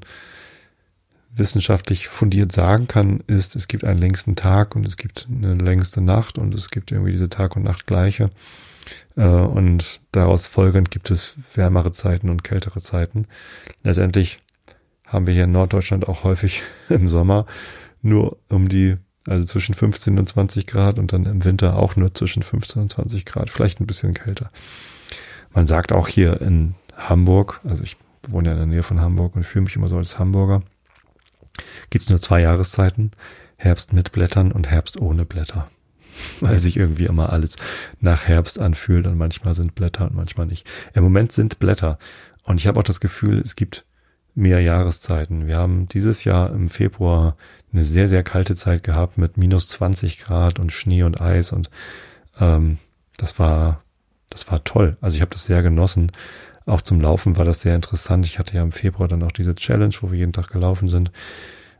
wissenschaftlich 1.35 2.07
fundiert 2.07 2.53
sagen 2.53 2.87
kann, 2.87 3.21
ist, 3.27 3.57
es 3.57 3.67
gibt 3.67 3.83
einen 3.83 3.99
längsten 3.99 4.37
Tag 4.37 4.73
und 4.73 4.87
es 4.87 4.95
gibt 4.95 5.27
eine 5.29 5.55
längste 5.55 5.99
Nacht 5.99 6.37
und 6.37 6.55
es 6.55 6.69
gibt 6.69 6.93
irgendwie 6.93 7.11
diese 7.11 7.27
Tag- 7.27 7.57
und 7.57 7.63
Nachtgleiche. 7.63 8.29
Äh, 9.17 9.25
und 9.25 9.99
daraus 10.13 10.47
folgend 10.47 10.91
gibt 10.91 11.11
es 11.11 11.35
wärmere 11.53 11.91
Zeiten 11.91 12.29
und 12.29 12.45
kältere 12.45 12.79
Zeiten. 12.79 13.27
Letztendlich 13.83 14.37
haben 15.05 15.27
wir 15.27 15.33
hier 15.33 15.43
in 15.43 15.51
Norddeutschland 15.51 16.07
auch 16.07 16.23
häufig 16.23 16.63
im 16.87 17.09
Sommer 17.09 17.47
nur 18.01 18.37
um 18.47 18.69
die, 18.69 18.95
also 19.27 19.45
zwischen 19.45 19.73
15 19.73 20.19
und 20.19 20.29
20 20.29 20.67
Grad 20.67 20.99
und 20.99 21.13
dann 21.13 21.25
im 21.25 21.43
Winter 21.43 21.77
auch 21.77 21.95
nur 21.95 22.13
zwischen 22.13 22.43
15 22.43 22.83
und 22.83 22.91
20 22.91 23.25
Grad, 23.25 23.49
vielleicht 23.49 23.79
ein 23.79 23.87
bisschen 23.87 24.13
kälter. 24.13 24.49
Man 25.53 25.67
sagt 25.67 25.93
auch 25.93 26.07
hier 26.07 26.41
in 26.41 26.75
Hamburg, 26.95 27.61
also 27.63 27.83
ich 27.83 27.97
wohne 28.27 28.49
ja 28.49 28.53
in 28.53 28.59
der 28.59 28.67
Nähe 28.67 28.83
von 28.83 29.01
Hamburg 29.01 29.35
und 29.35 29.45
fühle 29.45 29.65
mich 29.65 29.75
immer 29.75 29.87
so 29.87 29.97
als 29.97 30.19
Hamburger, 30.19 30.63
gibt 31.89 32.03
es 32.03 32.09
nur 32.09 32.19
zwei 32.19 32.41
Jahreszeiten, 32.41 33.11
Herbst 33.57 33.93
mit 33.93 34.11
Blättern 34.11 34.51
und 34.51 34.69
Herbst 34.69 34.99
ohne 34.99 35.25
Blätter. 35.25 35.69
Weil 36.39 36.59
sich 36.59 36.77
irgendwie 36.77 37.05
immer 37.05 37.31
alles 37.31 37.57
nach 37.99 38.23
Herbst 38.23 38.59
anfühlt 38.59 39.05
und 39.07 39.17
manchmal 39.17 39.53
sind 39.53 39.75
Blätter 39.75 40.05
und 40.05 40.15
manchmal 40.15 40.45
nicht. 40.45 40.67
Im 40.93 41.03
Moment 41.03 41.31
sind 41.31 41.59
Blätter. 41.59 41.97
Und 42.43 42.59
ich 42.59 42.67
habe 42.67 42.79
auch 42.79 42.83
das 42.83 43.01
Gefühl, 43.01 43.39
es 43.39 43.55
gibt 43.55 43.85
mehr 44.35 44.59
Jahreszeiten. 44.59 45.47
Wir 45.47 45.57
haben 45.57 45.87
dieses 45.87 46.25
Jahr 46.25 46.51
im 46.51 46.69
Februar 46.69 47.37
eine 47.71 47.83
sehr, 47.83 48.07
sehr 48.07 48.23
kalte 48.23 48.55
Zeit 48.55 48.83
gehabt 48.83 49.17
mit 49.17 49.37
minus 49.37 49.69
20 49.69 50.19
Grad 50.19 50.59
und 50.59 50.71
Schnee 50.71 51.03
und 51.03 51.19
Eis 51.19 51.51
und 51.51 51.69
ähm, 52.39 52.77
das 53.17 53.39
war, 53.39 53.81
das 54.29 54.51
war 54.51 54.63
toll. 54.63 54.97
Also 55.01 55.15
ich 55.15 55.21
habe 55.21 55.31
das 55.31 55.45
sehr 55.45 55.63
genossen. 55.63 56.11
Auch 56.65 56.81
zum 56.81 56.99
Laufen 56.99 57.37
war 57.37 57.45
das 57.45 57.61
sehr 57.61 57.75
interessant. 57.75 58.25
Ich 58.25 58.39
hatte 58.39 58.55
ja 58.55 58.63
im 58.63 58.71
Februar 58.71 59.07
dann 59.07 59.23
auch 59.23 59.31
diese 59.31 59.55
Challenge, 59.55 59.95
wo 60.01 60.11
wir 60.11 60.19
jeden 60.19 60.33
Tag 60.33 60.49
gelaufen 60.49 60.89
sind. 60.89 61.11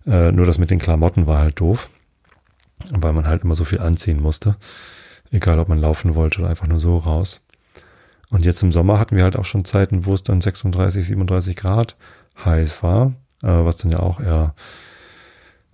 Äh, 0.06 0.32
nur 0.32 0.46
das 0.46 0.58
mit 0.58 0.72
den 0.72 0.80
Klamotten 0.80 1.28
war 1.28 1.40
halt 1.40 1.60
doof, 1.60 1.90
weil 2.92 3.14
man 3.14 3.28
halt 3.28 3.44
immer 3.44 3.56
so 3.56 3.66
viel 3.66 3.80
anziehen 3.80 4.22
musste. 4.22 4.56
Egal, 5.32 5.60
ob 5.60 5.68
man 5.68 5.82
laufen 5.82 6.16
wollte 6.16 6.40
oder 6.40 6.50
einfach 6.50 6.68
nur 6.68 6.80
so 6.80 6.98
raus. 6.98 7.42
Und 8.30 8.46
jetzt 8.46 8.64
im 8.64 8.72
Sommer 8.72 9.00
hatten 9.00 9.16
wir 9.16 9.24
halt 9.24 9.36
auch 9.36 9.46
schon 9.46 9.66
Zeiten, 9.66 10.06
wo 10.06 10.14
es 10.14 10.24
dann 10.24 10.42
36, 10.42 11.06
37 11.06 11.56
Grad 11.56 11.96
heiß 12.44 12.84
war, 12.84 13.14
äh, 13.44 13.48
was 13.48 13.78
dann 13.78 13.92
ja 13.92 14.00
auch 14.00 14.20
eher 14.20 14.56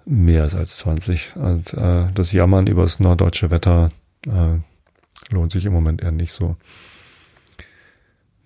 mehr 0.05 0.45
ist 0.45 0.55
als 0.55 0.77
20. 0.77 1.35
Und 1.35 1.73
äh, 1.73 2.11
das 2.13 2.31
Jammern 2.31 2.67
über 2.67 2.83
das 2.83 2.99
norddeutsche 2.99 3.51
Wetter 3.51 3.89
äh, 4.27 4.57
lohnt 5.33 5.51
sich 5.51 5.65
im 5.65 5.73
Moment 5.73 6.01
eher 6.01 6.11
nicht 6.11 6.33
so. 6.33 6.55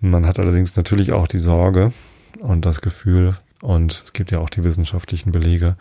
Man 0.00 0.26
hat 0.26 0.38
allerdings 0.38 0.76
natürlich 0.76 1.12
auch 1.12 1.26
die 1.26 1.38
Sorge 1.38 1.92
und 2.40 2.64
das 2.64 2.80
Gefühl, 2.80 3.36
und 3.62 4.02
es 4.04 4.12
gibt 4.12 4.30
ja 4.30 4.38
auch 4.38 4.50
die 4.50 4.64
wissenschaftlichen 4.64 5.32
Belege, 5.32 5.76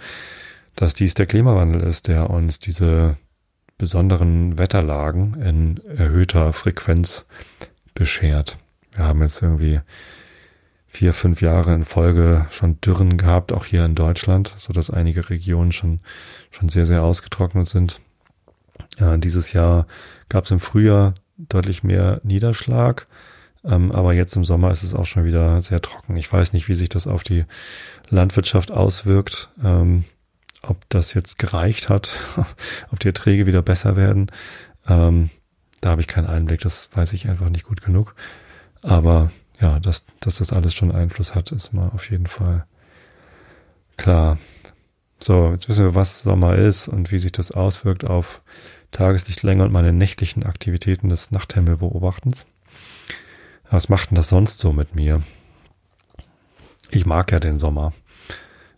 dass 0.76 0.94
dies 0.94 1.14
der 1.14 1.26
Klimawandel 1.26 1.82
ist, 1.82 2.08
der 2.08 2.30
uns 2.30 2.60
diese 2.60 3.18
besonderen 3.78 4.58
Wetterlagen 4.58 5.34
in 5.42 5.82
erhöhter 5.98 6.54
Frequenz 6.54 7.26
beschert. 7.94 8.58
Wir 8.94 9.06
haben 9.06 9.22
jetzt 9.22 9.42
irgendwie 9.42 9.82
vier, 10.96 11.12
fünf 11.12 11.42
Jahre 11.42 11.74
in 11.74 11.84
Folge 11.84 12.48
schon 12.52 12.80
Dürren 12.80 13.18
gehabt, 13.18 13.52
auch 13.52 13.66
hier 13.66 13.84
in 13.84 13.96
Deutschland, 13.96 14.54
so 14.58 14.72
dass 14.72 14.90
einige 14.90 15.30
Regionen 15.30 15.74
schon, 15.74 16.00
schon 16.52 16.70
sehr, 16.70 16.86
sehr 16.86 17.04
ausgetrocknet 17.04 17.68
sind. 17.68 18.00
Ja, 18.98 19.18
dieses 19.18 19.52
Jahr 19.52 19.88
gab 20.30 20.46
es 20.46 20.52
im 20.52 20.62
Frühjahr 20.62 21.14
deutlich 21.38 21.84
mehr 21.84 22.22
Niederschlag. 22.24 23.08
Ähm, 23.66 23.92
aber 23.92 24.14
jetzt 24.14 24.38
im 24.38 24.46
Sommer 24.46 24.72
ist 24.72 24.84
es 24.84 24.94
auch 24.94 25.06
schon 25.06 25.26
wieder 25.26 25.62
sehr 25.62 25.82
trocken. 25.82 26.16
Ich 26.16 26.32
weiß 26.32 26.54
nicht, 26.54 26.70
wie 26.70 26.76
sich 26.76 26.88
das 26.88 27.08
auf 27.08 27.26
die 27.26 27.44
Landwirtschaft 28.10 28.72
auswirkt, 28.72 29.50
ähm, 29.62 30.06
ob 30.62 30.78
das 30.88 31.14
jetzt 31.14 31.38
gereicht 31.38 31.90
hat, 31.90 32.10
ob 32.92 33.00
die 33.02 33.08
Erträge 33.08 33.48
wieder 33.48 33.62
besser 33.62 33.98
werden. 33.98 34.32
Ähm, 34.88 35.30
da 35.82 35.90
habe 35.90 36.00
ich 36.00 36.08
keinen 36.08 36.28
Einblick, 36.28 36.62
das 36.62 36.90
weiß 36.94 37.12
ich 37.12 37.28
einfach 37.28 37.50
nicht 37.50 37.66
gut 37.66 37.82
genug. 37.82 38.16
Aber 38.82 39.30
ja, 39.62 39.80
dass, 39.80 40.06
dass 40.20 40.36
das 40.38 40.54
alles 40.54 40.74
schon 40.74 40.92
Einfluss 40.92 41.36
hat, 41.36 41.52
ist 41.52 41.74
mal 41.74 41.90
auf 41.94 42.10
jeden 42.10 42.28
Fall 42.28 42.66
klar. 43.98 44.38
So, 45.20 45.52
jetzt 45.52 45.70
wissen 45.70 45.86
wir, 45.86 45.96
was 45.96 46.24
Sommer 46.24 46.56
ist 46.56 46.88
und 46.88 47.12
wie 47.12 47.20
sich 47.20 47.32
das 47.32 47.52
auswirkt 47.52 48.06
auf 48.06 48.42
Tageslichtlänge 48.92 49.64
und 49.64 49.72
meine 49.72 49.94
nächtlichen 49.94 50.44
Aktivitäten 50.44 51.10
des 51.10 51.32
Nachthimmelbeobachtens. 51.32 52.46
Was 53.70 53.90
macht 53.90 54.12
denn 54.12 54.16
das 54.16 54.30
sonst 54.30 54.60
so 54.60 54.74
mit 54.74 54.96
mir? 54.96 55.24
Ich 56.92 57.06
mag 57.06 57.32
ja 57.32 57.40
den 57.40 57.60
Sommer. 57.60 57.94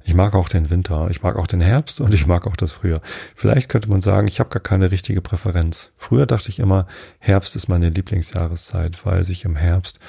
Ich 0.08 0.14
mag 0.14 0.36
auch 0.36 0.48
den 0.48 0.70
Winter, 0.70 1.10
ich 1.12 1.22
mag 1.22 1.36
auch 1.36 1.48
den 1.48 1.60
Herbst 1.60 2.00
und 2.00 2.14
ich 2.14 2.26
mag 2.26 2.48
auch 2.48 2.56
das 2.56 2.72
Frühjahr. 2.72 3.02
Vielleicht 3.36 3.68
könnte 3.68 3.90
man 3.90 4.02
sagen, 4.02 4.30
ich 4.30 4.40
habe 4.40 4.50
gar 4.50 4.64
keine 4.64 4.90
richtige 4.90 5.22
Präferenz. 5.22 5.92
Früher 5.98 6.26
dachte 6.26 6.48
ich 6.48 6.60
immer, 6.60 6.88
Herbst 7.20 7.58
ist 7.58 7.68
meine 7.68 7.90
Lieblingsjahreszeit, 7.90 9.06
weil 9.06 9.26
sich 9.26 9.44
im 9.44 9.58
Herbst 9.58 10.00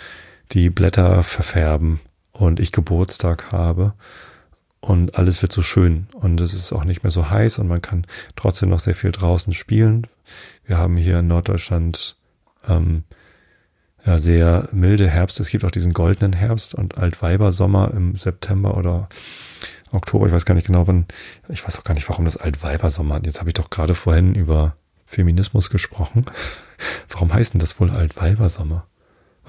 die 0.52 0.70
Blätter 0.70 1.22
verfärben 1.22 2.00
und 2.32 2.61
ich 2.61 2.72
Geburtstag 2.72 3.52
habe 3.52 3.94
und 4.80 5.16
alles 5.16 5.42
wird 5.42 5.52
so 5.52 5.62
schön 5.62 6.06
und 6.12 6.40
es 6.40 6.54
ist 6.54 6.72
auch 6.72 6.84
nicht 6.84 7.02
mehr 7.02 7.11
so 7.11 7.30
heiß 7.30 7.58
und 7.58 7.68
man 7.68 7.82
kann 7.82 8.06
trotzdem 8.37 8.68
noch 8.68 8.80
sehr 8.80 8.94
viel 8.94 9.12
draußen 9.12 9.52
spielen. 9.52 10.06
Wir 10.64 10.78
haben 10.78 10.96
hier 10.96 11.18
in 11.18 11.28
Norddeutschland 11.28 12.16
ähm, 12.68 13.04
ja, 14.04 14.18
sehr 14.18 14.68
milde 14.72 15.08
Herbst. 15.08 15.40
Es 15.40 15.48
gibt 15.48 15.64
auch 15.64 15.70
diesen 15.70 15.92
goldenen 15.92 16.32
Herbst 16.32 16.74
und 16.74 16.96
Altweibersommer 16.96 17.92
im 17.94 18.14
September 18.14 18.76
oder 18.76 19.08
Oktober. 19.92 20.26
Ich 20.26 20.32
weiß 20.32 20.44
gar 20.44 20.54
nicht 20.54 20.66
genau, 20.66 20.87
wann. 20.87 21.06
Ich 21.48 21.64
weiß 21.64 21.78
auch 21.78 21.84
gar 21.84 21.94
nicht, 21.94 22.08
warum 22.08 22.24
das 22.24 22.37
Altweibersommer. 22.37 23.20
Jetzt 23.24 23.40
habe 23.40 23.50
ich 23.50 23.54
doch 23.54 23.70
gerade 23.70 23.94
vorhin 23.94 24.34
über 24.34 24.76
Feminismus 25.06 25.70
gesprochen. 25.70 26.26
Warum 27.08 27.32
heißt 27.32 27.54
denn 27.54 27.61
das 27.61 27.80
wohl 27.80 27.90
Altweibersommer? 27.90 28.87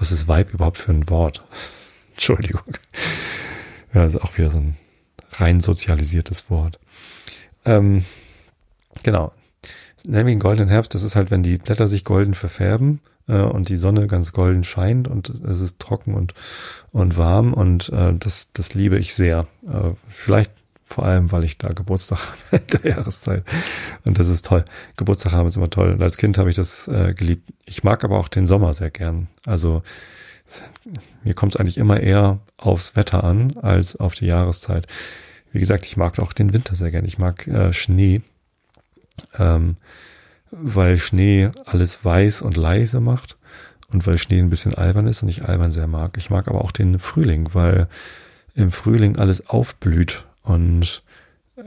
Was 0.00 0.10
ist 0.12 0.26
Weib 0.26 0.52
überhaupt 0.52 0.78
für 0.78 0.90
ein 0.90 1.08
Wort? 1.08 1.44
Entschuldigung. 2.14 2.62
Ja, 3.94 4.04
das 4.04 4.14
ist 4.14 4.22
auch 4.22 4.36
wieder 4.36 4.50
so 4.50 4.58
ein 4.58 4.76
rein 5.32 5.60
sozialisiertes 5.60 6.50
Wort. 6.50 6.80
Ähm, 7.64 8.04
genau. 9.02 9.32
Ihn 10.04 10.38
goldenen 10.38 10.70
Herbst. 10.70 10.94
Das 10.94 11.02
ist 11.02 11.16
halt, 11.16 11.30
wenn 11.30 11.42
die 11.42 11.58
Blätter 11.58 11.86
sich 11.86 12.04
golden 12.04 12.34
verfärben 12.34 13.00
äh, 13.28 13.34
und 13.34 13.68
die 13.68 13.76
Sonne 13.76 14.06
ganz 14.06 14.32
golden 14.32 14.64
scheint 14.64 15.06
und 15.06 15.28
es 15.28 15.60
ist 15.60 15.78
trocken 15.78 16.14
und, 16.14 16.32
und 16.92 17.18
warm 17.18 17.52
und 17.52 17.90
äh, 17.90 18.14
das, 18.14 18.48
das 18.54 18.74
liebe 18.74 18.98
ich 18.98 19.14
sehr. 19.14 19.46
Äh, 19.66 19.92
vielleicht 20.08 20.52
vor 20.92 21.04
allem, 21.04 21.30
weil 21.30 21.44
ich 21.44 21.56
da 21.56 21.72
Geburtstag 21.72 22.18
habe 22.52 22.62
in 22.62 22.66
der 22.82 22.90
Jahreszeit. 22.90 23.44
Und 24.04 24.18
das 24.18 24.28
ist 24.28 24.44
toll. 24.44 24.64
Geburtstag 24.96 25.32
haben 25.32 25.48
ist 25.48 25.56
immer 25.56 25.70
toll. 25.70 25.92
Und 25.92 26.02
als 26.02 26.16
Kind 26.16 26.36
habe 26.36 26.50
ich 26.50 26.56
das 26.56 26.88
äh, 26.88 27.14
geliebt. 27.14 27.48
Ich 27.64 27.84
mag 27.84 28.04
aber 28.04 28.18
auch 28.18 28.28
den 28.28 28.46
Sommer 28.46 28.74
sehr 28.74 28.90
gern. 28.90 29.28
Also 29.46 29.82
mir 31.22 31.34
kommt 31.34 31.54
es 31.54 31.60
eigentlich 31.60 31.78
immer 31.78 32.00
eher 32.00 32.40
aufs 32.56 32.96
Wetter 32.96 33.22
an 33.22 33.56
als 33.58 33.96
auf 33.96 34.14
die 34.14 34.26
Jahreszeit. 34.26 34.86
Wie 35.52 35.60
gesagt, 35.60 35.86
ich 35.86 35.96
mag 35.96 36.18
auch 36.18 36.32
den 36.32 36.52
Winter 36.52 36.74
sehr 36.74 36.90
gern. 36.90 37.04
Ich 37.04 37.18
mag 37.18 37.46
äh, 37.46 37.72
Schnee, 37.72 38.22
ähm, 39.38 39.76
weil 40.50 40.98
Schnee 40.98 41.50
alles 41.66 42.04
weiß 42.04 42.42
und 42.42 42.56
leise 42.56 43.00
macht 43.00 43.36
und 43.92 44.06
weil 44.06 44.18
Schnee 44.18 44.40
ein 44.40 44.50
bisschen 44.50 44.74
albern 44.74 45.06
ist 45.06 45.22
und 45.22 45.28
ich 45.28 45.44
albern 45.44 45.70
sehr 45.70 45.86
mag. 45.86 46.16
Ich 46.16 46.30
mag 46.30 46.48
aber 46.48 46.62
auch 46.62 46.72
den 46.72 46.98
Frühling, 46.98 47.50
weil 47.52 47.88
im 48.54 48.72
Frühling 48.72 49.16
alles 49.18 49.48
aufblüht 49.48 50.26
und 50.50 51.02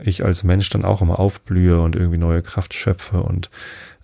ich 0.02 0.24
als 0.24 0.44
Mensch 0.44 0.68
dann 0.70 0.84
auch 0.84 1.02
immer 1.02 1.18
aufblühe 1.18 1.80
und 1.80 1.96
irgendwie 1.96 2.18
neue 2.18 2.42
Kraft 2.42 2.74
schöpfe 2.74 3.22
und 3.22 3.50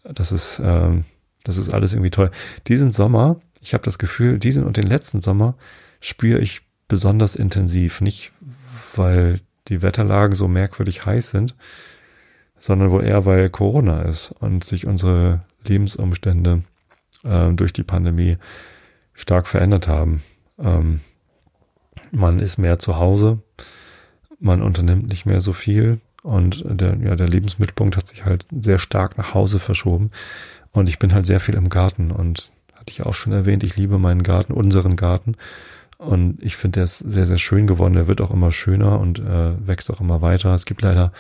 das 0.05 0.33
ist, 0.33 0.61
ähm, 0.63 1.05
das 1.45 1.57
ist 1.57 1.71
alles 1.71 1.93
irgendwie 1.93 2.11
toll. 2.11 2.31
Diesen 2.67 2.93
Sommer 2.93 3.37
ich 3.61 3.75
habe 3.75 3.85
das 3.85 3.99
Gefühl, 3.99 4.39
diesen 4.39 4.65
und 4.65 4.77
den 4.77 4.87
letzten 4.87 5.21
Sommer 5.21 5.55
spüre 6.01 6.41
ich 6.41 6.63
besonders 6.89 7.37
intensiv. 7.37 8.01
Nicht, 8.01 8.33
weil 8.97 9.41
die 9.69 9.83
Wetterlagen 9.83 10.35
so 10.35 10.49
merkwürdig 10.49 11.05
heiß 11.05 11.31
sind, 11.31 11.55
sondern 12.59 12.91
wohl 12.91 13.05
eher, 13.05 13.27
weil 13.27 13.51
Corona 13.51 14.03
ist 14.03 14.33
und 14.41 14.65
sich 14.65 14.87
unsere 14.87 15.43
Lebensumstände 15.67 16.63
äh, 17.23 17.53
durch 17.53 17.73
die 17.73 17.83
Pandemie 17.83 18.39
stark 19.13 19.47
verändert 19.47 19.89
haben. 19.89 20.23
Ähm, 20.59 21.01
man 22.11 22.41
ist 22.41 22.59
mehr 22.59 22.79
zu 22.79 22.97
Hause, 22.97 23.43
man 24.41 24.63
unternimmt 24.63 25.09
nicht 25.09 25.27
mehr 25.27 25.41
so 25.41 25.53
viel 25.53 26.01
und 26.23 26.65
der, 26.67 26.97
ja, 26.97 27.17
der 27.17 27.29
Lebensmittelpunkt 27.29 27.97
hat 27.97 28.09
sich 28.09 28.25
halt 28.25 28.47
sehr 28.51 28.79
stark 28.79 29.17
nach 29.17 29.35
Hause 29.35 29.59
verschoben 29.59 30.11
und 30.73 30.89
ich 30.89 30.99
bin 30.99 31.13
halt 31.15 31.27
sehr 31.27 31.41
viel 31.41 31.55
im 31.55 31.69
Garten 31.69 32.11
und 32.11 32.51
hatte 32.75 32.93
ich 32.93 33.05
auch 33.05 33.15
schon 33.15 33.33
erwähnt, 33.33 33.63
ich 33.63 33.77
liebe 33.77 33.99
meinen 33.99 34.23
Garten, 34.23 34.53
unseren 34.53 34.97
Garten. 34.97 35.37
Und 35.99 36.43
ich 36.43 36.57
finde, 36.57 36.79
der 36.79 36.85
ist 36.85 36.99
sehr, 36.99 37.27
sehr 37.27 37.37
schön 37.37 37.67
geworden. 37.67 37.93
Der 37.93 38.09
wird 38.09 38.23
auch 38.23 38.31
immer 38.31 38.53
schöner 38.53 38.99
und 38.99 39.19
äh, 39.19 39.67
wächst 39.67 39.91
auch 39.91 40.01
immer 40.01 40.23
weiter. 40.23 40.55
Es 40.55 40.65
gibt 40.65 40.81
leider 40.81 41.13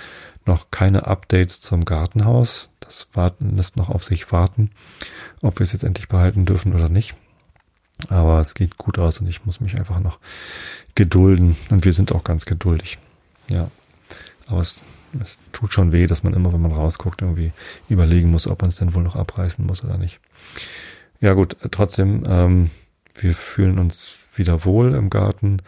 noch 0.46 0.70
keine 0.70 1.06
Updates 1.06 1.60
zum 1.60 1.84
Gartenhaus. 1.84 2.70
Das 2.80 3.08
warten, 3.12 3.56
lässt 3.56 3.76
noch 3.76 3.90
auf 3.90 4.02
sich 4.02 4.32
warten, 4.32 4.70
ob 5.42 5.58
wir 5.58 5.64
es 5.64 5.72
jetzt 5.72 5.84
endlich 5.84 6.08
behalten 6.08 6.46
dürfen 6.46 6.74
oder 6.74 6.88
nicht. 6.88 7.14
Aber 8.08 8.40
es 8.40 8.54
geht 8.54 8.78
gut 8.78 8.98
aus 8.98 9.20
und 9.20 9.28
ich 9.28 9.44
muss 9.44 9.60
mich 9.60 9.76
einfach 9.76 10.00
noch 10.00 10.18
gedulden. 10.94 11.58
Und 11.68 11.84
wir 11.84 11.92
sind 11.92 12.12
auch 12.12 12.24
ganz 12.24 12.46
geduldig. 12.46 12.98
Ja. 13.50 13.70
Aber 14.46 14.60
es, 14.60 14.82
es 15.20 15.38
tut 15.52 15.72
schon 15.72 15.92
weh, 15.92 16.06
dass 16.06 16.22
man 16.22 16.34
immer, 16.34 16.52
wenn 16.52 16.62
man 16.62 16.72
rausguckt, 16.72 17.22
irgendwie 17.22 17.52
überlegen 17.88 18.30
muss, 18.30 18.46
ob 18.46 18.62
man 18.62 18.68
es 18.68 18.76
denn 18.76 18.94
wohl 18.94 19.02
noch 19.02 19.16
abreißen 19.16 19.64
muss 19.64 19.84
oder 19.84 19.98
nicht. 19.98 20.20
Ja 21.20 21.34
gut, 21.34 21.56
trotzdem, 21.70 22.24
ähm, 22.26 22.70
wir 23.14 23.34
fühlen 23.34 23.78
uns 23.78 24.16
wieder 24.34 24.64
wohl 24.64 24.94
im 24.94 25.10
Garten. 25.10 25.58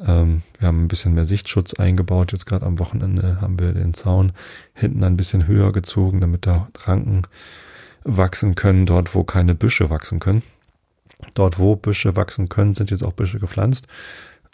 Ähm, 0.00 0.42
wir 0.58 0.68
haben 0.68 0.84
ein 0.84 0.88
bisschen 0.88 1.14
mehr 1.14 1.24
Sichtschutz 1.24 1.74
eingebaut. 1.74 2.32
Jetzt 2.32 2.46
gerade 2.46 2.66
am 2.66 2.78
Wochenende 2.78 3.40
haben 3.40 3.58
wir 3.58 3.72
den 3.72 3.94
Zaun 3.94 4.32
hinten 4.72 5.04
ein 5.04 5.16
bisschen 5.16 5.46
höher 5.46 5.72
gezogen, 5.72 6.20
damit 6.20 6.46
da 6.46 6.68
Ranken 6.84 7.22
wachsen 8.02 8.54
können, 8.54 8.86
dort 8.86 9.14
wo 9.14 9.24
keine 9.24 9.54
Büsche 9.54 9.90
wachsen 9.90 10.20
können. 10.20 10.42
Dort 11.34 11.58
wo 11.58 11.76
Büsche 11.76 12.16
wachsen 12.16 12.48
können, 12.48 12.74
sind 12.74 12.90
jetzt 12.90 13.02
auch 13.02 13.12
Büsche 13.12 13.38
gepflanzt. 13.38 13.86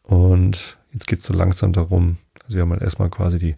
Und 0.02 0.78
jetzt 0.92 1.06
geht 1.06 1.20
es 1.20 1.24
so 1.24 1.34
langsam 1.34 1.72
darum, 1.72 2.18
also 2.50 2.56
wir 2.56 2.62
haben 2.62 2.72
halt 2.72 2.82
erstmal 2.82 3.10
quasi 3.10 3.38
die, 3.38 3.54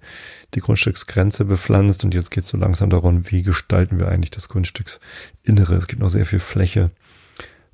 die 0.54 0.60
Grundstücksgrenze 0.60 1.46
bepflanzt 1.46 2.04
und 2.04 2.12
jetzt 2.12 2.30
geht 2.30 2.44
es 2.44 2.50
so 2.50 2.58
langsam 2.58 2.90
darum, 2.90 3.30
wie 3.30 3.42
gestalten 3.42 3.98
wir 3.98 4.08
eigentlich 4.08 4.30
das 4.30 4.50
Grundstücksinnere. 4.50 5.76
Es 5.76 5.88
gibt 5.88 6.02
noch 6.02 6.10
sehr 6.10 6.26
viel 6.26 6.40
Fläche, 6.40 6.90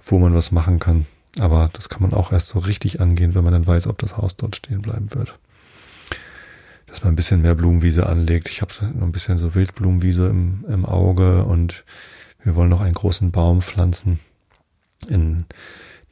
wo 0.00 0.20
man 0.20 0.32
was 0.32 0.52
machen 0.52 0.78
kann. 0.78 1.06
Aber 1.40 1.70
das 1.72 1.88
kann 1.88 2.02
man 2.02 2.12
auch 2.12 2.30
erst 2.30 2.50
so 2.50 2.60
richtig 2.60 3.00
angehen, 3.00 3.34
wenn 3.34 3.42
man 3.42 3.52
dann 3.52 3.66
weiß, 3.66 3.88
ob 3.88 3.98
das 3.98 4.16
Haus 4.16 4.36
dort 4.36 4.54
stehen 4.54 4.80
bleiben 4.80 5.12
wird. 5.12 5.36
Dass 6.86 7.02
man 7.02 7.14
ein 7.14 7.16
bisschen 7.16 7.42
mehr 7.42 7.56
Blumenwiese 7.56 8.06
anlegt. 8.06 8.48
Ich 8.48 8.62
habe 8.62 8.72
noch 8.94 9.06
ein 9.06 9.12
bisschen 9.12 9.38
so 9.38 9.56
Wildblumenwiese 9.56 10.28
im, 10.28 10.64
im 10.68 10.86
Auge 10.86 11.42
und 11.42 11.84
wir 12.44 12.54
wollen 12.54 12.70
noch 12.70 12.80
einen 12.80 12.94
großen 12.94 13.32
Baum 13.32 13.60
pflanzen 13.60 14.20
in 15.08 15.46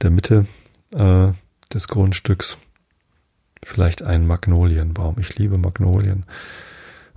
der 0.02 0.10
Mitte 0.10 0.46
äh, 0.92 1.28
des 1.72 1.86
Grundstücks. 1.86 2.58
Vielleicht 3.68 4.02
ein 4.02 4.28
Magnolienbaum. 4.28 5.16
Ich 5.18 5.36
liebe 5.38 5.58
Magnolien. 5.58 6.24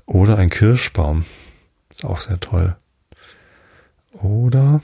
Oder 0.07 0.39
ein 0.39 0.49
Kirschbaum. 0.49 1.23
Ist 1.91 2.03
auch 2.03 2.19
sehr 2.19 2.39
toll. 2.39 2.75
Oder 4.13 4.81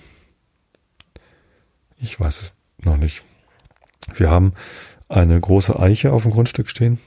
ich 1.97 2.19
weiß 2.19 2.41
es 2.43 2.53
noch 2.83 2.97
nicht. 2.97 3.23
Wir 4.13 4.29
haben 4.29 4.53
eine 5.09 5.41
große 5.41 5.77
Eiche 5.79 6.13
auf 6.13 6.21
dem 6.21 6.33
Grundstück 6.33 6.69
stehen. 6.69 6.99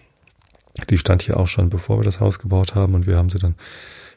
Die 0.91 0.99
stand 0.99 1.23
hier 1.23 1.37
auch 1.37 1.49
schon, 1.49 1.71
bevor 1.71 2.01
wir 2.01 2.05
das 2.05 2.19
Haus 2.19 2.41
gebaut 2.41 2.75
haben 2.75 2.95
und 2.95 3.07
wir 3.07 3.17
haben 3.17 3.31
sie 3.31 3.39
dann 3.39 3.55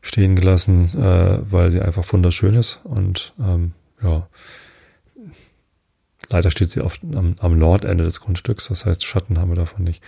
stehen 0.02 0.36
gelassen, 0.36 0.86
äh, 1.00 1.52
weil 1.52 1.70
sie 1.70 1.82
einfach 1.82 2.12
wunderschön 2.12 2.56
ist 2.56 2.80
und 2.84 3.36
ähm, 3.40 3.74
ja, 4.02 4.28
Leider 6.30 6.52
steht 6.52 6.70
sie 6.70 6.82
oft 6.82 7.02
am, 7.16 7.36
am 7.40 7.58
Nordende 7.58 8.04
des 8.04 8.22
Grundstücks, 8.22 8.68
das 8.68 8.86
heißt 8.86 9.04
Schatten 9.04 9.40
haben 9.40 9.50
wir 9.50 9.56
davon 9.56 9.84
nicht. 9.84 10.02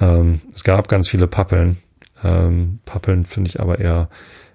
Ähm, 0.00 0.40
es 0.54 0.64
gab 0.64 0.88
ganz 0.88 1.08
viele 1.08 1.26
Pappeln. 1.26 1.78
Ähm, 2.24 2.80
Pappeln 2.84 3.24
finde 3.24 3.50
ich 3.50 3.60
aber 3.60 3.78
eher 3.78 4.08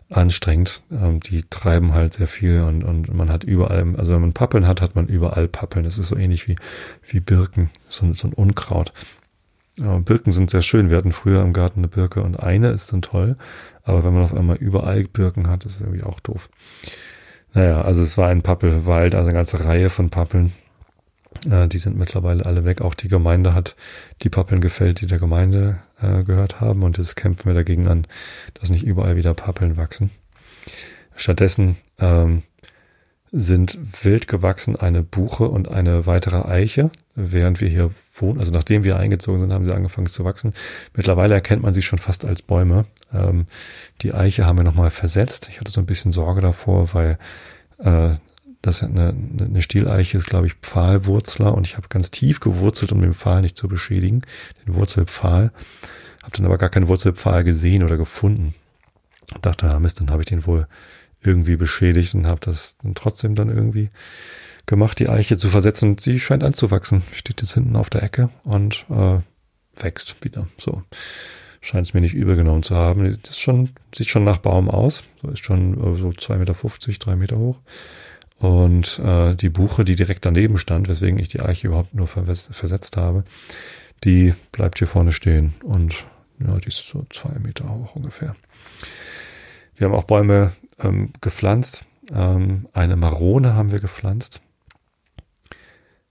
anstrengend. 0.09 0.83
Ähm, 0.91 1.19
die 1.19 1.43
treiben 1.49 1.93
halt 1.93 2.13
sehr 2.13 2.27
viel 2.27 2.61
und, 2.61 2.83
und 2.83 3.13
man 3.13 3.29
hat 3.29 3.43
überall, 3.43 3.95
also 3.97 4.13
wenn 4.13 4.21
man 4.21 4.33
Pappeln 4.33 4.67
hat, 4.67 4.81
hat 4.81 4.95
man 4.95 5.07
überall 5.07 5.47
Pappeln. 5.47 5.85
Das 5.85 5.97
ist 5.97 6.07
so 6.07 6.17
ähnlich 6.17 6.47
wie, 6.47 6.55
wie 7.07 7.19
Birken, 7.19 7.69
so, 7.87 8.13
so 8.13 8.27
ein 8.27 8.33
Unkraut. 8.33 8.93
Birken 9.75 10.31
sind 10.31 10.51
sehr 10.51 10.61
schön. 10.61 10.91
Wir 10.91 10.97
hatten 10.97 11.11
früher 11.11 11.41
im 11.41 11.51
Garten 11.51 11.79
eine 11.79 11.87
Birke 11.87 12.21
und 12.21 12.39
eine 12.39 12.69
ist 12.69 12.93
dann 12.93 13.01
toll. 13.01 13.37
Aber 13.83 14.03
wenn 14.03 14.13
man 14.13 14.23
auf 14.23 14.33
einmal 14.33 14.57
überall 14.57 15.03
Birken 15.05 15.49
hat, 15.49 15.65
ist 15.65 15.75
es 15.75 15.81
irgendwie 15.81 16.03
auch 16.03 16.19
doof. 16.19 16.49
Naja, 17.53 17.81
also 17.81 18.03
es 18.03 18.17
war 18.17 18.29
ein 18.29 18.43
Pappelwald, 18.43 19.15
also 19.15 19.27
eine 19.27 19.37
ganze 19.37 19.65
Reihe 19.65 19.89
von 19.89 20.09
Pappeln. 20.09 20.53
Äh, 21.49 21.67
die 21.67 21.77
sind 21.77 21.97
mittlerweile 21.97 22.45
alle 22.45 22.65
weg. 22.65 22.81
Auch 22.81 22.93
die 22.93 23.07
Gemeinde 23.07 23.53
hat 23.53 23.75
die 24.21 24.29
Pappeln 24.29 24.61
gefällt, 24.61 25.01
die 25.01 25.07
der 25.07 25.19
Gemeinde 25.19 25.79
äh, 26.01 26.23
gehört 26.23 26.61
haben. 26.61 26.83
Und 26.83 26.97
jetzt 26.97 27.15
kämpfen 27.15 27.45
wir 27.45 27.53
dagegen 27.53 27.87
an, 27.87 28.07
dass 28.53 28.69
nicht 28.69 28.83
überall 28.83 29.15
wieder 29.15 29.33
Pappeln 29.33 29.77
wachsen. 29.77 30.11
Stattdessen 31.15 31.77
ähm, 31.99 32.43
sind 33.31 33.77
wild 34.03 34.27
gewachsen 34.27 34.75
eine 34.75 35.01
Buche 35.01 35.47
und 35.47 35.67
eine 35.67 36.05
weitere 36.05 36.47
Eiche, 36.47 36.91
während 37.15 37.61
wir 37.61 37.67
hier 37.67 37.91
wohnen. 38.13 38.39
Also 38.39 38.51
nachdem 38.51 38.83
wir 38.83 38.97
eingezogen 38.97 39.41
sind, 39.41 39.51
haben 39.51 39.65
sie 39.65 39.73
angefangen 39.73 40.07
zu 40.07 40.23
wachsen. 40.23 40.53
Mittlerweile 40.95 41.33
erkennt 41.33 41.63
man 41.63 41.73
sie 41.73 41.81
schon 41.81 41.99
fast 41.99 42.25
als 42.25 42.43
Bäume. 42.43 42.85
Ähm, 43.11 43.47
die 44.01 44.13
Eiche 44.13 44.45
haben 44.45 44.57
wir 44.57 44.63
nochmal 44.63 44.91
versetzt. 44.91 45.49
Ich 45.51 45.59
hatte 45.59 45.71
so 45.71 45.81
ein 45.81 45.87
bisschen 45.87 46.11
Sorge 46.11 46.41
davor, 46.41 46.93
weil 46.93 47.17
äh, 47.79 48.15
das 48.63 48.81
eine, 48.81 49.13
eine 49.39 49.61
Stieleiche 49.61 50.17
ist, 50.17 50.27
glaube 50.27 50.47
ich, 50.47 50.53
Pfahlwurzler 50.55 51.53
und 51.53 51.67
ich 51.67 51.75
habe 51.75 51.89
ganz 51.89 52.11
tief 52.11 52.39
gewurzelt, 52.39 52.93
um 52.93 53.01
den 53.01 53.13
Pfahl 53.13 53.41
nicht 53.41 53.57
zu 53.57 53.67
beschädigen, 53.67 54.21
den 54.65 54.73
Wurzelpfahl. 54.73 55.51
Habe 56.23 56.37
dann 56.37 56.45
aber 56.45 56.57
gar 56.57 56.69
keinen 56.69 56.87
Wurzelpfahl 56.87 57.43
gesehen 57.43 57.83
oder 57.83 57.97
gefunden. 57.97 58.55
Dachte, 59.41 59.69
ah 59.69 59.79
Mist, 59.79 59.99
dann 59.99 60.09
habe 60.09 60.21
ich 60.21 60.27
den 60.27 60.47
wohl 60.47 60.67
irgendwie 61.21 61.57
beschädigt 61.57 62.15
und 62.15 62.25
habe 62.25 62.39
das 62.39 62.77
dann 62.81 62.95
trotzdem 62.95 63.35
dann 63.35 63.49
irgendwie 63.49 63.89
gemacht, 64.65 64.97
die 64.97 65.09
Eiche 65.09 65.35
zu 65.35 65.49
versetzen. 65.49 65.89
Und 65.89 66.01
sie 66.01 66.17
scheint 66.21 66.43
anzuwachsen. 66.43 67.03
Steht 67.11 67.41
jetzt 67.41 67.53
hinten 67.53 67.75
auf 67.75 67.89
der 67.89 68.03
Ecke 68.03 68.29
und 68.45 68.85
äh, 68.89 69.19
wächst 69.75 70.15
wieder. 70.21 70.47
So. 70.57 70.83
scheint 71.59 71.85
es 71.85 71.93
mir 71.93 71.99
nicht 71.99 72.13
übergenommen 72.13 72.63
zu 72.63 72.75
haben. 72.75 73.19
Das 73.23 73.37
schon, 73.37 73.71
sieht 73.93 74.07
schon 74.07 74.23
nach 74.23 74.37
Baum 74.37 74.69
aus. 74.69 75.03
So 75.21 75.29
ist 75.29 75.43
schon 75.43 75.73
äh, 75.73 75.99
so 75.99 76.07
2,50 76.09 76.37
Meter, 76.37 76.53
3 76.99 77.15
Meter 77.17 77.37
hoch. 77.37 77.59
Und 78.43 78.99
äh, 78.99 79.35
die 79.35 79.47
Buche, 79.47 79.85
die 79.85 79.95
direkt 79.95 80.25
daneben 80.25 80.57
stand, 80.57 80.89
weswegen 80.89 81.17
ich 81.17 81.29
die 81.29 81.39
Eiche 81.39 81.67
überhaupt 81.67 81.93
nur 81.93 82.07
versetzt 82.07 82.97
habe, 82.97 83.23
die 84.03 84.33
bleibt 84.51 84.79
hier 84.79 84.87
vorne 84.87 85.13
stehen. 85.13 85.53
Und 85.63 86.03
ja, 86.45 86.57
die 86.57 86.67
ist 86.67 86.85
so 86.89 87.05
zwei 87.09 87.39
Meter 87.39 87.69
hoch 87.69 87.95
ungefähr. 87.95 88.35
Wir 89.77 89.87
haben 89.87 89.95
auch 89.95 90.03
Bäume 90.03 90.51
ähm, 90.83 91.13
gepflanzt. 91.21 91.85
Ähm, 92.13 92.67
eine 92.73 92.97
Marone 92.97 93.53
haben 93.53 93.71
wir 93.71 93.79
gepflanzt. 93.79 94.41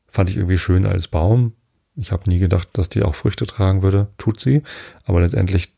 Fand 0.08 0.30
ich 0.30 0.38
irgendwie 0.38 0.56
schön 0.56 0.86
als 0.86 1.08
Baum. 1.08 1.52
Ich 1.96 2.12
habe 2.12 2.30
nie 2.30 2.38
gedacht, 2.38 2.70
dass 2.72 2.88
die 2.88 3.02
auch 3.02 3.14
Früchte 3.14 3.46
tragen 3.46 3.82
würde. 3.82 4.08
Tut 4.16 4.40
sie. 4.40 4.62
Aber 5.04 5.20
letztendlich 5.20 5.74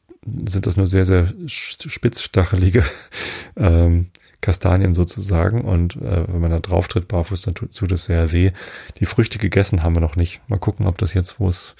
sind 0.46 0.68
das 0.68 0.76
nur 0.76 0.86
sehr, 0.86 1.04
sehr 1.04 1.32
spitzstachelige 1.48 2.84
ähm, 3.56 4.10
Kastanien 4.44 4.94
sozusagen. 4.94 5.62
Und 5.62 5.96
äh, 5.96 6.28
wenn 6.28 6.40
man 6.40 6.50
da 6.50 6.60
drauf 6.60 6.86
tritt, 6.86 7.08
barfuß, 7.08 7.42
dann 7.42 7.54
tut, 7.54 7.74
tut 7.74 7.90
es 7.92 8.04
sehr 8.04 8.30
weh. 8.30 8.52
Die 8.98 9.06
Früchte 9.06 9.38
gegessen 9.38 9.82
haben 9.82 9.96
wir 9.96 10.00
noch 10.00 10.16
nicht. 10.16 10.42
Mal 10.48 10.58
gucken, 10.58 10.86
ob 10.86 10.98
das 10.98 11.14
jetzt, 11.14 11.40
wo 11.40 11.48
es 11.48 11.74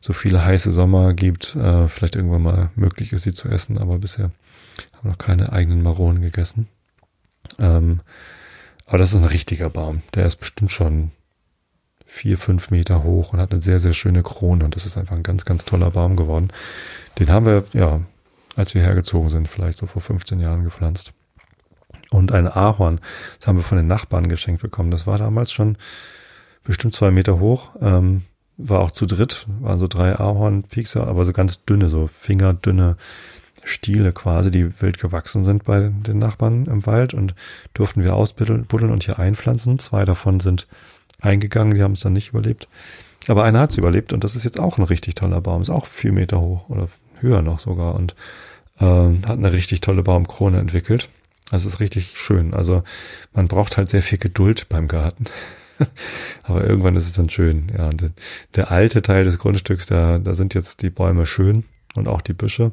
so 0.00 0.12
viele 0.12 0.44
heiße 0.44 0.70
Sommer 0.70 1.14
gibt, 1.14 1.56
äh, 1.56 1.88
vielleicht 1.88 2.14
irgendwann 2.14 2.42
mal 2.42 2.70
möglich 2.76 3.14
ist, 3.14 3.22
sie 3.22 3.32
zu 3.32 3.48
essen. 3.48 3.78
Aber 3.78 3.98
bisher 3.98 4.26
haben 4.26 5.02
wir 5.02 5.10
noch 5.12 5.18
keine 5.18 5.52
eigenen 5.52 5.82
Maronen 5.82 6.20
gegessen. 6.20 6.68
Ähm, 7.58 8.00
aber 8.84 8.98
das 8.98 9.12
ist 9.12 9.18
ein 9.18 9.24
richtiger 9.24 9.70
Baum. 9.70 10.02
Der 10.12 10.26
ist 10.26 10.36
bestimmt 10.36 10.72
schon 10.72 11.10
vier, 12.04 12.36
fünf 12.36 12.70
Meter 12.70 13.02
hoch 13.02 13.32
und 13.32 13.40
hat 13.40 13.52
eine 13.52 13.62
sehr, 13.62 13.78
sehr 13.78 13.94
schöne 13.94 14.22
Krone. 14.22 14.66
Und 14.66 14.76
das 14.76 14.84
ist 14.84 14.98
einfach 14.98 15.16
ein 15.16 15.22
ganz, 15.22 15.46
ganz 15.46 15.64
toller 15.64 15.90
Baum 15.90 16.16
geworden. 16.16 16.52
Den 17.18 17.30
haben 17.30 17.46
wir, 17.46 17.64
ja, 17.72 18.02
als 18.56 18.74
wir 18.74 18.82
hergezogen 18.82 19.30
sind, 19.30 19.48
vielleicht 19.48 19.78
so 19.78 19.86
vor 19.86 20.02
15 20.02 20.38
Jahren 20.38 20.64
gepflanzt. 20.64 21.14
Und 22.14 22.30
ein 22.30 22.46
Ahorn, 22.46 23.00
das 23.38 23.48
haben 23.48 23.56
wir 23.56 23.64
von 23.64 23.76
den 23.76 23.88
Nachbarn 23.88 24.28
geschenkt 24.28 24.62
bekommen. 24.62 24.92
Das 24.92 25.04
war 25.04 25.18
damals 25.18 25.50
schon 25.50 25.76
bestimmt 26.62 26.94
zwei 26.94 27.10
Meter 27.10 27.40
hoch. 27.40 27.70
Ähm, 27.80 28.22
war 28.56 28.80
auch 28.80 28.92
zu 28.92 29.06
dritt, 29.06 29.46
waren 29.60 29.80
so 29.80 29.88
drei 29.88 30.14
Ahornpiekser, 30.14 31.08
aber 31.08 31.24
so 31.24 31.32
ganz 31.32 31.64
dünne, 31.64 31.90
so 31.90 32.06
fingerdünne 32.06 32.96
Stiele 33.64 34.12
quasi, 34.12 34.52
die 34.52 34.80
wild 34.80 35.00
gewachsen 35.00 35.44
sind 35.44 35.64
bei 35.64 35.90
den 35.92 36.20
Nachbarn 36.20 36.66
im 36.66 36.86
Wald 36.86 37.14
und 37.14 37.34
durften 37.72 38.04
wir 38.04 38.14
ausbuddeln 38.14 38.92
und 38.92 39.02
hier 39.02 39.18
einpflanzen. 39.18 39.80
Zwei 39.80 40.04
davon 40.04 40.38
sind 40.38 40.68
eingegangen, 41.20 41.74
die 41.74 41.82
haben 41.82 41.94
es 41.94 42.00
dann 42.00 42.12
nicht 42.12 42.28
überlebt. 42.28 42.68
Aber 43.26 43.42
einer 43.42 43.58
hat 43.58 43.72
es 43.72 43.76
überlebt 43.76 44.12
und 44.12 44.22
das 44.22 44.36
ist 44.36 44.44
jetzt 44.44 44.60
auch 44.60 44.78
ein 44.78 44.84
richtig 44.84 45.16
toller 45.16 45.40
Baum, 45.40 45.62
ist 45.62 45.70
auch 45.70 45.86
vier 45.86 46.12
Meter 46.12 46.40
hoch 46.40 46.68
oder 46.68 46.88
höher 47.18 47.42
noch 47.42 47.58
sogar 47.58 47.96
und 47.96 48.14
äh, 48.78 48.84
hat 48.84 49.38
eine 49.38 49.52
richtig 49.52 49.80
tolle 49.80 50.04
Baumkrone 50.04 50.60
entwickelt. 50.60 51.08
Das 51.50 51.66
ist 51.66 51.80
richtig 51.80 52.18
schön. 52.18 52.54
Also 52.54 52.82
man 53.32 53.48
braucht 53.48 53.76
halt 53.76 53.88
sehr 53.88 54.02
viel 54.02 54.18
Geduld 54.18 54.68
beim 54.68 54.88
Garten. 54.88 55.24
Aber 56.42 56.64
irgendwann 56.64 56.96
ist 56.96 57.04
es 57.04 57.12
dann 57.12 57.28
schön. 57.28 57.70
Ja, 57.76 57.90
der, 57.90 58.10
der 58.54 58.70
alte 58.70 59.02
Teil 59.02 59.24
des 59.24 59.38
Grundstücks, 59.38 59.86
da, 59.86 60.18
da 60.18 60.34
sind 60.34 60.54
jetzt 60.54 60.82
die 60.82 60.90
Bäume 60.90 61.26
schön 61.26 61.64
und 61.94 62.08
auch 62.08 62.20
die 62.20 62.32
Büsche. 62.32 62.72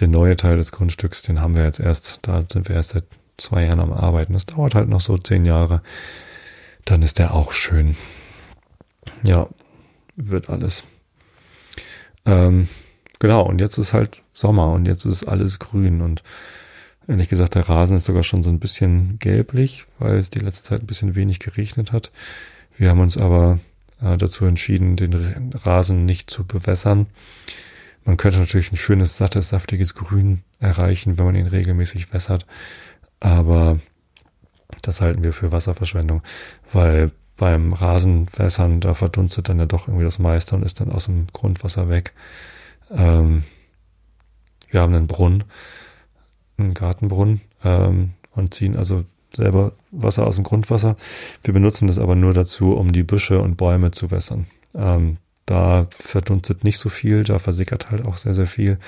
Der 0.00 0.08
neue 0.08 0.36
Teil 0.36 0.56
des 0.56 0.72
Grundstücks, 0.72 1.22
den 1.22 1.40
haben 1.40 1.54
wir 1.54 1.64
jetzt 1.64 1.80
erst, 1.80 2.20
da 2.22 2.44
sind 2.50 2.68
wir 2.68 2.76
erst 2.76 2.90
seit 2.90 3.04
zwei 3.36 3.64
Jahren 3.66 3.80
am 3.80 3.92
Arbeiten. 3.92 4.32
Das 4.32 4.46
dauert 4.46 4.74
halt 4.74 4.88
noch 4.88 5.00
so 5.00 5.18
zehn 5.18 5.44
Jahre. 5.44 5.82
Dann 6.84 7.02
ist 7.02 7.18
der 7.18 7.34
auch 7.34 7.52
schön. 7.52 7.96
Ja, 9.22 9.48
wird 10.16 10.48
alles. 10.48 10.84
Ähm, 12.24 12.68
genau, 13.18 13.42
und 13.42 13.60
jetzt 13.60 13.78
ist 13.78 13.92
halt 13.92 14.22
Sommer 14.32 14.72
und 14.72 14.86
jetzt 14.86 15.04
ist 15.04 15.24
alles 15.24 15.58
grün 15.58 16.00
und 16.00 16.22
ehrlich 17.08 17.28
gesagt, 17.28 17.54
der 17.54 17.68
Rasen 17.68 17.96
ist 17.96 18.04
sogar 18.04 18.22
schon 18.22 18.42
so 18.42 18.50
ein 18.50 18.60
bisschen 18.60 19.18
gelblich, 19.18 19.86
weil 19.98 20.16
es 20.16 20.30
die 20.30 20.40
letzte 20.40 20.64
Zeit 20.64 20.80
ein 20.82 20.86
bisschen 20.86 21.14
wenig 21.14 21.38
geregnet 21.38 21.92
hat. 21.92 22.10
Wir 22.76 22.90
haben 22.90 23.00
uns 23.00 23.16
aber 23.16 23.58
äh, 24.00 24.16
dazu 24.16 24.44
entschieden, 24.44 24.96
den 24.96 25.52
Rasen 25.54 26.04
nicht 26.04 26.30
zu 26.30 26.44
bewässern. 26.44 27.06
Man 28.04 28.16
könnte 28.16 28.38
natürlich 28.38 28.72
ein 28.72 28.76
schönes, 28.76 29.16
sattes, 29.16 29.48
saftiges 29.48 29.94
Grün 29.94 30.42
erreichen, 30.58 31.18
wenn 31.18 31.26
man 31.26 31.36
ihn 31.36 31.46
regelmäßig 31.46 32.12
wässert. 32.12 32.46
Aber 33.20 33.78
das 34.80 35.00
halten 35.00 35.22
wir 35.22 35.32
für 35.32 35.52
Wasserverschwendung, 35.52 36.22
weil 36.72 37.12
beim 37.36 37.72
Rasenwässern, 37.72 38.80
da 38.80 38.94
verdunstet 38.94 39.48
dann 39.48 39.58
ja 39.58 39.66
doch 39.66 39.88
irgendwie 39.88 40.04
das 40.04 40.18
meiste 40.18 40.56
und 40.56 40.64
ist 40.64 40.80
dann 40.80 40.92
aus 40.92 41.06
dem 41.06 41.26
Grundwasser 41.32 41.88
weg. 41.88 42.12
Ähm, 42.90 43.44
wir 44.70 44.80
haben 44.80 44.94
einen 44.94 45.06
Brunnen, 45.06 45.44
einen 46.64 46.74
Gartenbrunnen 46.74 47.40
ähm, 47.64 48.10
und 48.32 48.54
ziehen 48.54 48.76
also 48.76 49.04
selber 49.34 49.72
Wasser 49.90 50.26
aus 50.26 50.36
dem 50.36 50.44
Grundwasser. 50.44 50.96
Wir 51.42 51.54
benutzen 51.54 51.86
das 51.86 51.98
aber 51.98 52.14
nur 52.14 52.34
dazu, 52.34 52.72
um 52.72 52.92
die 52.92 53.02
Büsche 53.02 53.40
und 53.40 53.56
Bäume 53.56 53.90
zu 53.90 54.10
wässern. 54.10 54.46
Ähm, 54.74 55.18
da 55.46 55.86
verdunstet 55.90 56.64
nicht 56.64 56.78
so 56.78 56.88
viel, 56.88 57.24
da 57.24 57.38
versickert 57.38 57.90
halt 57.90 58.04
auch 58.04 58.16
sehr, 58.16 58.34
sehr 58.34 58.46
viel. 58.46 58.78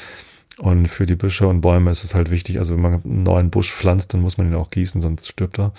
Und 0.59 0.87
für 0.87 1.05
die 1.05 1.17
Büsche 1.17 1.49
und 1.49 1.61
Bäume 1.63 1.91
ist 1.91 2.05
es 2.05 2.15
halt 2.15 2.31
wichtig, 2.31 2.59
also 2.59 2.75
wenn 2.75 2.83
man 2.83 3.03
einen 3.03 3.23
neuen 3.25 3.51
Busch 3.51 3.73
pflanzt, 3.73 4.15
dann 4.15 4.21
muss 4.21 4.39
man 4.39 4.47
ihn 4.47 4.55
auch 4.55 4.71
gießen, 4.71 5.01
sonst 5.01 5.29
stirbt 5.29 5.59
er. 5.59 5.73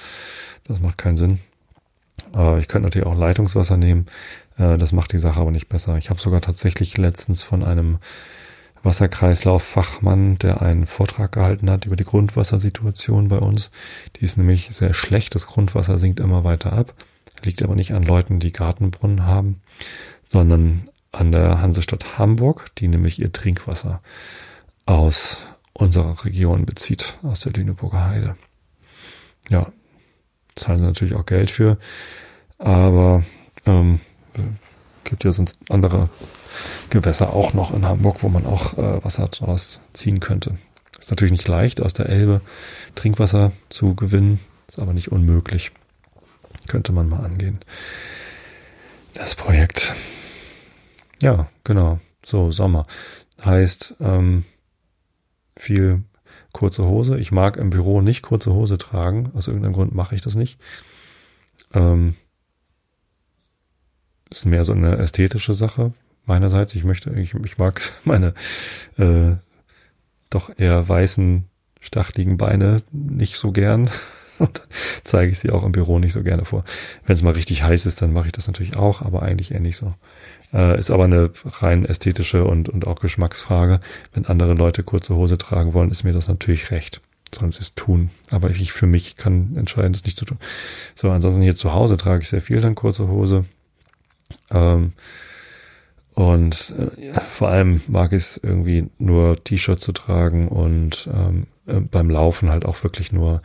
Das 0.65 0.81
macht 0.81 0.97
keinen 0.97 1.17
Sinn. 1.17 1.39
Äh, 2.35 2.59
ich 2.59 2.67
könnte 2.67 2.87
natürlich 2.87 3.07
auch 3.07 3.17
Leitungswasser 3.17 3.77
nehmen. 3.77 4.07
Äh, 4.57 4.77
das 4.77 4.91
macht 4.91 5.13
die 5.13 5.19
Sache 5.19 5.39
aber 5.39 5.51
nicht 5.51 5.69
besser. 5.69 5.97
Ich 5.97 6.09
habe 6.09 6.19
sogar 6.19 6.41
tatsächlich 6.41 6.97
letztens 6.97 7.41
von 7.41 7.63
einem 7.63 7.99
Wasserkreislauffachmann, 8.85 10.37
der 10.37 10.61
einen 10.61 10.85
Vortrag 10.85 11.31
gehalten 11.33 11.69
hat 11.69 11.85
über 11.85 11.95
die 11.95 12.05
Grundwassersituation 12.05 13.27
bei 13.27 13.39
uns. 13.39 13.71
Die 14.15 14.25
ist 14.25 14.37
nämlich 14.37 14.69
sehr 14.71 14.93
schlecht. 14.93 15.35
Das 15.35 15.47
Grundwasser 15.47 15.97
sinkt 15.97 16.19
immer 16.19 16.43
weiter 16.43 16.73
ab. 16.73 16.93
Liegt 17.43 17.63
aber 17.63 17.75
nicht 17.75 17.93
an 17.93 18.03
Leuten, 18.03 18.39
die 18.39 18.53
Gartenbrunnen 18.53 19.25
haben, 19.25 19.61
sondern 20.25 20.89
an 21.11 21.31
der 21.31 21.61
Hansestadt 21.61 22.17
Hamburg, 22.17 22.67
die 22.77 22.87
nämlich 22.87 23.19
ihr 23.19 23.31
Trinkwasser 23.31 24.01
aus 24.85 25.41
unserer 25.73 26.23
Region 26.23 26.65
bezieht, 26.65 27.17
aus 27.23 27.41
der 27.41 27.53
Lüneburger 27.53 28.05
Heide. 28.05 28.35
Ja, 29.49 29.71
zahlen 30.55 30.79
sie 30.79 30.85
natürlich 30.85 31.15
auch 31.15 31.25
Geld 31.25 31.51
für, 31.51 31.77
aber 32.57 33.23
ähm, 33.65 33.99
gibt 35.03 35.23
ja 35.23 35.31
sonst 35.31 35.59
andere 35.69 36.09
Gewässer 36.89 37.33
auch 37.33 37.53
noch 37.53 37.73
in 37.73 37.85
Hamburg, 37.85 38.17
wo 38.21 38.29
man 38.29 38.45
auch 38.45 38.77
äh, 38.77 39.03
Wasser 39.03 39.27
draus 39.27 39.81
ziehen 39.93 40.19
könnte. 40.19 40.57
Ist 40.99 41.09
natürlich 41.09 41.31
nicht 41.31 41.47
leicht, 41.47 41.81
aus 41.81 41.93
der 41.93 42.07
Elbe 42.07 42.41
Trinkwasser 42.95 43.51
zu 43.69 43.95
gewinnen, 43.95 44.39
ist 44.67 44.79
aber 44.79 44.93
nicht 44.93 45.11
unmöglich. 45.11 45.71
Könnte 46.67 46.93
man 46.93 47.09
mal 47.09 47.23
angehen. 47.23 47.59
Das 49.13 49.35
Projekt. 49.35 49.93
Ja, 51.21 51.47
genau. 51.63 51.99
So, 52.25 52.51
Sommer. 52.51 52.85
Heißt, 53.43 53.95
ähm, 53.99 54.45
viel 55.57 56.03
kurze 56.53 56.85
Hose. 56.85 57.17
Ich 57.19 57.31
mag 57.31 57.57
im 57.57 57.69
Büro 57.69 58.01
nicht 58.01 58.21
kurze 58.23 58.53
Hose 58.53 58.77
tragen. 58.77 59.31
Aus 59.35 59.47
irgendeinem 59.47 59.73
Grund 59.73 59.93
mache 59.93 60.15
ich 60.15 60.21
das 60.21 60.35
nicht. 60.35 60.57
Ähm, 61.73 62.15
ist 64.31 64.45
mehr 64.45 64.65
so 64.65 64.73
eine 64.73 64.97
ästhetische 64.97 65.53
Sache 65.53 65.93
meinerseits. 66.25 66.75
Ich 66.75 66.83
möchte, 66.83 67.11
ich, 67.11 67.33
ich 67.33 67.57
mag 67.57 67.81
meine 68.03 68.33
äh, 68.97 69.35
doch 70.29 70.51
eher 70.57 70.87
weißen, 70.87 71.45
stachligen 71.81 72.37
Beine 72.37 72.81
nicht 72.91 73.37
so 73.37 73.51
gern. 73.51 73.89
Und 74.37 74.63
zeige 75.05 75.31
ich 75.31 75.39
sie 75.39 75.49
auch 75.49 75.63
im 75.63 75.71
Büro 75.71 75.97
nicht 75.97 76.11
so 76.11 76.21
gerne 76.21 76.43
vor. 76.43 76.65
Wenn 77.05 77.15
es 77.15 77.23
mal 77.23 77.31
richtig 77.31 77.63
heiß 77.63 77.85
ist, 77.85 78.01
dann 78.01 78.11
mache 78.11 78.25
ich 78.25 78.33
das 78.33 78.47
natürlich 78.47 78.75
auch, 78.75 79.01
aber 79.01 79.21
eigentlich 79.21 79.51
eher 79.51 79.61
nicht 79.61 79.77
so. 79.77 79.93
Äh, 80.53 80.77
ist 80.77 80.91
aber 80.91 81.05
eine 81.05 81.31
rein 81.45 81.85
ästhetische 81.85 82.43
und, 82.43 82.67
und 82.67 82.85
auch 82.85 82.99
Geschmacksfrage. 82.99 83.79
Wenn 84.13 84.25
andere 84.25 84.53
Leute 84.53 84.83
kurze 84.83 85.15
Hose 85.15 85.37
tragen 85.37 85.73
wollen, 85.73 85.89
ist 85.89 86.03
mir 86.03 86.11
das 86.11 86.27
natürlich 86.27 86.69
recht. 86.71 87.01
Sie 87.33 87.45
es 87.45 87.75
tun. 87.75 88.11
Aber 88.29 88.49
ich 88.49 88.71
für 88.71 88.87
mich 88.87 89.17
kann 89.17 89.55
entscheiden, 89.57 89.93
das 89.93 90.05
nicht 90.05 90.17
zu 90.17 90.25
tun. 90.25 90.37
So, 90.95 91.09
ansonsten 91.11 91.41
hier 91.41 91.55
zu 91.55 91.73
Hause 91.73 91.97
trage 91.97 92.23
ich 92.23 92.29
sehr 92.29 92.41
viel 92.41 92.61
dann 92.61 92.75
kurze 92.75 93.07
Hose. 93.07 93.45
Ähm, 94.51 94.93
und 96.15 96.73
äh, 96.77 97.19
vor 97.19 97.49
allem 97.49 97.81
mag 97.87 98.13
ich 98.13 98.23
es 98.23 98.39
irgendwie 98.41 98.89
nur 98.97 99.43
T-Shirt 99.43 99.79
zu 99.79 99.91
tragen 99.91 100.47
und 100.47 101.09
ähm, 101.13 101.47
äh, 101.67 101.81
beim 101.81 102.09
Laufen 102.09 102.49
halt 102.49 102.65
auch 102.65 102.83
wirklich 102.83 103.11
nur 103.11 103.41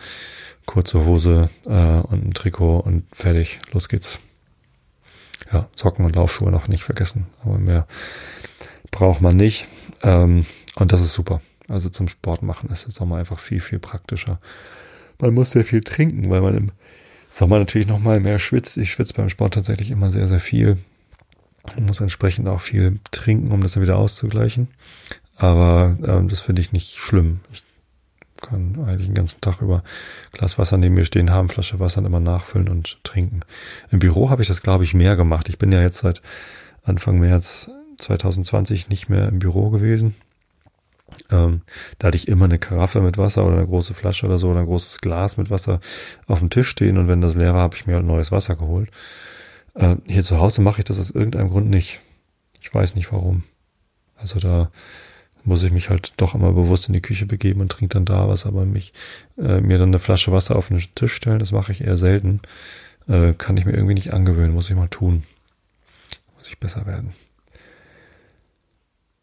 kurze 0.67 1.05
Hose 1.05 1.51
äh, 1.67 1.71
und 2.01 2.27
ein 2.27 2.33
Trikot 2.33 2.79
und 2.79 3.05
fertig, 3.13 3.59
los 3.73 3.89
geht's. 3.89 4.21
Ja, 5.53 5.69
Socken 5.75 6.05
und 6.05 6.15
Laufschuhe 6.15 6.53
noch 6.53 6.69
nicht 6.69 6.85
vergessen, 6.85 7.27
aber 7.45 7.59
mehr 7.59 7.89
braucht 8.93 9.21
man 9.21 9.37
nicht. 9.37 9.67
Ähm, 10.05 10.47
und 10.77 10.93
das 10.93 11.01
ist 11.01 11.13
super. 11.13 11.41
Also 11.69 11.89
zum 11.89 12.07
Sport 12.07 12.43
machen 12.43 12.71
ist 12.71 12.85
der 12.85 12.93
Sommer 12.93 13.17
einfach 13.17 13.41
viel, 13.41 13.59
viel 13.59 13.81
praktischer. 13.81 14.41
Man 15.19 15.35
muss 15.35 15.51
sehr 15.51 15.65
viel 15.65 15.81
trinken, 15.81 16.31
weil 16.31 16.41
man 16.41 16.57
im 16.57 16.73
Sommer 17.31 17.59
natürlich 17.59 17.89
noch 17.89 17.99
mal 17.99 18.21
mehr 18.21 18.39
schwitzt. 18.39 18.77
Ich 18.77 18.93
schwitze 18.93 19.15
beim 19.15 19.29
Sport 19.29 19.55
tatsächlich 19.55 19.91
immer 19.91 20.13
sehr, 20.13 20.29
sehr 20.29 20.41
viel. 20.41 20.79
Man 21.77 21.87
muss 21.87 22.01
entsprechend 22.01 22.49
auch 22.49 22.61
viel 22.61 22.99
trinken, 23.11 23.53
um 23.53 23.63
das 23.63 23.73
dann 23.73 23.83
wieder 23.83 23.97
auszugleichen. 23.97 24.69
Aber 25.37 25.97
ähm, 26.05 26.29
das 26.29 26.41
finde 26.41 26.63
ich 26.63 26.73
nicht 26.73 26.97
schlimm. 26.97 27.41
Ich 27.53 27.63
kann 28.41 28.85
eigentlich 28.87 29.07
den 29.07 29.15
ganzen 29.15 29.41
Tag 29.41 29.61
über 29.61 29.83
Glas 30.33 30.59
Wasser 30.59 30.77
neben 30.77 30.95
mir 30.95 31.05
stehen 31.05 31.31
haben, 31.31 31.49
Flasche 31.49 31.81
Wasser 31.81 32.01
und 32.01 32.07
immer 32.07 32.21
nachfüllen 32.21 32.69
und 32.69 32.99
trinken. 33.05 33.41
Im 33.91 33.99
Büro 33.99 34.31
habe 34.31 34.43
ich 34.43 34.49
das, 34.49 34.63
glaube 34.63 34.85
ich, 34.85 34.95
mehr 34.95 35.17
gemacht. 35.17 35.49
Ich 35.49 35.59
bin 35.59 35.73
ja 35.73 35.83
jetzt 35.83 35.99
seit 35.99 36.23
Anfang 36.85 37.19
März 37.19 37.71
2020 37.99 38.89
nicht 38.89 39.09
mehr 39.09 39.29
im 39.29 39.39
Büro 39.39 39.71
gewesen. 39.71 40.15
Ähm, 41.31 41.63
da 41.99 42.09
hatte 42.09 42.17
ich 42.17 42.29
immer 42.29 42.45
eine 42.45 42.59
Karaffe 42.59 43.01
mit 43.01 43.19
Wasser 43.19 43.45
oder 43.45 43.57
eine 43.57 43.67
große 43.67 43.95
Flasche 43.95 44.27
oder 44.27 44.39
so 44.39 44.49
oder 44.51 44.61
ein 44.61 44.67
großes 44.67 45.01
Glas 45.01 45.37
mit 45.37 45.51
Wasser 45.51 45.81
auf 46.27 46.39
dem 46.39 46.51
Tisch 46.51 46.69
stehen 46.69 46.99
und 46.99 47.09
wenn 47.09 47.21
das 47.21 47.35
leer 47.35 47.55
war, 47.55 47.63
habe 47.63 47.77
ich 47.77 47.87
mir 47.87 47.95
halt 47.95 48.07
neues 48.07 48.31
Wasser 48.31 48.57
geholt. 48.57 48.91
Äh, 49.75 49.97
hier 50.07 50.23
zu 50.23 50.39
Hause 50.39 50.61
mache 50.61 50.81
ich 50.81 50.85
das 50.85 51.01
aus 51.01 51.11
irgendeinem 51.11 51.51
Grund 51.51 51.71
nicht. 51.71 52.01
Ich 52.61 52.73
weiß 52.73 52.95
nicht 52.95 53.13
warum. 53.13 53.45
Also 54.17 54.39
da 54.39 54.71
muss 55.45 55.63
ich 55.63 55.73
mich 55.73 55.89
halt 55.89 56.13
doch 56.19 56.35
immer 56.35 56.53
bewusst 56.53 56.89
in 56.89 56.93
die 56.93 57.01
Küche 57.01 57.27
begeben 57.27 57.61
und 57.61 57.73
trinke 57.73 57.95
dann 57.95 58.05
da 58.05 58.29
was, 58.29 58.47
aber 58.47 58.65
mich 58.67 58.93
äh, 59.39 59.61
mir 59.61 59.79
dann 59.79 59.89
eine 59.89 59.99
Flasche 59.99 60.33
Wasser 60.33 60.57
auf 60.57 60.69
den 60.69 60.83
Tisch 60.95 61.15
stellen, 61.15 61.39
das 61.39 61.53
mache 61.53 61.73
ich 61.73 61.83
eher 61.83 61.97
selten. 61.97 62.41
Äh, 63.09 63.33
kann 63.33 63.57
ich 63.57 63.65
mir 63.65 63.73
irgendwie 63.73 63.95
nicht 63.95 64.13
angewöhnen, 64.13 64.53
muss 64.53 64.69
ich 64.69 64.77
mal 64.77 64.89
tun. 64.89 65.25
Muss 66.37 66.49
ich 66.49 66.59
besser 66.59 66.87
werden. 66.87 67.15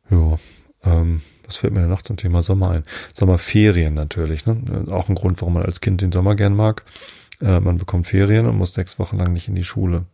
Ja, 0.09 0.39
ähm, 0.83 1.21
was 1.45 1.57
fällt 1.57 1.73
mir 1.73 1.81
denn 1.81 1.89
noch 1.89 2.01
zum 2.01 2.17
Thema 2.17 2.41
Sommer 2.41 2.71
ein? 2.71 2.83
Sommerferien 3.13 3.93
natürlich, 3.93 4.45
ne? 4.45 4.85
Auch 4.89 5.09
ein 5.09 5.15
Grund, 5.15 5.39
warum 5.41 5.53
man 5.53 5.63
als 5.63 5.81
Kind 5.81 6.01
den 6.01 6.11
Sommer 6.11 6.35
gern 6.35 6.55
mag. 6.55 6.83
Äh, 7.41 7.59
man 7.59 7.77
bekommt 7.77 8.07
Ferien 8.07 8.45
und 8.45 8.57
muss 8.57 8.73
sechs 8.73 8.99
Wochen 8.99 9.17
lang 9.17 9.33
nicht 9.33 9.47
in 9.47 9.55
die 9.55 9.63
Schule. 9.63 10.05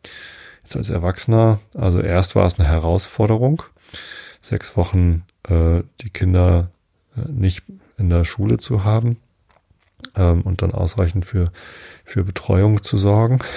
Jetzt 0.63 0.75
als 0.75 0.89
Erwachsener, 0.89 1.59
also 1.73 1.99
erst 1.99 2.35
war 2.35 2.45
es 2.45 2.57
eine 2.57 2.67
Herausforderung, 2.67 3.63
sechs 4.41 4.77
Wochen 4.77 5.25
äh, 5.47 5.81
die 6.01 6.09
Kinder 6.09 6.71
äh, 7.17 7.29
nicht 7.29 7.63
in 7.97 8.09
der 8.09 8.23
Schule 8.23 8.57
zu 8.57 8.83
haben 8.83 9.17
ähm, 10.15 10.41
und 10.41 10.61
dann 10.61 10.71
ausreichend 10.71 11.25
für, 11.25 11.51
für 12.05 12.23
Betreuung 12.23 12.81
zu 12.81 12.97
sorgen. 12.97 13.39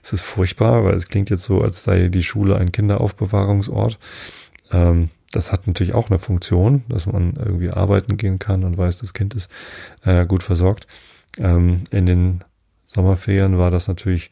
Es 0.00 0.12
ist 0.12 0.22
furchtbar, 0.22 0.84
weil 0.84 0.94
es 0.94 1.08
klingt 1.08 1.28
jetzt 1.28 1.42
so, 1.42 1.60
als 1.60 1.82
sei 1.82 2.08
die 2.08 2.22
Schule 2.22 2.56
ein 2.56 2.72
Kinderaufbewahrungsort. 2.72 3.98
Ähm, 4.70 5.10
das 5.32 5.52
hat 5.52 5.66
natürlich 5.66 5.94
auch 5.94 6.08
eine 6.08 6.18
Funktion, 6.18 6.84
dass 6.88 7.06
man 7.06 7.34
irgendwie 7.36 7.70
arbeiten 7.70 8.16
gehen 8.16 8.38
kann 8.38 8.64
und 8.64 8.78
weiß, 8.78 8.98
das 8.98 9.12
Kind 9.12 9.34
ist 9.34 9.50
äh, 10.04 10.24
gut 10.24 10.42
versorgt. 10.42 10.86
Ähm, 11.38 11.84
in 11.90 12.06
den 12.06 12.44
Sommerferien 12.88 13.58
war 13.58 13.70
das 13.70 13.86
natürlich 13.86 14.30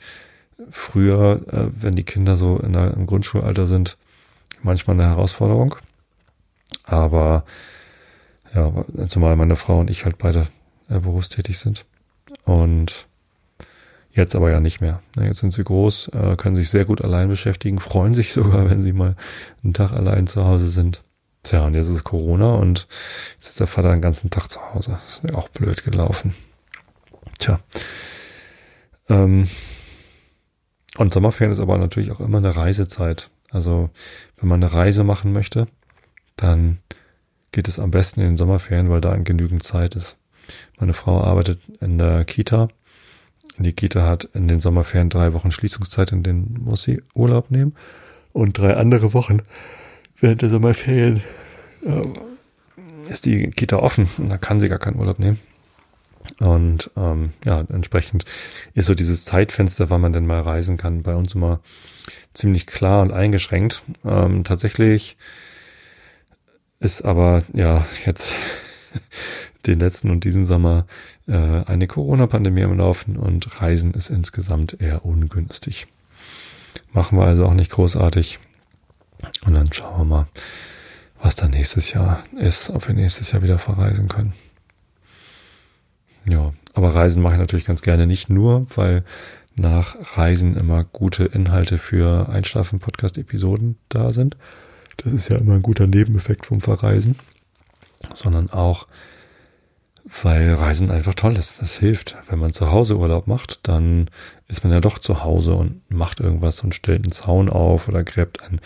früher, 0.70 1.42
äh, 1.52 1.68
wenn 1.80 1.94
die 1.94 2.04
Kinder 2.04 2.36
so 2.36 2.59
in 2.59 2.72
der, 2.72 2.94
im 2.94 3.07
Grundschulalter 3.07 3.66
sind, 3.66 3.96
manchmal 4.62 4.96
eine 4.96 5.09
Herausforderung. 5.09 5.76
Aber 6.84 7.44
ja, 8.54 8.72
zumal 9.07 9.36
meine 9.36 9.57
Frau 9.57 9.78
und 9.78 9.90
ich 9.90 10.04
halt 10.04 10.18
beide 10.18 10.48
äh, 10.88 10.98
berufstätig 10.98 11.59
sind. 11.59 11.84
Und 12.44 13.07
jetzt 14.12 14.34
aber 14.34 14.50
ja 14.50 14.61
nicht 14.61 14.80
mehr. 14.80 15.02
Jetzt 15.20 15.40
sind 15.40 15.52
sie 15.52 15.62
groß, 15.62 16.09
äh, 16.09 16.36
können 16.36 16.57
sich 16.57 16.70
sehr 16.70 16.86
gut 16.86 17.02
allein 17.02 17.28
beschäftigen, 17.28 17.78
freuen 17.78 18.14
sich 18.14 18.32
sogar, 18.32 18.68
wenn 18.70 18.82
sie 18.82 18.92
mal 18.92 19.14
einen 19.62 19.74
Tag 19.74 19.92
allein 19.92 20.26
zu 20.26 20.44
Hause 20.44 20.68
sind. 20.68 21.02
Tja, 21.42 21.64
und 21.66 21.74
jetzt 21.74 21.88
ist 21.88 22.02
Corona 22.02 22.54
und 22.54 22.88
jetzt 23.36 23.50
ist 23.50 23.61
der 23.61 23.68
Vater 23.68 23.92
den 23.92 24.00
ganzen 24.00 24.30
Tag 24.30 24.48
zu 24.48 24.59
Hause. 24.74 24.98
Das 25.04 25.16
ist 25.16 25.22
mir 25.22 25.36
auch 25.36 25.48
blöd 25.48 25.84
gelaufen. 25.84 26.34
Tja. 27.38 27.61
Ähm, 29.09 29.48
und 30.96 31.12
Sommerferien 31.12 31.52
ist 31.52 31.61
aber 31.61 31.78
natürlich 31.78 32.11
auch 32.11 32.20
immer 32.20 32.38
eine 32.38 32.57
Reisezeit. 32.57 33.30
Also 33.50 33.90
wenn 34.38 34.48
man 34.48 34.62
eine 34.62 34.72
Reise 34.72 35.04
machen 35.04 35.32
möchte, 35.32 35.68
dann 36.36 36.78
geht 37.52 37.68
es 37.68 37.78
am 37.78 37.90
besten 37.90 38.20
in 38.20 38.26
den 38.26 38.36
Sommerferien, 38.36 38.90
weil 38.90 39.00
da 39.00 39.16
genügend 39.16 39.62
Zeit 39.62 39.94
ist. 39.94 40.16
Meine 40.78 40.92
Frau 40.92 41.22
arbeitet 41.22 41.61
in 41.80 41.98
der 41.98 42.24
Kita. 42.24 42.68
Die 43.59 43.72
Kita 43.72 44.07
hat 44.07 44.24
in 44.34 44.48
den 44.48 44.61
Sommerferien 44.61 45.09
drei 45.09 45.32
Wochen 45.32 45.50
Schließungszeit, 45.50 46.12
in 46.12 46.22
denen 46.22 46.61
muss 46.62 46.82
sie 46.82 47.02
Urlaub 47.14 47.50
nehmen. 47.50 47.74
Und 48.32 48.59
drei 48.59 48.76
andere 48.76 49.14
Wochen 49.14 49.40
während 50.20 50.42
der 50.42 50.50
Sommerferien 50.50 51.22
äh, 51.82 53.11
ist 53.11 53.24
die 53.24 53.48
Kita 53.48 53.78
offen 53.78 54.09
und 54.18 54.28
da 54.28 54.36
kann 54.36 54.61
sie 54.61 54.68
gar 54.68 54.78
keinen 54.78 54.98
Urlaub 54.98 55.18
nehmen. 55.18 55.38
Und 56.40 56.90
ähm, 56.96 57.32
ja, 57.44 57.60
entsprechend 57.68 58.24
ist 58.74 58.86
so 58.86 58.94
dieses 58.94 59.24
Zeitfenster, 59.24 59.90
wann 59.90 60.00
man 60.00 60.12
denn 60.12 60.26
mal 60.26 60.40
reisen 60.40 60.76
kann, 60.76 61.02
bei 61.02 61.14
uns 61.14 61.34
immer 61.34 61.60
ziemlich 62.34 62.66
klar 62.66 63.02
und 63.02 63.12
eingeschränkt. 63.12 63.82
Ähm, 64.04 64.44
tatsächlich 64.44 65.16
ist 66.80 67.02
aber 67.02 67.42
ja 67.52 67.86
jetzt 68.04 68.32
den 69.66 69.80
letzten 69.80 70.10
und 70.10 70.24
diesen 70.24 70.44
Sommer 70.44 70.86
äh, 71.26 71.32
eine 71.32 71.86
Corona-Pandemie 71.86 72.62
am 72.62 72.76
Laufen 72.76 73.16
und 73.16 73.60
Reisen 73.60 73.94
ist 73.94 74.10
insgesamt 74.10 74.80
eher 74.80 75.04
ungünstig. 75.04 75.86
Machen 76.92 77.18
wir 77.18 77.24
also 77.24 77.46
auch 77.46 77.54
nicht 77.54 77.70
großartig. 77.72 78.38
Und 79.44 79.54
dann 79.54 79.72
schauen 79.72 79.98
wir 79.98 80.04
mal, 80.04 80.26
was 81.20 81.34
dann 81.36 81.50
nächstes 81.50 81.92
Jahr 81.92 82.22
ist, 82.38 82.70
ob 82.70 82.86
wir 82.86 82.94
nächstes 82.94 83.32
Jahr 83.32 83.42
wieder 83.42 83.58
verreisen 83.58 84.08
können. 84.08 84.34
Ja, 86.28 86.52
aber 86.74 86.94
Reisen 86.94 87.22
mache 87.22 87.34
ich 87.34 87.40
natürlich 87.40 87.66
ganz 87.66 87.82
gerne 87.82 88.06
nicht 88.06 88.28
nur, 88.28 88.66
weil 88.74 89.04
nach 89.54 89.96
Reisen 90.16 90.56
immer 90.56 90.84
gute 90.84 91.24
Inhalte 91.24 91.78
für 91.78 92.28
Einschlafen-Podcast-Episoden 92.28 93.78
da 93.88 94.12
sind. 94.12 94.36
Das 94.98 95.12
ist 95.12 95.28
ja 95.28 95.38
immer 95.38 95.54
ein 95.54 95.62
guter 95.62 95.86
Nebeneffekt 95.86 96.46
vom 96.46 96.60
Verreisen, 96.60 97.16
sondern 98.12 98.50
auch, 98.50 98.86
weil 100.22 100.54
Reisen 100.54 100.90
einfach 100.90 101.14
toll 101.14 101.36
ist. 101.36 101.62
Das 101.62 101.78
hilft. 101.78 102.16
Wenn 102.28 102.38
man 102.38 102.52
zu 102.52 102.70
Hause 102.70 102.98
Urlaub 102.98 103.26
macht, 103.26 103.60
dann 103.62 104.10
ist 104.46 104.62
man 104.62 104.72
ja 104.72 104.80
doch 104.80 104.98
zu 104.98 105.24
Hause 105.24 105.54
und 105.54 105.80
macht 105.90 106.20
irgendwas 106.20 106.62
und 106.62 106.74
stellt 106.74 107.04
einen 107.04 107.12
Zaun 107.12 107.48
auf 107.48 107.88
oder 107.88 108.04
gräbt 108.04 108.42
ein, 108.42 108.60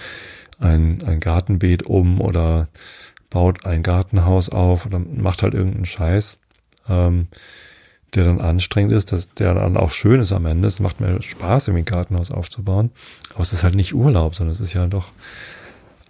ein, 0.59 1.03
ein 1.05 1.21
Gartenbeet 1.21 1.85
um 1.85 2.21
oder 2.21 2.69
baut 3.31 3.65
ein 3.65 3.83
Gartenhaus 3.83 4.49
auf 4.49 4.87
oder 4.87 4.99
macht 4.99 5.43
halt 5.43 5.55
irgendeinen 5.55 5.87
Scheiß. 5.87 6.41
Ähm, 6.91 7.29
der 8.15 8.25
dann 8.25 8.41
anstrengend 8.41 8.93
ist, 8.93 9.13
dass 9.13 9.33
der 9.35 9.55
dann 9.55 9.77
auch 9.77 9.93
schön 9.93 10.21
ist 10.21 10.33
am 10.33 10.47
Ende. 10.47 10.67
Es 10.67 10.81
macht 10.81 11.01
mir 11.01 11.23
Spaß, 11.23 11.69
irgendwie 11.69 11.83
ein 11.83 11.95
Gartenhaus 11.95 12.31
aufzubauen. 12.31 12.91
Aber 13.33 13.43
es 13.43 13.53
ist 13.53 13.63
halt 13.63 13.75
nicht 13.75 13.95
Urlaub, 13.95 14.35
sondern 14.35 14.53
es 14.53 14.61
ist 14.61 14.73
ja 14.73 14.87
doch 14.87 15.13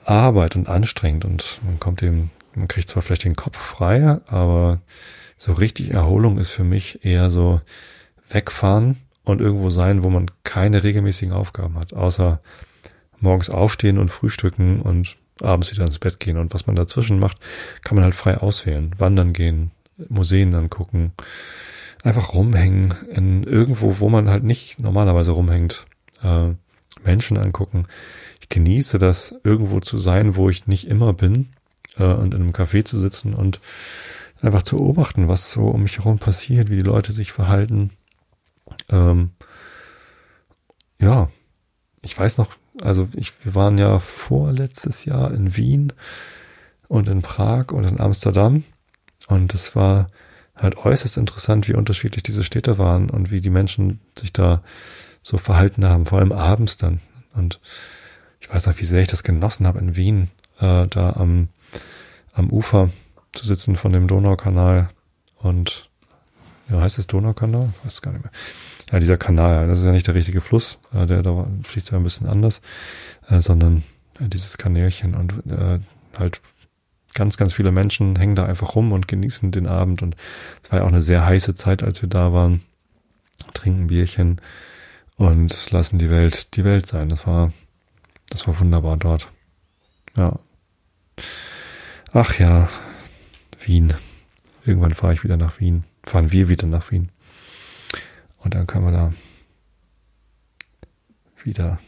Arbeit 0.05 0.57
und 0.57 0.69
anstrengend 0.69 1.25
und 1.25 1.61
man 1.65 1.79
kommt 1.79 2.03
eben, 2.03 2.31
man 2.55 2.69
kriegt 2.69 2.89
zwar 2.89 3.03
vielleicht 3.03 3.25
den 3.25 3.37
Kopf 3.37 3.57
frei, 3.57 4.19
aber 4.27 4.81
so 5.37 5.53
richtig 5.53 5.91
Erholung 5.91 6.39
ist 6.39 6.51
für 6.51 6.65
mich 6.65 7.05
eher 7.05 7.31
so 7.31 7.61
wegfahren 8.31 8.97
und 9.25 9.41
irgendwo 9.41 9.71
sein, 9.71 10.03
wo 10.03 10.11
man 10.11 10.31
keine 10.43 10.83
regelmäßigen 10.83 11.35
Aufgaben 11.35 11.79
hat, 11.79 11.93
außer 11.93 12.41
morgens 13.21 13.51
aufstehen 13.51 13.99
und 13.99 14.09
frühstücken 14.09 14.81
und 14.81 15.17
abends 15.43 15.71
wieder 15.71 15.85
ins 15.85 15.99
Bett 15.99 16.19
gehen. 16.19 16.39
Und 16.39 16.55
was 16.55 16.67
man 16.67 16.77
dazwischen 16.77 17.19
macht, 17.19 17.39
kann 17.85 17.97
man 17.97 18.05
halt 18.05 18.15
frei 18.15 18.39
auswählen. 18.39 18.95
Wandern 18.99 19.33
gehen, 19.33 19.71
Museen 20.09 20.55
angucken, 20.55 21.13
einfach 22.03 22.35
rumhängen 22.35 22.95
in 23.13 23.45
irgendwo, 23.45 24.01
wo 24.01 24.09
man 24.09 24.31
halt 24.31 24.45
nicht 24.45 24.81
normalerweise 24.81 25.33
rumhängt. 25.33 25.87
Äh, 26.23 26.55
Menschen 27.05 27.39
angucken. 27.39 27.85
Ich 28.41 28.49
genieße 28.49 28.99
das, 28.99 29.35
irgendwo 29.45 29.81
zu 29.81 29.99
sein, 29.99 30.37
wo 30.37 30.49
ich 30.49 30.67
nicht 30.67 30.87
immer 30.87 31.13
bin 31.13 31.51
äh, 31.97 32.05
und 32.05 32.35
in 32.35 32.43
einem 32.43 32.53
Café 32.53 32.85
zu 32.85 32.99
sitzen 32.99 33.35
und 33.35 33.61
einfach 34.43 34.63
zu 34.63 34.77
beobachten, 34.77 35.29
was 35.29 35.51
so 35.51 35.69
um 35.69 35.83
mich 35.83 35.99
herum 35.99 36.19
passiert, 36.19 36.71
wie 36.71 36.77
die 36.77 36.83
Leute 36.83 37.13
sich 37.13 37.33
verhalten. 37.33 37.91
Ähm, 38.91 39.31
ja, 40.99 41.31
ich 42.03 42.19
weiß 42.19 42.39
noch, 42.39 42.57
also 42.81 43.09
ich, 43.15 43.33
wir 43.45 43.55
waren 43.55 43.79
ja 43.79 43.99
vorletztes 43.99 45.05
Jahr 45.05 45.33
in 45.33 45.57
Wien 45.57 45.93
und 46.89 47.09
in 47.09 47.23
Prag 47.23 47.73
und 47.73 47.85
in 47.85 48.01
Amsterdam 48.01 48.65
und 49.31 49.55
es 49.55 49.75
war 49.77 50.11
halt 50.57 50.77
äußerst 50.77 51.17
interessant, 51.17 51.69
wie 51.69 51.75
unterschiedlich 51.75 52.23
diese 52.23 52.45
Städte 52.45 52.79
waren 52.79 53.09
und 53.09 53.31
wie 53.31 53.41
die 53.41 53.51
Menschen 53.51 54.01
sich 54.19 54.33
da 54.33 54.63
so 55.23 55.39
verhalten 55.39 55.85
haben, 55.87 56.05
vor 56.05 56.19
allem 56.19 56.33
abends 56.33 56.77
dann. 56.77 57.01
Und 57.35 57.61
ich 58.41 58.53
weiß 58.53 58.67
noch, 58.67 58.79
wie 58.79 58.85
sehr 58.85 59.01
ich 59.01 59.09
das 59.09 59.23
genossen 59.23 59.67
habe 59.67 59.79
in 59.79 59.97
Wien, 59.97 60.31
äh, 60.59 60.87
da 60.89 61.15
am, 61.17 61.49
am 62.35 62.51
Ufer 62.51 62.91
zu 63.33 63.47
sitzen 63.47 63.77
von 63.77 63.93
dem 63.93 64.09
Donaukanal 64.09 64.91
und 65.39 65.89
ja, 66.69 66.81
heißt 66.81 66.99
es 66.99 67.07
Donaukanal? 67.07 67.73
Ich 67.79 67.87
weiß 67.87 68.03
gar 68.03 68.13
nicht 68.13 68.25
mehr. 68.25 68.33
Ja, 68.91 68.99
dieser 68.99 69.17
Kanal, 69.17 69.69
das 69.69 69.79
ist 69.79 69.85
ja 69.85 69.93
nicht 69.93 70.07
der 70.07 70.15
richtige 70.15 70.41
Fluss, 70.41 70.79
äh, 70.93 71.07
der 71.07 71.23
da 71.23 71.47
fließt 71.63 71.93
ja 71.93 71.99
ein 71.99 72.05
bisschen 72.05 72.27
anders, 72.27 72.61
äh, 73.29 73.41
sondern 73.41 73.85
dieses 74.19 74.59
Kanälchen 74.59 75.15
und 75.15 75.33
äh, 75.51 75.79
halt 76.19 76.41
ganz, 77.15 77.37
ganz 77.37 77.53
viele 77.53 77.73
Menschen 77.73 78.17
hängen 78.17 78.37
da 78.37 78.45
einfach 78.47 78.75
rum 78.75 78.93
und 78.93 79.09
genießen 79.09 79.51
den 79.51 79.67
Abend. 79.67 80.03
Und 80.03 80.17
es 80.63 80.71
war 80.71 80.81
ja 80.81 80.85
auch 80.85 80.91
eine 80.91 81.01
sehr 81.01 81.27
heiße 81.27 81.55
Zeit, 81.55 81.83
als 81.83 82.03
wir 82.03 82.09
da 82.09 82.33
waren. 82.33 82.63
Trinken 83.55 83.89
Bierchen 83.89 84.41
und 85.17 85.71
lassen 85.71 85.99
die 85.99 86.11
Welt 86.11 86.57
die 86.57 86.65
Welt 86.65 86.87
sein. 86.87 87.09
Das 87.09 87.27
war, 87.27 87.53
das 88.29 88.47
war 88.47 88.59
wunderbar 88.61 88.97
dort. 88.97 89.31
Ja. 90.17 90.39
Ach 92.13 92.39
ja, 92.39 92.69
Wien. 93.65 93.95
Irgendwann 94.65 94.95
fahre 94.95 95.15
ich 95.15 95.25
wieder 95.25 95.37
nach 95.37 95.61
Wien. 95.61 95.85
Fahren 96.05 96.33
wir 96.33 96.49
wieder 96.49 96.67
nach 96.67 96.91
Wien. 96.91 97.11
Und 98.39 98.55
dann 98.55 98.67
können 98.67 98.87
wir 98.87 98.93
da 98.93 99.13
wieder 101.45 101.79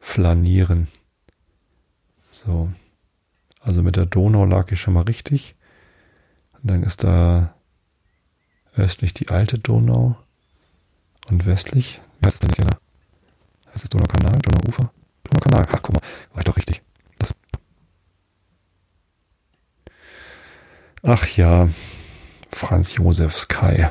flanieren. 0.00 0.88
So. 2.30 2.72
Also 3.68 3.82
mit 3.82 3.96
der 3.96 4.06
Donau 4.06 4.46
lag 4.46 4.72
ich 4.72 4.80
schon 4.80 4.94
mal 4.94 5.02
richtig. 5.02 5.54
Und 6.54 6.70
dann 6.70 6.82
ist 6.82 7.04
da 7.04 7.54
östlich 8.74 9.12
die 9.12 9.28
alte 9.28 9.58
Donau 9.58 10.16
und 11.28 11.44
westlich, 11.44 12.00
was 12.22 12.32
ist 12.32 12.42
denn 12.42 12.48
jetzt 12.48 12.56
hier? 12.56 12.80
Das 13.74 13.84
ist 13.84 13.92
Donaukanal, 13.92 14.38
Donauufer, 14.38 14.90
Donaukanal. 15.24 15.66
Ach, 15.70 15.82
guck 15.82 15.96
mal, 15.96 16.00
war 16.32 16.38
ich 16.38 16.44
doch 16.44 16.56
richtig. 16.56 16.80
Das 17.18 17.34
Ach 21.02 21.26
ja, 21.36 21.68
Franz 22.50 22.94
Josef 22.94 23.36
Sky. 23.36 23.88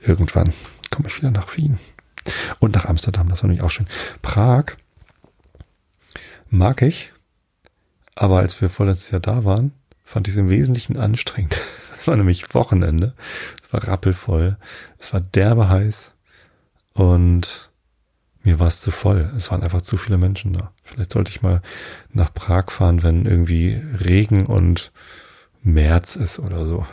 Irgendwann 0.00 0.52
komme 0.90 1.06
ich 1.06 1.18
wieder 1.18 1.30
nach 1.30 1.56
Wien. 1.56 1.78
Und 2.58 2.74
nach 2.74 2.86
Amsterdam, 2.86 3.28
das 3.28 3.44
war 3.44 3.48
nämlich 3.48 3.62
auch 3.62 3.70
schön. 3.70 3.86
Prag 4.22 4.72
mag 6.50 6.82
ich, 6.82 7.13
aber 8.14 8.38
als 8.38 8.60
wir 8.60 8.68
vorletztes 8.68 9.10
Jahr 9.10 9.20
da 9.20 9.44
waren, 9.44 9.72
fand 10.04 10.28
ich 10.28 10.34
es 10.34 10.38
im 10.38 10.50
Wesentlichen 10.50 10.96
anstrengend. 10.96 11.60
Es 11.96 12.08
war 12.08 12.16
nämlich 12.16 12.52
Wochenende. 12.52 13.14
Es 13.62 13.72
war 13.72 13.88
rappelvoll. 13.88 14.58
Es 14.98 15.14
war 15.14 15.22
derbe 15.22 15.70
heiß. 15.70 16.10
Und 16.92 17.70
mir 18.42 18.60
war 18.60 18.66
es 18.66 18.82
zu 18.82 18.90
voll. 18.90 19.32
Es 19.34 19.50
waren 19.50 19.62
einfach 19.62 19.80
zu 19.80 19.96
viele 19.96 20.18
Menschen 20.18 20.52
da. 20.52 20.72
Vielleicht 20.82 21.12
sollte 21.12 21.30
ich 21.30 21.40
mal 21.40 21.62
nach 22.12 22.34
Prag 22.34 22.70
fahren, 22.70 23.02
wenn 23.02 23.24
irgendwie 23.24 23.80
Regen 24.04 24.44
und 24.44 24.92
März 25.62 26.16
ist 26.16 26.38
oder 26.38 26.66
so. 26.66 26.84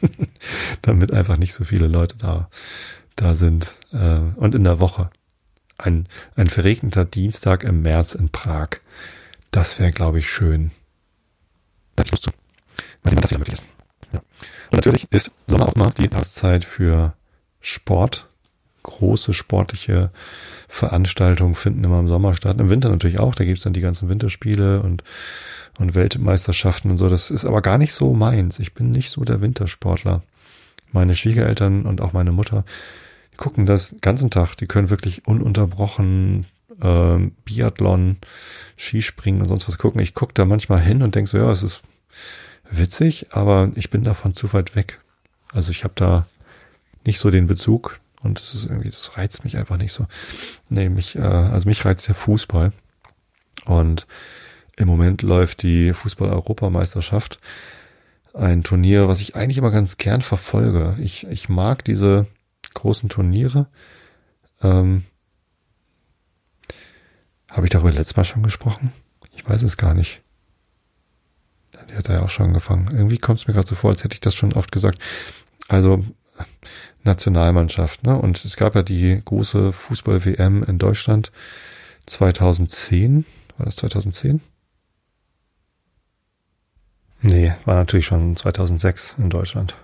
Damit 0.82 1.12
einfach 1.12 1.36
nicht 1.36 1.54
so 1.54 1.62
viele 1.62 1.86
Leute 1.86 2.16
da, 2.16 2.50
da 3.14 3.36
sind. 3.36 3.74
Äh, 3.92 4.18
und 4.34 4.56
in 4.56 4.64
der 4.64 4.80
Woche. 4.80 5.10
Ein, 5.78 6.08
ein 6.34 6.48
verregneter 6.48 7.04
Dienstag 7.04 7.62
im 7.62 7.82
März 7.82 8.16
in 8.16 8.30
Prag. 8.30 8.80
Das 9.52 9.78
wäre, 9.78 9.92
glaube 9.92 10.18
ich, 10.18 10.30
schön. 10.30 10.72
Da 11.94 12.02
ich 12.02 12.10
Lust 12.10 12.24
zu. 12.24 12.30
Mal 13.02 13.10
sehen, 13.10 13.16
wann 13.16 13.20
das 13.20 13.30
wieder 13.30 13.38
möglich 13.38 13.58
ist. 13.58 13.62
Ja. 14.12 14.20
Und 14.70 14.76
natürlich 14.76 15.06
ist 15.12 15.30
Sommer 15.46 15.68
auch 15.68 15.74
immer 15.74 15.90
die 15.90 16.08
Jahreszeit 16.10 16.64
für 16.64 17.14
Sport. 17.60 18.26
Große 18.82 19.32
sportliche 19.32 20.10
Veranstaltungen 20.68 21.54
finden 21.54 21.84
immer 21.84 22.00
im 22.00 22.08
Sommer 22.08 22.34
statt. 22.34 22.58
Im 22.58 22.70
Winter 22.70 22.88
natürlich 22.88 23.20
auch. 23.20 23.34
Da 23.34 23.44
gibt's 23.44 23.62
dann 23.62 23.74
die 23.74 23.80
ganzen 23.80 24.08
Winterspiele 24.08 24.82
und, 24.82 25.04
und 25.78 25.94
Weltmeisterschaften 25.94 26.90
und 26.90 26.98
so. 26.98 27.08
Das 27.08 27.30
ist 27.30 27.44
aber 27.44 27.60
gar 27.60 27.78
nicht 27.78 27.92
so 27.92 28.14
meins. 28.14 28.58
Ich 28.58 28.72
bin 28.74 28.90
nicht 28.90 29.10
so 29.10 29.22
der 29.22 29.40
Wintersportler. 29.42 30.22
Meine 30.92 31.14
Schwiegereltern 31.14 31.84
und 31.84 32.00
auch 32.00 32.12
meine 32.12 32.32
Mutter 32.32 32.64
gucken 33.36 33.66
das 33.66 33.94
ganzen 34.00 34.30
Tag. 34.30 34.56
Die 34.56 34.66
können 34.66 34.90
wirklich 34.90 35.26
ununterbrochen 35.26 36.46
äh, 36.82 37.18
Biathlon, 37.44 38.18
Skispringen 38.76 39.40
und 39.40 39.48
sonst 39.48 39.68
was 39.68 39.78
gucken. 39.78 40.00
Ich 40.02 40.14
gucke 40.14 40.34
da 40.34 40.44
manchmal 40.44 40.80
hin 40.80 41.02
und 41.02 41.14
denke 41.14 41.30
so, 41.30 41.38
ja, 41.38 41.50
es 41.50 41.62
ist 41.62 41.82
witzig, 42.70 43.28
aber 43.30 43.70
ich 43.74 43.90
bin 43.90 44.02
davon 44.02 44.32
zu 44.32 44.52
weit 44.52 44.74
weg. 44.74 45.00
Also 45.52 45.70
ich 45.70 45.84
habe 45.84 45.94
da 45.96 46.26
nicht 47.04 47.18
so 47.18 47.30
den 47.30 47.46
Bezug 47.46 48.00
und 48.22 48.40
es 48.40 48.54
ist 48.54 48.66
irgendwie, 48.66 48.90
das 48.90 49.16
reizt 49.16 49.44
mich 49.44 49.56
einfach 49.56 49.76
nicht 49.76 49.92
so. 49.92 50.06
Nee, 50.68 50.88
mich, 50.88 51.16
äh, 51.16 51.20
also 51.20 51.68
mich 51.68 51.84
reizt 51.84 52.08
der 52.08 52.14
Fußball. 52.14 52.72
Und 53.64 54.06
im 54.76 54.88
Moment 54.88 55.22
läuft 55.22 55.62
die 55.62 55.92
Fußball-Europameisterschaft. 55.92 57.38
Ein 58.34 58.64
Turnier, 58.64 59.08
was 59.08 59.20
ich 59.20 59.36
eigentlich 59.36 59.58
immer 59.58 59.70
ganz 59.70 59.98
gern 59.98 60.22
verfolge. 60.22 60.96
Ich, 61.00 61.26
ich 61.26 61.48
mag 61.48 61.84
diese 61.84 62.26
großen 62.72 63.08
Turniere. 63.08 63.66
Ähm, 64.62 65.04
Habe 67.52 67.66
ich 67.66 67.70
darüber 67.70 67.92
letztes 67.92 68.16
Mal 68.16 68.24
schon 68.24 68.42
gesprochen? 68.42 68.92
Ich 69.36 69.46
weiß 69.48 69.62
es 69.62 69.76
gar 69.76 69.94
nicht. 69.94 70.22
Die 71.90 71.94
hat 71.94 72.08
er 72.08 72.16
ja 72.16 72.22
auch 72.22 72.30
schon 72.30 72.46
angefangen. 72.46 72.88
Irgendwie 72.92 73.18
kommt 73.18 73.38
es 73.38 73.46
mir 73.46 73.54
gerade 73.54 73.66
so 73.66 73.74
vor, 73.74 73.90
als 73.90 74.02
hätte 74.02 74.14
ich 74.14 74.20
das 74.20 74.34
schon 74.34 74.54
oft 74.54 74.72
gesagt. 74.72 74.98
Also 75.68 76.04
Nationalmannschaft, 77.04 78.04
ne? 78.04 78.16
Und 78.16 78.42
es 78.44 78.56
gab 78.56 78.74
ja 78.74 78.82
die 78.82 79.20
große 79.22 79.72
Fußball-WM 79.72 80.62
in 80.62 80.78
Deutschland 80.78 81.30
2010. 82.06 83.26
War 83.58 83.66
das 83.66 83.76
2010? 83.76 84.40
Nee, 87.20 87.54
war 87.66 87.74
natürlich 87.74 88.06
schon 88.06 88.34
2006 88.34 89.16
in 89.18 89.30
Deutschland. 89.30 89.76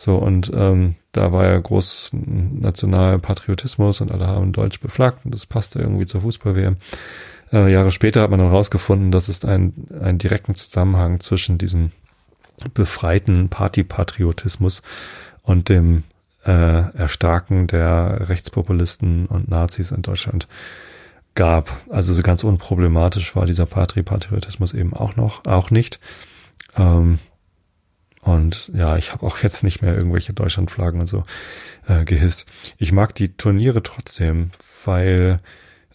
So, 0.00 0.16
und 0.16 0.50
ähm, 0.54 0.94
da 1.12 1.30
war 1.30 1.44
ja 1.44 1.58
groß 1.58 2.12
Nationalpatriotismus 2.14 4.00
und 4.00 4.10
alle 4.10 4.28
haben 4.28 4.50
Deutsch 4.50 4.80
beflaggt 4.80 5.26
und 5.26 5.34
das 5.34 5.44
passte 5.44 5.78
irgendwie 5.78 6.06
zur 6.06 6.22
Fußball-WM. 6.22 6.78
Äh, 7.52 7.70
Jahre 7.70 7.90
später 7.90 8.22
hat 8.22 8.30
man 8.30 8.40
dann 8.40 8.48
rausgefunden, 8.48 9.12
dass 9.12 9.28
es 9.28 9.44
einen, 9.44 9.88
einen 10.00 10.16
direkten 10.16 10.54
Zusammenhang 10.54 11.20
zwischen 11.20 11.58
diesem 11.58 11.92
befreiten 12.72 13.50
Partypatriotismus 13.50 14.80
und 15.42 15.68
dem 15.68 16.04
äh, 16.46 16.50
Erstarken 16.96 17.66
der 17.66 18.30
Rechtspopulisten 18.30 19.26
und 19.26 19.50
Nazis 19.50 19.90
in 19.90 20.00
Deutschland 20.00 20.48
gab. 21.34 21.76
Also 21.90 22.14
so 22.14 22.22
ganz 22.22 22.42
unproblematisch 22.42 23.36
war 23.36 23.44
dieser 23.44 23.66
Patri-Patriotismus 23.66 24.72
eben 24.72 24.94
auch 24.94 25.16
noch, 25.16 25.44
auch 25.44 25.70
nicht. 25.70 26.00
Ähm, 26.74 27.18
und 28.22 28.70
ja, 28.74 28.96
ich 28.96 29.12
habe 29.12 29.26
auch 29.26 29.38
jetzt 29.38 29.64
nicht 29.64 29.80
mehr 29.82 29.96
irgendwelche 29.96 30.32
Deutschlandflaggen 30.32 31.00
und 31.00 31.06
so 31.06 31.24
äh, 31.88 32.04
gehisst. 32.04 32.46
Ich 32.78 32.92
mag 32.92 33.14
die 33.14 33.36
Turniere 33.36 33.82
trotzdem, 33.82 34.50
weil 34.84 35.40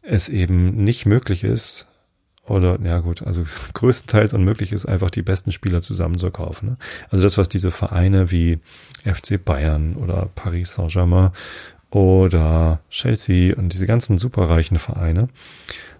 es 0.02 0.30
eben 0.30 0.84
nicht 0.84 1.06
möglich 1.06 1.44
ist, 1.44 1.88
oder 2.48 2.80
ja 2.84 3.00
gut, 3.00 3.24
also 3.24 3.44
größtenteils 3.74 4.34
unmöglich 4.34 4.72
ist, 4.72 4.86
einfach 4.86 5.10
die 5.10 5.22
besten 5.22 5.52
Spieler 5.52 5.82
zusammenzukaufen. 5.82 6.70
Ne? 6.70 6.78
Also 7.10 7.24
das, 7.24 7.38
was 7.38 7.50
diese 7.50 7.72
Vereine 7.72 8.32
wie 8.32 8.60
FC 9.04 9.44
Bayern 9.44 9.96
oder 9.96 10.30
Paris 10.36 10.74
Saint-Germain 10.74 11.32
oder 11.92 12.82
Chelsea 12.90 13.56
und 13.56 13.74
diese 13.74 13.88
ganzen 13.88 14.18
superreichen 14.18 14.78
Vereine 14.78 15.30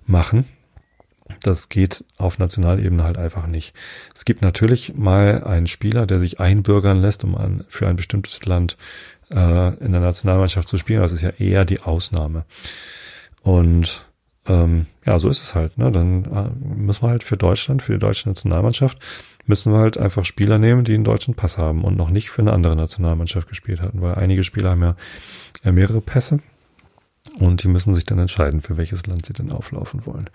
machen, 0.06 0.46
das 1.42 1.70
geht 1.70 2.06
auf 2.18 2.38
Nationalebene 2.38 3.04
halt 3.04 3.18
einfach 3.18 3.48
nicht. 3.48 3.74
Es 4.14 4.26
gibt 4.26 4.42
natürlich 4.42 4.96
mal 4.96 5.44
einen 5.44 5.68
Spieler, 5.68 6.06
der 6.06 6.20
sich 6.20 6.40
einbürgern 6.40 7.02
lässt, 7.02 7.24
um 7.24 7.36
an, 7.36 7.66
für 7.68 7.88
ein 7.88 7.96
bestimmtes 7.96 8.46
Land 8.46 8.78
äh, 9.32 9.74
in 9.84 9.92
der 9.92 10.02
Nationalmannschaft 10.02 10.70
zu 10.70 10.78
spielen. 10.78 11.02
Das 11.02 11.12
ist 11.12 11.22
ja 11.22 11.32
eher 11.32 11.66
die 11.66 11.82
Ausnahme. 11.82 12.46
Und 13.42 14.06
ähm, 14.48 14.86
ja, 15.06 15.18
so 15.18 15.30
ist 15.30 15.42
es 15.42 15.56
halt. 15.56 15.78
Ne? 15.78 15.92
Dann 15.92 16.26
äh, 16.26 16.66
müssen 16.78 17.04
wir 17.04 17.10
halt 17.10 17.24
für 17.24 17.38
Deutschland, 17.38 17.82
für 17.82 17.94
die 17.94 18.00
deutsche 18.00 18.30
Nationalmannschaft, 18.30 19.00
müssen 19.48 19.72
wir 19.72 19.80
halt 19.80 19.98
einfach 19.98 20.26
Spieler 20.26 20.60
nehmen, 20.60 20.84
die 20.84 20.94
einen 20.94 21.04
deutschen 21.04 21.34
Pass 21.34 21.58
haben 21.58 21.84
und 21.84 21.98
noch 21.98 22.10
nicht 22.10 22.30
für 22.30 22.42
eine 22.42 22.54
andere 22.54 22.76
Nationalmannschaft 22.76 23.48
gespielt 23.48 23.82
hatten, 23.82 24.02
weil 24.02 24.16
einige 24.16 24.44
Spieler 24.44 24.72
haben 24.72 24.84
ja 24.84 25.72
mehrere 25.72 26.02
Pässe 26.02 26.40
und 27.40 27.64
die 27.64 27.68
müssen 27.68 27.96
sich 27.96 28.06
dann 28.06 28.20
entscheiden, 28.20 28.62
für 28.62 28.78
welches 28.78 29.06
Land 29.08 29.26
sie 29.26 29.34
denn 29.34 29.52
auflaufen 29.52 30.06
wollen. 30.06 30.30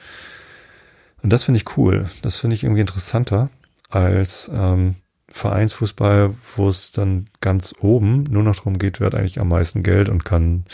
Und 1.22 1.30
das 1.30 1.44
finde 1.44 1.58
ich 1.58 1.76
cool. 1.76 2.08
Das 2.22 2.36
finde 2.36 2.54
ich 2.54 2.64
irgendwie 2.64 2.80
interessanter 2.80 3.50
als 3.88 4.50
ähm, 4.52 4.96
Vereinsfußball, 5.28 6.34
wo 6.56 6.68
es 6.68 6.92
dann 6.92 7.26
ganz 7.40 7.74
oben 7.80 8.24
nur 8.24 8.42
noch 8.42 8.56
darum 8.56 8.78
geht, 8.78 9.00
wer 9.00 9.06
hat 9.06 9.14
eigentlich 9.14 9.40
am 9.40 9.48
meisten 9.48 9.82
Geld 9.82 10.08
und 10.08 10.24
kann 10.24 10.64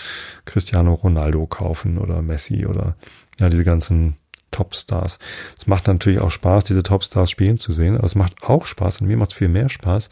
Cristiano 0.44 0.94
Ronaldo 0.94 1.46
kaufen 1.46 1.98
oder 1.98 2.22
Messi 2.22 2.66
oder 2.66 2.96
ja, 3.38 3.48
diese 3.48 3.64
ganzen 3.64 4.16
Topstars. 4.50 5.18
Es 5.58 5.66
macht 5.66 5.86
natürlich 5.86 6.20
auch 6.20 6.30
Spaß, 6.30 6.64
diese 6.64 6.82
Topstars 6.82 7.30
spielen 7.30 7.58
zu 7.58 7.72
sehen, 7.72 7.96
aber 7.96 8.06
es 8.06 8.14
macht 8.14 8.42
auch 8.42 8.64
Spaß 8.64 9.02
und 9.02 9.08
mir 9.08 9.18
macht 9.18 9.32
es 9.32 9.36
viel 9.36 9.48
mehr 9.48 9.68
Spaß, 9.68 10.08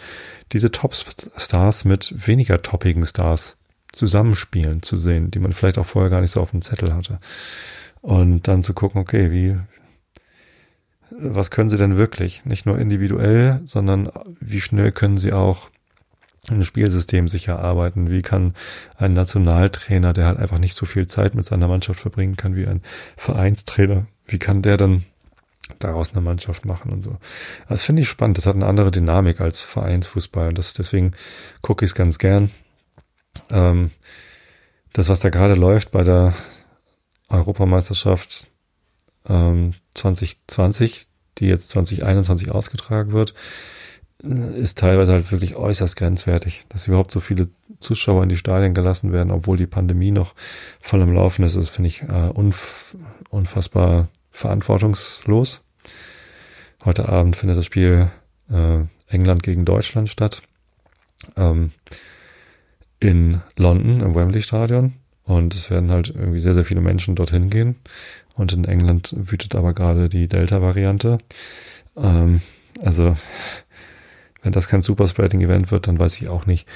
diese 0.53 0.71
Topstars 0.71 1.87
mit 1.87 2.27
weniger 2.27 2.61
toppigen 2.61 3.07
Stars 3.07 3.57
zusammenspielen 3.93 4.83
zu 4.83 4.97
sehen, 4.97 5.31
die 5.31 5.39
man 5.39 5.53
vielleicht 5.53 5.79
auch 5.79 5.87
vorher 5.87 6.11
gar 6.11 6.21
nicht 6.21 6.33
so 6.33 6.41
auf 6.41 6.51
dem 6.51 6.61
Zettel 6.61 6.95
hatte. 6.95 7.21
Und 8.03 8.49
dann 8.49 8.63
zu 8.63 8.75
gucken, 8.75 9.01
okay, 9.01 9.31
wie, 9.31 9.57
was 11.19 11.51
können 11.51 11.71
sie 11.71 11.77
denn 11.77 11.97
wirklich? 11.97 12.45
Nicht 12.45 12.67
nur 12.67 12.79
individuell, 12.79 13.61
sondern 13.65 14.11
wie 14.41 14.61
schnell 14.61 14.93
können 14.93 15.19
sie 15.19 15.33
auch 15.33 15.71
ein 16.51 16.65
Spielsystem 16.65 17.29
sich 17.29 17.49
erarbeiten? 17.49 18.11
Wie 18.11 18.23
kann 18.23 18.55
ein 18.97 19.13
Nationaltrainer, 19.13 20.13
der 20.13 20.27
halt 20.27 20.39
einfach 20.39 20.59
nicht 20.59 20.75
so 20.75 20.87
viel 20.87 21.07
Zeit 21.07 21.35
mit 21.35 21.47
seiner 21.47 21.69
Mannschaft 21.69 22.01
verbringen 22.01 22.37
kann 22.37 22.57
wie 22.57 22.67
ein 22.67 22.83
Vereinstrainer, 23.17 24.07
wie 24.27 24.39
kann 24.39 24.63
der 24.63 24.77
dann 24.77 25.05
daraus 25.79 26.13
eine 26.13 26.21
Mannschaft 26.21 26.65
machen 26.65 26.93
und 26.93 27.03
so? 27.03 27.17
Das 27.69 27.83
finde 27.83 28.03
ich 28.03 28.09
spannend. 28.09 28.39
Das 28.39 28.47
hat 28.47 28.57
eine 28.57 28.67
andere 28.67 28.91
Dynamik 28.91 29.41
als 29.41 29.61
Vereinsfußball 29.61 30.49
und 30.49 30.59
das, 30.59 30.75
deswegen 30.75 31.13
gucke 31.63 31.85
ich 31.85 31.93
es 31.93 31.95
ganz 31.95 32.19
gern. 32.19 32.51
Ähm, 33.51 33.91
das, 34.93 35.09
was 35.09 35.21
da 35.21 35.31
gerade 35.31 35.55
läuft 35.55 35.91
bei 35.91 36.05
der 36.05 36.35
Europameisterschaft, 37.29 38.49
ähm, 39.29 39.75
2020, 39.95 41.07
die 41.39 41.47
jetzt 41.47 41.71
2021 41.71 42.51
ausgetragen 42.51 43.13
wird, 43.13 43.35
ist 44.23 44.79
teilweise 44.79 45.13
halt 45.13 45.31
wirklich 45.33 45.57
äußerst 45.57 45.97
grenzwertig, 45.97 46.65
dass 46.71 46.87
überhaupt 46.87 47.11
so 47.11 47.21
viele 47.21 47.49
Zuschauer 47.81 48.23
in 48.23 48.29
die 48.31 48.37
Stadien 48.37 48.73
gelassen 48.73 49.13
werden, 49.13 49.31
obwohl 49.31 49.57
die 49.57 49.67
Pandemie 49.67 50.13
noch 50.13 50.35
voll 50.81 51.03
im 51.03 51.13
Laufen 51.13 51.45
ist. 51.45 51.57
Das 51.57 51.69
finde 51.69 51.89
ich 51.89 52.03
äh, 52.03 52.31
unf 52.33 52.97
unfassbar 53.29 54.09
verantwortungslos. 54.31 55.63
Heute 56.85 57.09
Abend 57.09 57.37
findet 57.37 57.59
das 57.59 57.67
Spiel 57.67 58.11
äh, 58.51 58.81
England 59.09 59.43
gegen 59.43 59.65
Deutschland 59.65 60.09
statt. 60.09 60.43
Ähm, 61.37 61.73
in 63.01 63.43
London 63.57 64.01
im 64.01 64.15
Wembley 64.15 64.43
Stadion. 64.43 64.95
Und 65.25 65.55
es 65.55 65.71
werden 65.71 65.91
halt 65.91 66.11
irgendwie 66.11 66.41
sehr, 66.41 66.55
sehr 66.55 66.65
viele 66.65 66.81
Menschen 66.81 67.15
dorthin 67.15 67.49
gehen. 67.49 67.77
Und 68.35 68.53
in 68.53 68.65
England 68.65 69.15
wütet 69.17 69.55
aber 69.55 69.75
gerade 69.75 70.09
die 70.09 70.29
Delta-Variante. 70.29 71.19
Ähm, 71.97 72.43
also, 72.83 73.17
wenn 74.43 74.53
das 74.53 74.69
kein 74.69 74.83
Superspreading-Event 74.83 75.71
wird, 75.71 75.87
dann 75.87 76.01
weiß 76.01 76.21
ich 76.21 76.29
auch 76.29 76.47
nicht. 76.47 76.67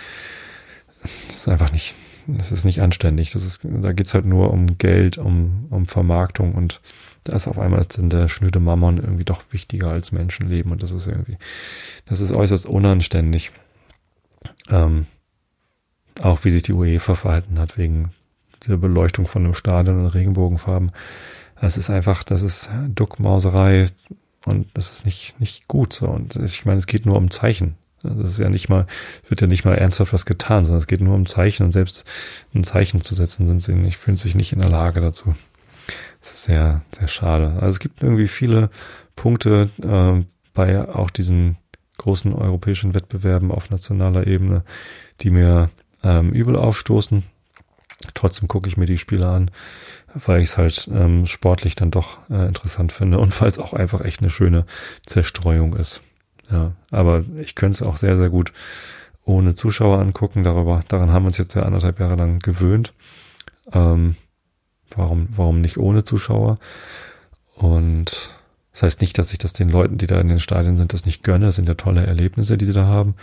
Das 1.26 1.36
ist 1.36 1.48
einfach 1.48 1.72
nicht, 1.72 1.96
das 2.26 2.52
ist 2.52 2.64
nicht 2.64 2.80
anständig. 2.80 3.30
Das 3.32 3.44
ist, 3.44 3.60
da 3.64 3.92
geht's 3.92 4.14
halt 4.14 4.24
nur 4.24 4.52
um 4.52 4.78
Geld, 4.78 5.18
um, 5.18 5.66
um 5.70 5.86
Vermarktung 5.86 6.54
und 6.54 6.80
da 7.24 7.36
ist 7.36 7.48
auf 7.48 7.58
einmal 7.58 7.84
dann 7.84 8.08
der 8.08 8.28
schnöde 8.28 8.58
Mammon 8.58 8.96
irgendwie 8.96 9.24
doch 9.24 9.42
wichtiger 9.50 9.90
als 9.90 10.12
Menschenleben 10.12 10.72
und 10.72 10.82
das 10.82 10.92
ist 10.92 11.06
irgendwie, 11.06 11.36
das 12.06 12.20
ist 12.20 12.32
äußerst 12.32 12.64
unanständig. 12.64 13.52
Ähm, 14.70 15.06
auch 16.20 16.44
wie 16.44 16.50
sich 16.50 16.62
die 16.62 16.72
UEFA 16.72 17.14
verhalten 17.14 17.58
hat 17.58 17.76
wegen 17.76 18.12
der 18.66 18.76
Beleuchtung 18.76 19.26
von 19.26 19.44
einem 19.44 19.54
Stadion 19.54 20.00
und 20.00 20.06
Regenbogenfarben. 20.06 20.90
Das 21.60 21.76
ist 21.76 21.90
einfach, 21.90 22.22
das 22.22 22.42
ist 22.42 22.68
Duckmauserei 22.94 23.88
und 24.44 24.68
das 24.74 24.92
ist 24.92 25.04
nicht, 25.04 25.40
nicht 25.40 25.68
gut. 25.68 25.92
So. 25.92 26.06
Und 26.06 26.36
ich 26.36 26.64
meine, 26.64 26.78
es 26.78 26.86
geht 26.86 27.06
nur 27.06 27.16
um 27.16 27.30
Zeichen. 27.30 27.76
Das 28.02 28.30
ist 28.30 28.38
ja 28.38 28.48
nicht 28.48 28.68
mal, 28.68 28.86
wird 29.28 29.40
ja 29.40 29.48
nicht 29.48 29.64
mal 29.64 29.74
ernsthaft 29.74 30.12
was 30.12 30.24
getan, 30.24 30.64
sondern 30.64 30.78
es 30.78 30.86
geht 30.86 31.00
nur 31.00 31.14
um 31.14 31.26
Zeichen 31.26 31.64
und 31.64 31.72
selbst 31.72 32.04
ein 32.54 32.62
Zeichen 32.62 33.02
zu 33.02 33.14
setzen, 33.14 33.48
sind 33.48 33.62
sie 33.62 33.74
nicht, 33.74 33.96
fühlen 33.96 34.16
sich 34.16 34.36
nicht 34.36 34.52
in 34.52 34.60
der 34.60 34.70
Lage 34.70 35.00
dazu. 35.00 35.34
Das 36.20 36.32
ist 36.32 36.44
sehr, 36.44 36.82
sehr 36.92 37.08
schade. 37.08 37.54
Also 37.54 37.68
es 37.68 37.80
gibt 37.80 38.02
irgendwie 38.02 38.28
viele 38.28 38.70
Punkte 39.16 39.70
äh, 39.82 40.24
bei 40.54 40.88
auch 40.88 41.10
diesen 41.10 41.56
großen 41.98 42.32
europäischen 42.32 42.94
Wettbewerben 42.94 43.50
auf 43.50 43.70
nationaler 43.70 44.26
Ebene, 44.26 44.62
die 45.20 45.30
mir 45.30 45.70
ähm, 46.04 46.30
übel 46.30 46.56
aufstoßen. 46.56 47.24
Trotzdem 48.14 48.46
gucke 48.46 48.68
ich 48.68 48.76
mir 48.76 48.86
die 48.86 48.98
Spiele 48.98 49.26
an, 49.26 49.50
weil 50.14 50.40
ich 50.40 50.50
es 50.50 50.58
halt 50.58 50.88
ähm, 50.92 51.26
sportlich 51.26 51.74
dann 51.74 51.90
doch 51.90 52.18
äh, 52.30 52.46
interessant 52.46 52.92
finde 52.92 53.18
und 53.18 53.40
weil 53.40 53.48
es 53.48 53.58
auch 53.58 53.72
einfach 53.72 54.00
echt 54.00 54.20
eine 54.20 54.30
schöne 54.30 54.64
Zerstreuung 55.06 55.74
ist. 55.76 56.00
Ja, 56.50 56.72
aber 56.90 57.24
ich 57.38 57.54
könnte 57.54 57.76
es 57.76 57.82
auch 57.82 57.96
sehr, 57.96 58.16
sehr 58.16 58.30
gut 58.30 58.52
ohne 59.24 59.54
Zuschauer 59.54 59.98
angucken. 59.98 60.44
Darüber, 60.44 60.82
daran 60.88 61.12
haben 61.12 61.24
wir 61.24 61.28
uns 61.28 61.38
jetzt 61.38 61.54
ja 61.54 61.62
anderthalb 61.62 62.00
Jahre 62.00 62.16
lang 62.16 62.38
gewöhnt. 62.38 62.94
Ähm, 63.72 64.16
warum, 64.96 65.28
warum 65.30 65.60
nicht 65.60 65.76
ohne 65.76 66.04
Zuschauer? 66.04 66.58
Und 67.54 68.32
das 68.72 68.82
heißt 68.82 69.00
nicht, 69.02 69.18
dass 69.18 69.32
ich 69.32 69.38
das 69.38 69.52
den 69.52 69.68
Leuten, 69.68 69.98
die 69.98 70.06
da 70.06 70.20
in 70.20 70.28
den 70.28 70.40
Stadien 70.40 70.76
sind, 70.76 70.92
das 70.92 71.04
nicht 71.04 71.22
gönne. 71.22 71.46
Das 71.46 71.56
sind 71.56 71.68
ja 71.68 71.74
tolle 71.74 72.06
Erlebnisse, 72.06 72.56
die 72.56 72.64
sie 72.64 72.72
da 72.72 72.86
haben. 72.86 73.14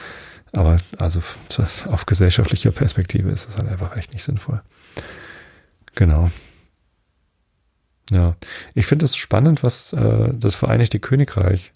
Aber 0.51 0.77
also 0.99 1.21
auf 1.89 2.05
gesellschaftlicher 2.05 2.71
Perspektive 2.71 3.31
ist 3.31 3.49
es 3.49 3.57
halt 3.57 3.67
einfach 3.67 3.97
echt 3.97 4.13
nicht 4.13 4.23
sinnvoll. 4.23 4.61
Genau. 5.95 6.29
Ja, 8.12 8.36
ich 8.74 8.86
finde 8.86 9.06
es 9.06 9.16
spannend, 9.16 9.64
was 9.64 9.93
äh, 9.93 10.34
das 10.34 10.56
Vereinigte 10.56 10.99
Königreich 10.99 11.72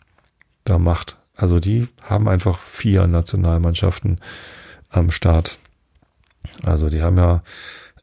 da 0.63 0.77
macht. 0.77 1.17
Also 1.35 1.59
die 1.59 1.87
haben 2.01 2.27
einfach 2.27 2.59
vier 2.59 3.07
Nationalmannschaften 3.07 4.19
am 4.89 5.09
Start. 5.09 5.57
Also 6.63 6.89
die 6.89 7.01
haben 7.01 7.17
ja 7.17 7.41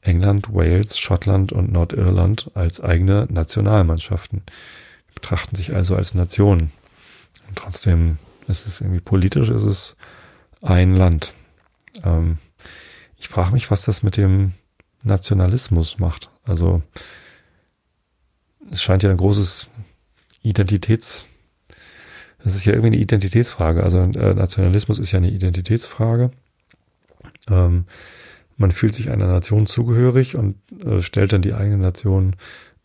England, 0.00 0.52
Wales, 0.52 0.98
Schottland 0.98 1.52
und 1.52 1.72
Nordirland 1.72 2.50
als 2.54 2.80
eigene 2.80 3.26
Nationalmannschaften. 3.30 4.42
Die 5.08 5.14
betrachten 5.14 5.56
sich 5.56 5.74
also 5.74 5.96
als 5.96 6.14
Nationen. 6.14 6.72
Und 7.48 7.56
trotzdem 7.56 8.18
ist 8.48 8.66
es 8.66 8.80
irgendwie 8.80 9.00
politisch, 9.00 9.50
ist 9.50 9.62
es 9.62 9.96
ein 10.62 10.94
Land. 10.94 11.34
Ähm, 12.04 12.38
ich 13.18 13.28
frage 13.28 13.52
mich, 13.52 13.70
was 13.70 13.84
das 13.84 14.02
mit 14.02 14.16
dem 14.16 14.52
Nationalismus 15.02 15.98
macht. 15.98 16.30
Also 16.44 16.82
es 18.70 18.82
scheint 18.82 19.02
ja 19.02 19.10
ein 19.10 19.16
großes 19.16 19.68
Identitäts, 20.42 21.26
das 22.42 22.54
ist 22.54 22.64
ja 22.64 22.72
irgendwie 22.72 22.94
eine 22.94 23.02
Identitätsfrage. 23.02 23.82
Also 23.82 23.98
äh, 23.98 24.34
Nationalismus 24.34 25.00
ist 25.00 25.10
ja 25.10 25.16
eine 25.16 25.30
Identitätsfrage. 25.30 26.30
Ähm, 27.48 27.86
man 28.56 28.72
fühlt 28.72 28.94
sich 28.94 29.10
einer 29.10 29.26
Nation 29.26 29.66
zugehörig 29.66 30.36
und 30.36 30.56
äh, 30.84 31.02
stellt 31.02 31.32
dann 31.32 31.42
die 31.42 31.54
eigene 31.54 31.78
Nation 31.78 32.36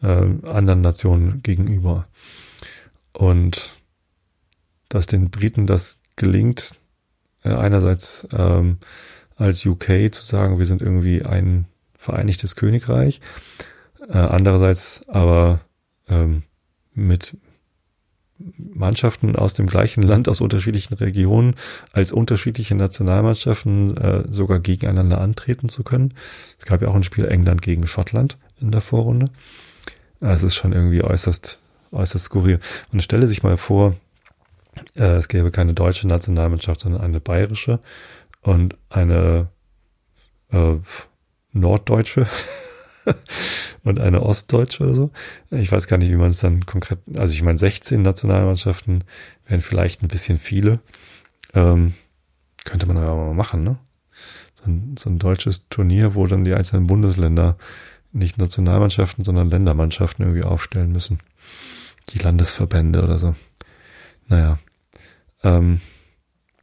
äh, 0.01 0.07
anderen 0.07 0.81
Nationen 0.81 1.43
gegenüber. 1.43 2.07
Und 3.13 3.69
dass 4.89 5.05
den 5.05 5.29
Briten 5.29 5.67
das 5.67 6.01
gelingt, 6.15 6.75
äh, 7.43 7.53
einerseits 7.53 8.27
ähm, 8.33 8.77
als 9.35 9.65
UK 9.65 10.11
zu 10.11 10.23
sagen, 10.23 10.59
wir 10.59 10.65
sind 10.65 10.81
irgendwie 10.81 11.23
ein 11.23 11.65
vereinigtes 11.97 12.55
Königreich, 12.55 13.21
äh, 14.09 14.17
andererseits 14.17 15.01
aber 15.07 15.61
ähm, 16.11 16.43
mit 16.93 17.35
Mannschaften 18.57 19.35
aus 19.35 19.53
dem 19.53 19.67
gleichen 19.67 20.01
Land, 20.01 20.27
aus 20.27 20.41
unterschiedlichen 20.41 20.93
Regionen, 20.95 21.55
als 21.91 22.11
unterschiedliche 22.11 22.75
Nationalmannschaften 22.75 23.97
äh, 23.97 24.23
sogar 24.31 24.59
gegeneinander 24.59 25.21
antreten 25.21 25.69
zu 25.69 25.83
können. 25.83 26.13
Es 26.59 26.65
gab 26.65 26.81
ja 26.81 26.87
auch 26.87 26.95
ein 26.95 27.03
Spiel 27.03 27.25
England 27.25 27.61
gegen 27.61 27.87
Schottland 27.87 28.37
in 28.59 28.71
der 28.71 28.81
Vorrunde. 28.81 29.29
Es 30.19 30.43
ist 30.43 30.55
schon 30.55 30.73
irgendwie 30.73 31.03
äußerst, 31.03 31.59
äußerst 31.91 32.25
skurril. 32.25 32.59
Und 32.91 33.01
stelle 33.01 33.27
sich 33.27 33.43
mal 33.43 33.57
vor, 33.57 33.95
äh, 34.95 35.15
es 35.15 35.27
gäbe 35.27 35.51
keine 35.51 35.73
deutsche 35.73 36.07
Nationalmannschaft, 36.07 36.81
sondern 36.81 37.01
eine 37.01 37.19
bayerische 37.19 37.79
und 38.41 38.75
eine 38.89 39.49
äh, 40.51 40.75
norddeutsche 41.53 42.27
und 43.83 43.99
eine 43.99 44.21
ostdeutsche 44.21 44.83
oder 44.83 44.93
so. 44.93 45.11
Ich 45.51 45.71
weiß 45.71 45.87
gar 45.87 45.97
nicht, 45.97 46.09
wie 46.09 46.15
man 46.15 46.31
es 46.31 46.39
dann 46.39 46.65
konkret, 46.65 46.99
also 47.15 47.33
ich 47.33 47.41
meine 47.41 47.57
16 47.57 48.01
Nationalmannschaften 48.01 49.03
wären 49.47 49.61
vielleicht 49.61 50.03
ein 50.03 50.07
bisschen 50.07 50.39
viele. 50.39 50.79
Ähm, 51.53 51.93
könnte 52.63 52.85
man 52.85 52.97
aber 52.97 53.27
mal 53.27 53.33
machen, 53.33 53.63
ne? 53.63 53.77
So 54.55 54.69
ein, 54.69 54.95
so 54.97 55.09
ein 55.09 55.19
deutsches 55.19 55.67
Turnier, 55.69 56.13
wo 56.13 56.27
dann 56.27 56.43
die 56.43 56.53
einzelnen 56.53 56.87
Bundesländer 56.87 57.57
nicht 58.11 58.37
Nationalmannschaften, 58.37 59.23
sondern 59.23 59.49
Ländermannschaften 59.49 60.25
irgendwie 60.25 60.43
aufstellen 60.43 60.91
müssen. 60.91 61.19
Die 62.09 62.19
Landesverbände 62.19 63.01
oder 63.03 63.17
so. 63.17 63.35
Naja. 64.27 64.59
Ähm, 65.43 65.81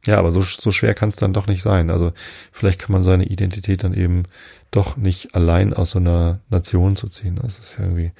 ja, 0.05 0.17
aber 0.17 0.31
so, 0.31 0.41
so 0.41 0.71
schwer 0.71 0.93
kann 0.93 1.09
es 1.09 1.17
dann 1.17 1.33
doch 1.33 1.47
nicht 1.47 1.61
sein. 1.61 1.89
Also 1.89 2.13
vielleicht 2.51 2.79
kann 2.79 2.93
man 2.93 3.03
seine 3.03 3.25
Identität 3.25 3.83
dann 3.83 3.93
eben 3.93 4.23
doch 4.71 4.97
nicht 4.97 5.35
allein 5.35 5.73
aus 5.73 5.91
so 5.91 5.99
einer 5.99 6.39
Nation 6.49 6.95
zu 6.95 7.07
ziehen. 7.07 7.39
Das 7.41 7.59
ist 7.59 7.77
ja 7.77 7.85
irgendwie 7.85 8.11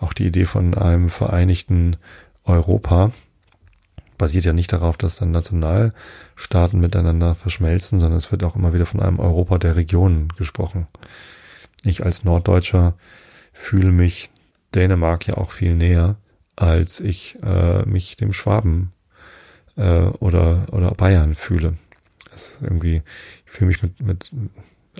auch 0.00 0.12
die 0.12 0.26
Idee 0.26 0.44
von 0.44 0.74
einem 0.74 1.10
vereinigten 1.10 1.96
Europa. 2.44 3.12
Basiert 4.18 4.44
ja 4.44 4.52
nicht 4.52 4.72
darauf, 4.72 4.96
dass 4.96 5.16
dann 5.16 5.30
Nationalstaaten 5.30 6.80
miteinander 6.80 7.34
verschmelzen, 7.34 7.98
sondern 7.98 8.18
es 8.18 8.32
wird 8.32 8.44
auch 8.44 8.56
immer 8.56 8.74
wieder 8.74 8.86
von 8.86 9.00
einem 9.00 9.20
Europa 9.20 9.58
der 9.58 9.76
Regionen 9.76 10.28
gesprochen. 10.36 10.86
Ich 11.84 12.04
als 12.04 12.24
Norddeutscher 12.24 12.94
fühle 13.52 13.90
mich 13.90 14.30
Dänemark 14.74 15.26
ja 15.26 15.36
auch 15.36 15.50
viel 15.50 15.74
näher, 15.74 16.16
als 16.56 17.00
ich 17.00 17.38
äh, 17.42 17.84
mich 17.84 18.16
dem 18.16 18.32
Schwaben 18.32 18.92
äh, 19.76 20.02
oder, 20.02 20.66
oder 20.72 20.92
Bayern 20.92 21.34
fühle. 21.34 21.74
Das 22.30 22.48
ist 22.48 22.62
irgendwie, 22.62 23.02
ich 23.44 23.50
fühle 23.50 23.68
mich 23.68 23.82
mit, 23.82 24.00
mit 24.00 24.30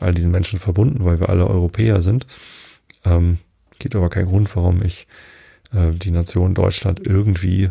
all 0.00 0.14
diesen 0.14 0.30
Menschen 0.30 0.58
verbunden, 0.58 1.04
weil 1.04 1.20
wir 1.20 1.28
alle 1.28 1.46
Europäer 1.46 2.02
sind. 2.02 2.26
Ähm, 3.04 3.38
gibt 3.78 3.96
aber 3.96 4.10
keinen 4.10 4.28
Grund, 4.28 4.54
warum 4.56 4.82
ich 4.82 5.06
äh, 5.72 5.92
die 5.92 6.10
Nation 6.10 6.54
Deutschland 6.54 7.00
irgendwie 7.04 7.70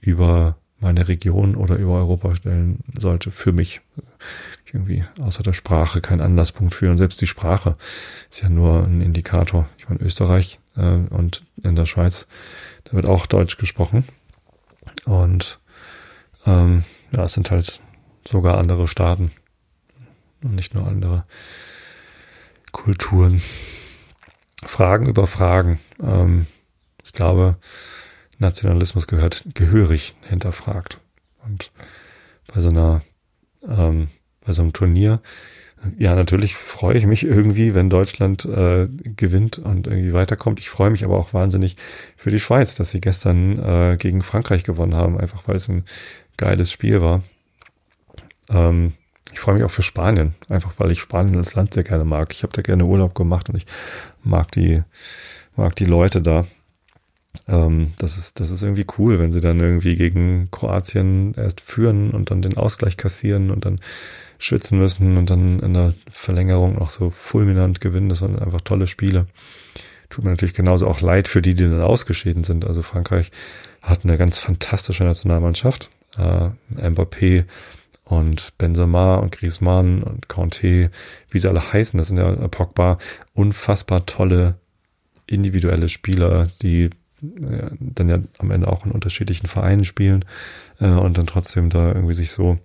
über 0.00 0.56
meine 0.80 1.08
Region 1.08 1.54
oder 1.54 1.76
über 1.76 1.94
Europa 1.94 2.34
stellen 2.36 2.78
sollte 2.98 3.30
für 3.30 3.52
mich. 3.52 3.82
Ich 4.64 4.74
irgendwie 4.74 5.04
außer 5.20 5.42
der 5.42 5.52
Sprache 5.52 6.00
keinen 6.00 6.22
Anlasspunkt 6.22 6.74
für. 6.74 6.90
Und 6.90 6.96
selbst 6.96 7.20
die 7.20 7.26
Sprache 7.26 7.76
ist 8.30 8.42
ja 8.42 8.48
nur 8.48 8.84
ein 8.84 9.02
Indikator. 9.02 9.68
Ich 9.76 9.88
meine, 9.88 10.00
Österreich 10.00 10.58
äh, 10.76 10.80
und 10.80 11.44
in 11.62 11.76
der 11.76 11.86
Schweiz, 11.86 12.26
da 12.84 12.92
wird 12.92 13.04
auch 13.04 13.26
Deutsch 13.26 13.58
gesprochen. 13.58 14.04
Und 15.04 15.60
ähm, 16.46 16.84
ja, 17.14 17.24
es 17.24 17.34
sind 17.34 17.50
halt 17.50 17.80
sogar 18.26 18.58
andere 18.58 18.88
Staaten 18.88 19.30
und 20.42 20.54
nicht 20.54 20.74
nur 20.74 20.86
andere 20.86 21.24
Kulturen. 22.72 23.42
Fragen 24.64 25.08
über 25.08 25.26
Fragen. 25.26 25.80
Ähm, 26.02 26.46
ich 27.04 27.12
glaube, 27.12 27.56
Nationalismus 28.38 29.06
gehört, 29.06 29.44
gehörig 29.54 30.14
hinterfragt. 30.28 30.98
Und 31.44 31.72
bei 32.52 32.60
so 32.60 32.68
einer, 32.68 33.02
ähm, 33.66 34.08
bei 34.44 34.52
so 34.52 34.62
einem 34.62 34.72
Turnier, 34.72 35.20
ja, 35.98 36.14
natürlich 36.14 36.56
freue 36.56 36.98
ich 36.98 37.06
mich 37.06 37.24
irgendwie, 37.24 37.74
wenn 37.74 37.88
Deutschland 37.88 38.44
äh, 38.44 38.86
gewinnt 38.86 39.58
und 39.58 39.86
irgendwie 39.86 40.12
weiterkommt. 40.12 40.60
Ich 40.60 40.68
freue 40.68 40.90
mich 40.90 41.04
aber 41.04 41.18
auch 41.18 41.32
wahnsinnig 41.32 41.76
für 42.16 42.30
die 42.30 42.40
Schweiz, 42.40 42.74
dass 42.74 42.90
sie 42.90 43.00
gestern 43.00 43.58
äh, 43.58 43.96
gegen 43.96 44.22
Frankreich 44.22 44.62
gewonnen 44.62 44.94
haben, 44.94 45.18
einfach 45.18 45.48
weil 45.48 45.56
es 45.56 45.68
ein 45.68 45.84
geiles 46.36 46.70
Spiel 46.70 47.00
war. 47.00 47.22
Ähm, 48.50 48.92
ich 49.32 49.40
freue 49.40 49.56
mich 49.56 49.64
auch 49.64 49.70
für 49.70 49.82
Spanien, 49.82 50.34
einfach 50.48 50.72
weil 50.78 50.90
ich 50.90 51.00
Spanien 51.00 51.36
als 51.36 51.54
Land 51.54 51.74
sehr 51.74 51.84
gerne 51.84 52.04
mag. 52.04 52.32
Ich 52.32 52.42
habe 52.42 52.52
da 52.52 52.62
gerne 52.62 52.84
Urlaub 52.84 53.14
gemacht 53.14 53.48
und 53.48 53.56
ich 53.56 53.66
mag 54.22 54.50
die, 54.52 54.82
mag 55.56 55.76
die 55.76 55.84
Leute 55.84 56.22
da. 56.22 56.46
Ähm, 57.46 57.92
das 57.98 58.18
ist, 58.18 58.40
das 58.40 58.50
ist 58.50 58.62
irgendwie 58.62 58.86
cool, 58.98 59.18
wenn 59.18 59.32
sie 59.32 59.40
dann 59.40 59.60
irgendwie 59.60 59.96
gegen 59.96 60.48
Kroatien 60.50 61.34
erst 61.34 61.60
führen 61.60 62.10
und 62.10 62.30
dann 62.30 62.42
den 62.42 62.56
Ausgleich 62.56 62.96
kassieren 62.96 63.50
und 63.50 63.64
dann 63.64 63.80
schützen 64.38 64.78
müssen 64.78 65.16
und 65.16 65.30
dann 65.30 65.60
in 65.60 65.74
der 65.74 65.94
Verlängerung 66.10 66.78
auch 66.78 66.90
so 66.90 67.10
fulminant 67.10 67.80
gewinnen. 67.80 68.08
Das 68.08 68.22
waren 68.22 68.38
einfach 68.38 68.62
tolle 68.62 68.86
Spiele. 68.86 69.26
Tut 70.08 70.24
mir 70.24 70.30
natürlich 70.30 70.54
genauso 70.54 70.88
auch 70.88 71.00
leid 71.00 71.28
für 71.28 71.42
die, 71.42 71.54
die 71.54 71.64
dann 71.64 71.82
ausgeschieden 71.82 72.42
sind. 72.42 72.64
Also 72.64 72.82
Frankreich 72.82 73.30
hat 73.80 74.00
eine 74.02 74.18
ganz 74.18 74.38
fantastische 74.38 75.04
Nationalmannschaft. 75.04 75.90
Äh, 76.16 76.48
Mbappé 76.74 77.44
und 78.10 78.58
Benzema 78.58 79.16
und 79.16 79.32
Griezmann 79.32 80.02
und 80.02 80.28
Conte, 80.28 80.90
wie 81.30 81.38
sie 81.38 81.48
alle 81.48 81.72
heißen, 81.72 81.96
das 81.96 82.08
sind 82.08 82.16
ja 82.16 82.32
Pogba, 82.48 82.98
unfassbar 83.34 84.04
tolle 84.04 84.56
individuelle 85.26 85.88
Spieler, 85.88 86.48
die 86.60 86.90
ja, 87.22 87.70
dann 87.78 88.08
ja 88.08 88.18
am 88.38 88.50
Ende 88.50 88.68
auch 88.68 88.84
in 88.84 88.90
unterschiedlichen 88.90 89.46
Vereinen 89.46 89.84
spielen 89.84 90.24
äh, 90.80 90.88
und 90.88 91.18
dann 91.18 91.26
trotzdem 91.26 91.70
da 91.70 91.92
irgendwie 91.92 92.14
sich 92.14 92.32
so 92.32 92.58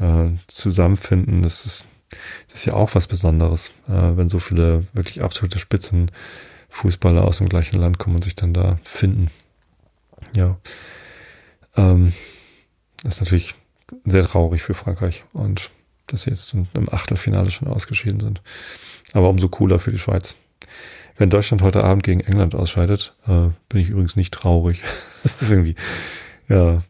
äh, 0.00 0.30
zusammenfinden. 0.48 1.42
Das 1.42 1.64
ist, 1.64 1.86
das 2.48 2.60
ist 2.60 2.64
ja 2.64 2.74
auch 2.74 2.94
was 2.94 3.06
Besonderes, 3.06 3.68
äh, 3.88 4.16
wenn 4.16 4.28
so 4.28 4.40
viele 4.40 4.86
wirklich 4.94 5.22
absolute 5.22 5.60
Spitzenfußballer 5.60 7.22
aus 7.22 7.38
dem 7.38 7.48
gleichen 7.48 7.80
Land 7.80 7.98
kommen 7.98 8.16
und 8.16 8.24
sich 8.24 8.34
dann 8.34 8.52
da 8.52 8.80
finden. 8.82 9.30
Ja. 10.34 10.56
Ähm, 11.76 12.12
das 13.04 13.16
ist 13.16 13.20
natürlich 13.20 13.54
sehr 14.04 14.24
traurig 14.24 14.62
für 14.62 14.74
Frankreich 14.74 15.24
und 15.32 15.70
dass 16.06 16.22
sie 16.22 16.30
jetzt 16.30 16.52
im 16.54 16.68
Achtelfinale 16.90 17.50
schon 17.50 17.68
ausgeschieden 17.68 18.20
sind. 18.20 18.42
Aber 19.12 19.30
umso 19.30 19.48
cooler 19.48 19.78
für 19.78 19.92
die 19.92 19.98
Schweiz. 19.98 20.36
Wenn 21.16 21.30
Deutschland 21.30 21.62
heute 21.62 21.84
Abend 21.84 22.02
gegen 22.02 22.20
England 22.20 22.54
ausscheidet, 22.54 23.14
äh, 23.26 23.48
bin 23.68 23.80
ich 23.80 23.90
übrigens 23.90 24.16
nicht 24.16 24.32
traurig. 24.32 24.82
das 25.22 25.40
ist 25.40 25.50
irgendwie, 25.50 25.76
ja, 26.48 26.82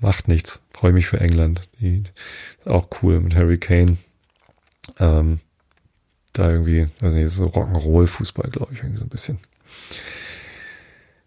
macht 0.00 0.28
nichts. 0.28 0.62
Freue 0.72 0.92
mich 0.92 1.06
für 1.06 1.20
England. 1.20 1.68
Die 1.80 2.04
ist 2.58 2.66
auch 2.68 2.88
cool 3.02 3.20
mit 3.20 3.34
Harry 3.34 3.58
Kane. 3.58 3.96
Ähm, 4.98 5.40
da 6.32 6.50
irgendwie, 6.50 6.88
weiß 7.00 7.14
nicht, 7.14 7.30
so 7.30 7.46
Rock'n'Roll-Fußball, 7.46 8.50
glaube 8.50 8.74
ich, 8.74 8.80
irgendwie 8.80 8.98
so 8.98 9.04
ein 9.04 9.10
bisschen. 9.10 9.38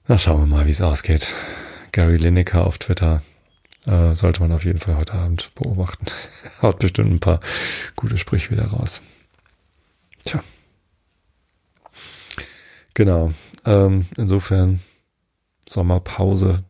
Na, 0.07 0.17
schauen 0.17 0.41
wir 0.41 0.45
mal, 0.45 0.65
wie 0.67 0.71
es 0.71 0.81
ausgeht. 0.81 1.33
Gary 1.91 2.17
Lineker 2.17 2.65
auf 2.65 2.77
Twitter 2.77 3.23
äh, 3.89 4.15
sollte 4.15 4.41
man 4.41 4.51
auf 4.51 4.65
jeden 4.65 4.79
Fall 4.79 4.97
heute 4.97 5.13
Abend 5.13 5.51
beobachten. 5.55 6.05
Haut 6.61 6.79
bestimmt 6.79 7.11
ein 7.11 7.19
paar 7.19 7.39
gute 7.95 8.17
Sprüche 8.17 8.51
wieder 8.51 8.65
raus. 8.65 9.01
Tja. 10.23 10.43
Genau. 12.93 13.31
Ähm, 13.65 14.05
insofern 14.15 14.81
Sommerpause 15.67 16.63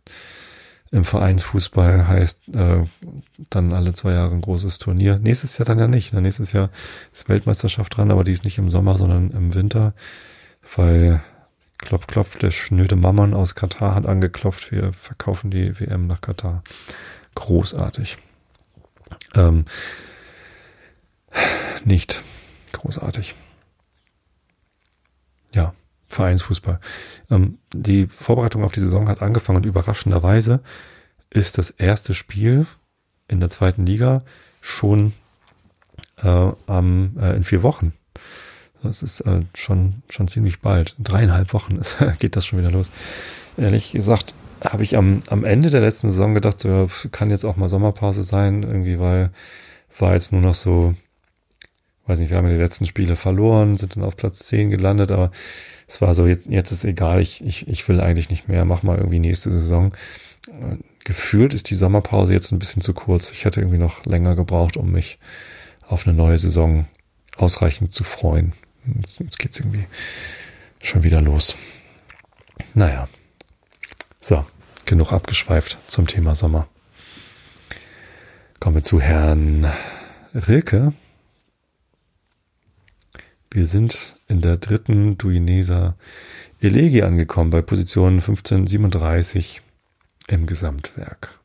im 0.91 1.05
Vereinsfußball 1.05 2.07
heißt 2.07 2.55
äh, 2.55 2.85
dann 3.49 3.73
alle 3.73 3.93
zwei 3.93 4.13
Jahre 4.13 4.33
ein 4.33 4.41
großes 4.41 4.79
Turnier. 4.79 5.19
Nächstes 5.19 5.57
Jahr 5.57 5.65
dann 5.65 5.79
ja 5.79 5.87
nicht. 5.87 6.13
Ne? 6.13 6.21
Nächstes 6.21 6.51
Jahr 6.51 6.69
ist 7.13 7.29
Weltmeisterschaft 7.29 7.95
dran, 7.95 8.11
aber 8.11 8.23
die 8.23 8.31
ist 8.31 8.43
nicht 8.43 8.57
im 8.57 8.71
Sommer, 8.71 8.97
sondern 8.97 9.31
im 9.31 9.53
Winter, 9.53 9.93
weil 10.75 11.21
Klopf, 11.79 12.07
klopf, 12.07 12.37
der 12.37 12.51
schnöde 12.51 12.95
Mammon 12.95 13.33
aus 13.33 13.55
Katar 13.55 13.95
hat 13.95 14.05
angeklopft. 14.05 14.71
Wir 14.71 14.93
verkaufen 14.93 15.49
die 15.49 15.79
WM 15.79 16.07
nach 16.07 16.21
Katar. 16.21 16.61
Großartig. 17.35 18.17
Ähm, 19.33 19.65
nicht 21.85 22.21
großartig. 22.73 23.33
Ja, 25.53 25.73
Vereinsfußball. 26.09 26.79
Ähm, 27.31 27.59
die 27.73 28.07
Vorbereitung 28.07 28.63
auf 28.63 28.73
die 28.73 28.81
Saison 28.81 29.07
hat 29.07 29.21
angefangen 29.21 29.57
und 29.57 29.65
überraschenderweise 29.65 30.61
ist 31.29 31.57
das 31.57 31.69
erste 31.69 32.13
Spiel 32.13 32.67
in 33.27 33.39
der 33.39 33.49
zweiten 33.49 33.85
Liga 33.85 34.23
schon 34.61 35.13
äh, 36.17 36.51
am, 36.67 37.17
äh, 37.19 37.35
in 37.35 37.43
vier 37.43 37.63
Wochen. 37.63 37.93
Das 38.83 39.03
ist 39.03 39.21
äh, 39.21 39.41
schon, 39.53 40.03
schon 40.09 40.27
ziemlich 40.27 40.61
bald. 40.61 40.95
In 40.97 41.03
dreieinhalb 41.03 41.53
Wochen 41.53 41.75
ist, 41.75 41.97
geht 42.19 42.35
das 42.35 42.45
schon 42.45 42.59
wieder 42.59 42.71
los. 42.71 42.89
Ehrlich 43.57 43.91
gesagt, 43.91 44.35
habe 44.63 44.83
ich 44.83 44.97
am, 44.97 45.23
am 45.29 45.43
Ende 45.43 45.69
der 45.69 45.81
letzten 45.81 46.11
Saison 46.11 46.33
gedacht, 46.33 46.59
so 46.59 46.89
kann 47.11 47.29
jetzt 47.29 47.45
auch 47.45 47.55
mal 47.55 47.69
Sommerpause 47.69 48.23
sein, 48.23 48.63
irgendwie, 48.63 48.99
weil 48.99 49.31
war 49.97 50.13
jetzt 50.13 50.31
nur 50.31 50.41
noch 50.41 50.55
so, 50.55 50.95
weiß 52.07 52.19
nicht, 52.19 52.29
wir 52.29 52.37
haben 52.37 52.47
ja 52.47 52.53
die 52.53 52.61
letzten 52.61 52.85
Spiele 52.85 53.15
verloren, 53.15 53.77
sind 53.77 53.95
dann 53.95 54.03
auf 54.03 54.17
Platz 54.17 54.39
10 54.39 54.69
gelandet, 54.69 55.11
aber 55.11 55.31
es 55.87 56.01
war 56.01 56.13
so, 56.13 56.25
jetzt, 56.25 56.47
jetzt 56.47 56.71
ist 56.71 56.85
egal, 56.85 57.21
ich, 57.21 57.43
ich, 57.45 57.67
ich 57.67 57.87
will 57.87 57.99
eigentlich 57.99 58.29
nicht 58.29 58.47
mehr, 58.47 58.65
mach 58.65 58.83
mal 58.83 58.97
irgendwie 58.97 59.19
nächste 59.19 59.51
Saison. 59.51 59.91
Gefühlt 61.03 61.53
ist 61.53 61.69
die 61.69 61.75
Sommerpause 61.75 62.33
jetzt 62.33 62.51
ein 62.51 62.59
bisschen 62.59 62.81
zu 62.81 62.93
kurz. 62.93 63.31
Ich 63.31 63.45
hätte 63.45 63.59
irgendwie 63.59 63.79
noch 63.79 64.05
länger 64.05 64.35
gebraucht, 64.35 64.77
um 64.77 64.91
mich 64.91 65.19
auf 65.87 66.07
eine 66.07 66.15
neue 66.15 66.37
Saison 66.37 66.85
ausreichend 67.37 67.91
zu 67.91 68.03
freuen. 68.03 68.53
Jetzt 69.19 69.39
geht's 69.39 69.59
irgendwie 69.59 69.85
schon 70.81 71.03
wieder 71.03 71.21
los. 71.21 71.55
Naja. 72.73 73.07
So, 74.21 74.45
genug 74.85 75.11
abgeschweift 75.11 75.77
zum 75.87 76.07
Thema 76.07 76.35
Sommer. 76.35 76.67
Kommen 78.59 78.75
wir 78.75 78.83
zu 78.83 78.99
Herrn 78.99 79.71
Rilke. 80.33 80.93
Wir 83.51 83.65
sind 83.65 84.17
in 84.27 84.41
der 84.41 84.57
dritten 84.57 85.17
Duineser 85.17 85.95
Elegie 86.61 87.03
angekommen, 87.03 87.49
bei 87.49 87.61
Position 87.61 88.15
1537 88.15 89.61
im 90.27 90.45
Gesamtwerk. 90.45 91.39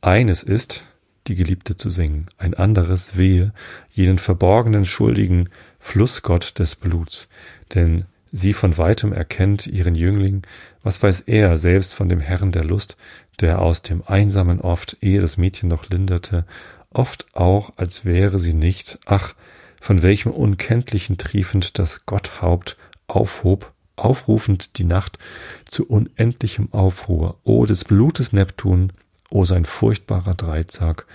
Eines 0.00 0.42
ist, 0.42 0.84
die 1.28 1.34
Geliebte 1.34 1.76
zu 1.76 1.90
singen, 1.90 2.26
ein 2.38 2.54
anderes 2.54 3.16
wehe, 3.16 3.52
jenen 3.92 4.18
verborgenen, 4.18 4.84
schuldigen 4.84 5.48
Flussgott 5.78 6.58
des 6.58 6.76
Bluts, 6.76 7.28
denn 7.74 8.04
sie 8.32 8.52
von 8.52 8.78
weitem 8.78 9.12
erkennt 9.12 9.66
ihren 9.66 9.94
Jüngling, 9.94 10.42
was 10.82 11.02
weiß 11.02 11.20
er 11.20 11.58
selbst 11.58 11.94
von 11.94 12.08
dem 12.08 12.20
Herrn 12.20 12.52
der 12.52 12.64
Lust, 12.64 12.96
der 13.40 13.60
aus 13.60 13.82
dem 13.82 14.02
Einsamen 14.06 14.60
oft, 14.60 14.96
ehe 15.00 15.20
das 15.20 15.36
Mädchen 15.36 15.68
noch 15.68 15.88
linderte, 15.88 16.44
oft 16.90 17.26
auch, 17.34 17.72
als 17.76 18.04
wäre 18.04 18.38
sie 18.38 18.54
nicht, 18.54 18.98
ach, 19.04 19.34
von 19.80 20.02
welchem 20.02 20.32
unkenntlichen 20.32 21.18
triefend 21.18 21.78
das 21.78 22.06
Gotthaupt 22.06 22.76
aufhob, 23.06 23.72
aufrufend 23.94 24.78
die 24.78 24.84
Nacht 24.84 25.18
zu 25.64 25.86
unendlichem 25.86 26.72
Aufruhr, 26.72 27.38
o 27.44 27.66
des 27.66 27.84
Blutes 27.84 28.32
Neptun, 28.32 28.92
o 29.30 29.44
sein 29.44 29.64
furchtbarer 29.64 30.34
Dreizack, 30.34 31.06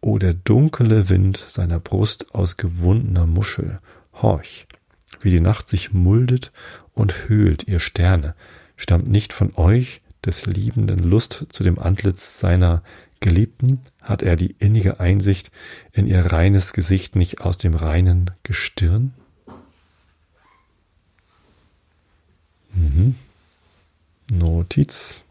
o 0.00 0.18
der 0.18 0.34
dunkle 0.34 1.08
Wind 1.08 1.44
seiner 1.48 1.78
Brust 1.78 2.34
aus 2.34 2.56
gewundener 2.56 3.26
Muschel, 3.26 3.80
horch, 4.14 4.66
wie 5.20 5.30
die 5.30 5.40
Nacht 5.40 5.68
sich 5.68 5.92
muldet 5.92 6.52
und 6.94 7.28
höhlt 7.28 7.68
ihr 7.68 7.80
Sterne, 7.80 8.34
stammt 8.76 9.08
nicht 9.08 9.32
von 9.32 9.54
euch 9.56 10.00
des 10.24 10.46
liebenden 10.46 11.00
Lust 11.00 11.46
zu 11.50 11.62
dem 11.62 11.78
Antlitz 11.78 12.38
seiner 12.38 12.82
Geliebten, 13.20 13.80
hat 14.00 14.22
er 14.22 14.36
die 14.36 14.56
innige 14.58 14.98
Einsicht 14.98 15.50
in 15.92 16.06
ihr 16.06 16.24
reines 16.32 16.72
Gesicht 16.72 17.16
nicht 17.16 17.42
aus 17.42 17.58
dem 17.58 17.74
reinen 17.74 18.30
Gestirn? 18.42 19.12
Mhm. 22.72 23.14
Notiz. 24.32 25.22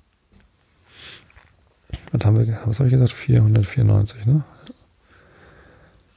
Was 2.12 2.26
haben 2.26 2.38
wir, 2.38 2.60
was 2.66 2.80
habe 2.80 2.90
ich 2.90 2.94
gesagt? 2.94 3.14
494, 3.14 4.26
ne? 4.26 4.44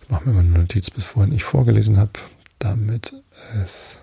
Ich 0.03 0.09
mache 0.09 0.29
mir 0.29 0.35
mal 0.35 0.41
eine 0.41 0.59
Notiz, 0.59 0.91
bis 0.91 1.05
vorhin 1.05 1.35
ich 1.35 1.45
vorgelesen 1.45 1.99
habe, 1.99 2.13
damit 2.59 3.15
es 3.63 4.01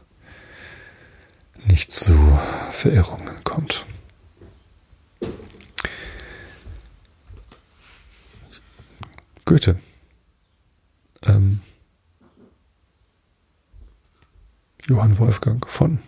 nicht 1.66 1.92
zu 1.92 2.40
Verirrungen 2.72 3.44
kommt. 3.44 3.86
Goethe. 9.46 9.80
Ähm, 11.26 11.62
Johann 14.88 15.18
Wolfgang 15.18 15.68
von 15.68 16.00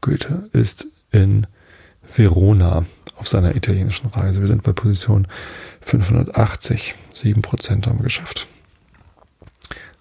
Goethe 0.00 0.50
ist 0.52 0.86
in 1.12 1.46
Verona 2.12 2.86
auf 3.16 3.28
seiner 3.28 3.54
italienischen 3.54 4.08
Reise. 4.08 4.40
Wir 4.40 4.48
sind 4.48 4.62
bei 4.62 4.72
Position 4.72 5.26
580. 5.82 6.94
Sieben 7.12 7.42
Prozent 7.42 7.86
haben 7.86 7.98
wir 7.98 8.04
geschafft. 8.04 8.48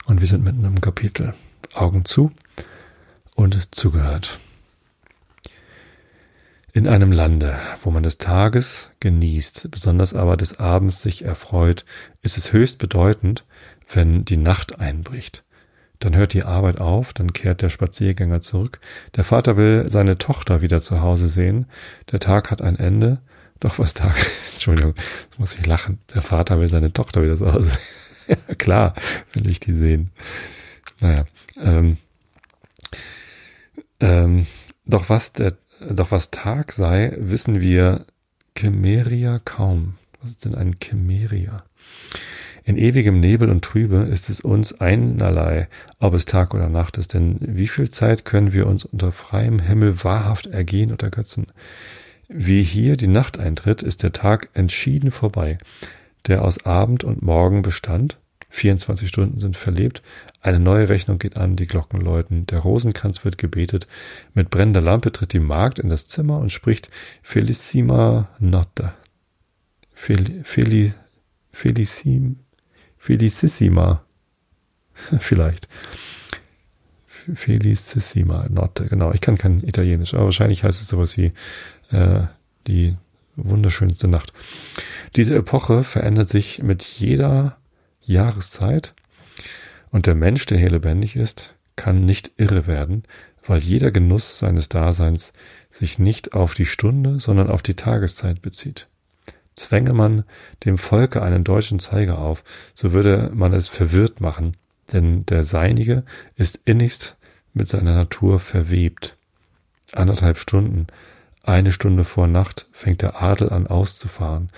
Und 0.06 0.20
wir 0.20 0.28
sind 0.28 0.44
mitten 0.44 0.66
im 0.66 0.82
Kapitel. 0.82 1.34
Augen 1.74 2.06
zu 2.06 2.32
und 3.36 3.76
zugehört. 3.76 4.40
In 6.76 6.88
einem 6.88 7.12
Lande, 7.12 7.58
wo 7.84 7.92
man 7.92 8.02
des 8.02 8.18
Tages 8.18 8.90
genießt, 9.00 9.70
besonders 9.70 10.16
aber 10.16 10.38
des 10.38 10.60
Abends 10.60 11.04
sich 11.04 11.24
erfreut, 11.24 11.86
ist 12.24 12.38
es 12.38 12.52
höchst 12.52 12.80
bedeutend, 12.80 13.46
wenn 13.94 14.26
die 14.26 14.38
Nacht 14.38 14.80
einbricht. 14.80 15.44
Dann 16.04 16.18
hört 16.18 16.34
die 16.34 16.44
Arbeit 16.44 16.82
auf, 16.82 17.14
dann 17.14 17.32
kehrt 17.32 17.62
der 17.62 17.70
Spaziergänger 17.70 18.42
zurück. 18.42 18.82
Der 19.16 19.24
Vater 19.24 19.56
will 19.56 19.90
seine 19.90 20.18
Tochter 20.18 20.62
wieder 20.62 20.82
zu 20.82 21.00
Hause 21.00 21.30
sehen. 21.30 21.66
Der 22.12 22.20
Tag 22.20 22.52
hat 22.52 22.62
ein 22.62 22.78
Ende. 22.78 23.20
Doch 23.62 23.80
was 23.80 23.94
Tag, 23.94 24.14
Entschuldigung, 24.54 24.96
jetzt 24.98 25.40
muss 25.40 25.56
ich 25.56 25.66
lachen. 25.66 26.00
Der 26.14 26.22
Vater 26.22 26.60
will 26.60 26.68
seine 26.68 26.92
Tochter 26.92 27.24
wieder 27.24 27.38
zu 27.38 27.54
Hause. 27.54 27.72
ja, 28.28 28.36
klar, 28.58 28.96
will 29.32 29.50
ich 29.50 29.62
die 29.62 29.72
sehen. 29.72 30.12
Naja, 31.00 31.26
ähm, 31.62 31.96
ähm, 34.02 34.46
doch 34.86 35.08
was 35.08 35.32
der, 35.32 35.54
doch 35.90 36.12
was 36.12 36.32
Tag 36.32 36.74
sei, 36.74 37.16
wissen 37.18 37.62
wir 37.62 38.06
Chimeria 38.58 39.40
kaum. 39.40 39.96
Was 40.22 40.32
ist 40.32 40.44
denn 40.44 40.56
ein 40.56 40.76
Chimeria? 40.84 41.64
In 42.66 42.78
ewigem 42.78 43.20
Nebel 43.20 43.50
und 43.50 43.64
Trübe 43.64 44.08
ist 44.10 44.30
es 44.30 44.40
uns 44.40 44.80
einerlei, 44.80 45.68
ob 46.00 46.14
es 46.14 46.26
Tag 46.26 46.54
oder 46.54 46.70
Nacht 46.70 46.98
ist, 46.98 47.14
denn 47.14 47.38
wie 47.42 47.68
viel 47.68 47.90
Zeit 47.90 48.24
können 48.24 48.54
wir 48.54 48.68
uns 48.68 48.86
unter 48.86 49.12
freiem 49.12 49.60
Himmel 49.60 50.04
wahrhaft 50.04 50.48
ergehen 50.48 50.92
und 50.92 51.04
ergötzen? 51.04 51.48
Wie 52.30 52.64
hier 52.64 52.96
die 52.96 53.08
Nacht 53.08 53.38
eintritt, 53.38 53.84
ist 53.84 54.02
der 54.02 54.14
Tag 54.14 54.50
entschieden 54.54 55.12
vorbei, 55.12 55.58
der 56.28 56.44
aus 56.44 56.66
Abend 56.66 57.04
und 57.04 57.22
Morgen 57.22 57.64
bestand. 57.64 58.18
24 58.50 59.10
Stunden 59.10 59.40
sind 59.42 59.58
verlebt, 59.58 60.02
eine 60.42 60.60
neue 60.60 60.88
Rechnung 60.88 61.20
geht 61.20 61.38
an, 61.38 61.56
die 61.56 61.66
Glocken 61.66 62.00
läuten, 62.00 62.46
der 62.46 62.60
Rosenkranz 62.60 63.26
wird 63.26 63.38
gebetet, 63.38 63.88
mit 64.34 64.52
brennender 64.52 64.82
Lampe 64.82 65.12
tritt 65.12 65.34
die 65.34 65.40
Magd 65.40 65.80
in 65.80 65.90
das 65.90 66.08
Zimmer 66.08 66.38
und 66.38 66.52
spricht 66.52 66.90
Felicissima 67.24 68.30
Notte. 68.40 68.94
Fel, 69.94 70.44
Feli, 70.44 70.94
Felicissima. 73.04 74.06
Vielleicht. 75.20 75.68
Felicissima 77.34 78.48
Notte, 78.50 78.86
genau. 78.86 79.12
Ich 79.12 79.20
kann 79.20 79.38
kein 79.38 79.62
Italienisch, 79.62 80.14
aber 80.14 80.26
wahrscheinlich 80.26 80.64
heißt 80.64 80.82
es 80.82 80.88
sowas 80.88 81.18
wie 81.18 81.34
äh, 81.92 82.22
die 82.66 82.96
wunderschönste 83.36 84.08
Nacht. 84.08 84.32
Diese 85.18 85.36
Epoche 85.36 85.84
verändert 85.84 86.30
sich 86.30 86.64
mit 86.64 86.82
jeder 86.82 87.58
Jahreszeit 88.02 88.94
und 89.92 90.06
der 90.06 90.16
Mensch, 90.16 90.46
der 90.46 90.58
hier 90.58 90.70
lebendig 90.70 91.18
ist, 91.18 91.56
kann 91.76 92.06
nicht 92.06 92.32
irre 92.38 92.68
werden, 92.68 93.04
weil 93.46 93.60
jeder 93.60 93.92
Genuss 93.92 94.40
seines 94.40 94.70
Daseins 94.70 95.34
sich 95.70 96.00
nicht 96.00 96.34
auf 96.34 96.54
die 96.54 96.66
Stunde, 96.66 97.20
sondern 97.20 97.50
auf 97.50 97.64
die 97.64 97.76
Tageszeit 97.76 98.42
bezieht. 98.42 98.88
Zwänge 99.56 99.94
man 99.94 100.24
dem 100.66 100.78
Volke 100.78 101.22
einen 101.22 101.44
deutschen 101.44 101.80
Zeiger 101.80 102.20
auf, 102.20 102.44
so 102.74 102.92
würde 102.92 103.32
man 103.34 103.54
es 103.54 103.68
verwirrt 103.68 104.22
machen, 104.22 104.58
denn 104.92 105.26
der 105.26 105.44
Seinige 105.44 106.04
ist 106.36 106.60
innigst 106.66 107.16
mit 107.54 107.68
seiner 107.68 107.96
Natur 107.96 108.40
verwebt. 108.40 109.18
Anderthalb 109.92 110.40
Stunden, 110.40 110.88
eine 111.44 111.72
Stunde 111.72 112.04
vor 112.04 112.28
Nacht 112.28 112.68
fängt 112.72 113.02
der 113.02 113.22
Adel 113.22 113.50
an 113.50 113.68
auszufahren. 113.68 114.50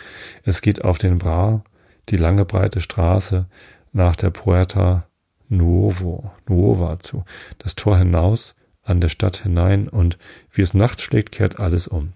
Es 0.44 0.62
geht 0.62 0.84
auf 0.84 0.98
den 0.98 1.18
Bra, 1.18 1.64
die 2.10 2.18
lange 2.18 2.46
breite 2.46 2.80
Straße 2.80 3.48
nach 3.92 4.16
der 4.16 4.30
Puerta 4.30 5.08
Nuovo, 5.50 6.32
Nuova 6.48 7.00
zu, 7.00 7.24
das 7.58 7.76
Tor 7.76 7.98
hinaus, 7.98 8.56
an 8.84 9.02
der 9.02 9.10
Stadt 9.10 9.38
hinein 9.38 9.88
und 9.88 10.18
wie 10.52 10.62
es 10.62 10.74
Nacht 10.74 11.02
schlägt, 11.02 11.32
kehrt 11.32 11.60
alles 11.60 11.88
um. 11.88 12.14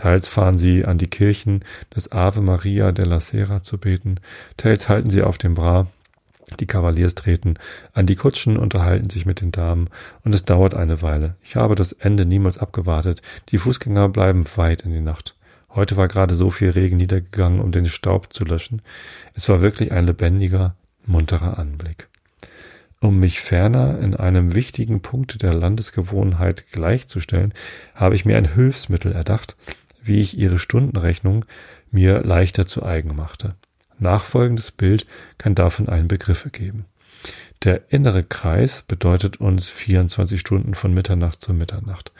Teils 0.00 0.28
fahren 0.28 0.56
sie 0.56 0.86
an 0.86 0.96
die 0.96 1.08
Kirchen, 1.08 1.60
das 1.90 2.10
Ave 2.10 2.40
Maria 2.40 2.90
della 2.90 3.20
Sera 3.20 3.62
zu 3.62 3.76
beten, 3.76 4.14
teils 4.56 4.88
halten 4.88 5.10
sie 5.10 5.20
auf 5.20 5.36
dem 5.36 5.52
Bra, 5.52 5.88
die 6.58 6.64
Kavaliers 6.64 7.14
treten 7.14 7.56
an 7.92 8.06
die 8.06 8.16
Kutschen, 8.16 8.56
unterhalten 8.56 9.10
sich 9.10 9.26
mit 9.26 9.42
den 9.42 9.52
Damen, 9.52 9.90
und 10.24 10.34
es 10.34 10.46
dauert 10.46 10.72
eine 10.72 11.02
Weile. 11.02 11.34
Ich 11.42 11.56
habe 11.56 11.74
das 11.74 11.92
Ende 11.92 12.24
niemals 12.24 12.56
abgewartet. 12.56 13.20
Die 13.50 13.58
Fußgänger 13.58 14.08
bleiben 14.08 14.46
weit 14.56 14.80
in 14.80 14.92
die 14.94 15.02
Nacht. 15.02 15.34
Heute 15.74 15.98
war 15.98 16.08
gerade 16.08 16.34
so 16.34 16.48
viel 16.48 16.70
Regen 16.70 16.96
niedergegangen, 16.96 17.60
um 17.60 17.70
den 17.70 17.84
Staub 17.84 18.32
zu 18.32 18.46
löschen. 18.46 18.80
Es 19.34 19.50
war 19.50 19.60
wirklich 19.60 19.92
ein 19.92 20.06
lebendiger, 20.06 20.76
munterer 21.04 21.58
Anblick. 21.58 22.08
Um 23.02 23.18
mich 23.18 23.40
ferner 23.40 23.98
in 23.98 24.14
einem 24.14 24.54
wichtigen 24.54 25.00
Punkt 25.00 25.42
der 25.42 25.54
Landesgewohnheit 25.54 26.64
gleichzustellen, 26.72 27.54
habe 27.94 28.14
ich 28.14 28.26
mir 28.26 28.36
ein 28.36 28.52
Hilfsmittel 28.52 29.12
erdacht, 29.12 29.56
wie 30.02 30.20
ich 30.20 30.38
ihre 30.38 30.58
Stundenrechnung 30.58 31.44
mir 31.90 32.22
leichter 32.22 32.66
zu 32.66 32.84
eigen 32.84 33.14
machte. 33.14 33.54
Nachfolgendes 33.98 34.70
Bild 34.70 35.06
kann 35.38 35.54
davon 35.54 35.88
einen 35.88 36.08
Begriff 36.08 36.44
ergeben. 36.44 36.86
Der 37.64 37.92
innere 37.92 38.22
Kreis 38.24 38.82
bedeutet 38.82 39.38
uns 39.38 39.68
24 39.68 40.40
Stunden 40.40 40.74
von 40.74 40.94
Mitternacht 40.94 41.42
zu 41.42 41.52
Mitternacht, 41.52 42.12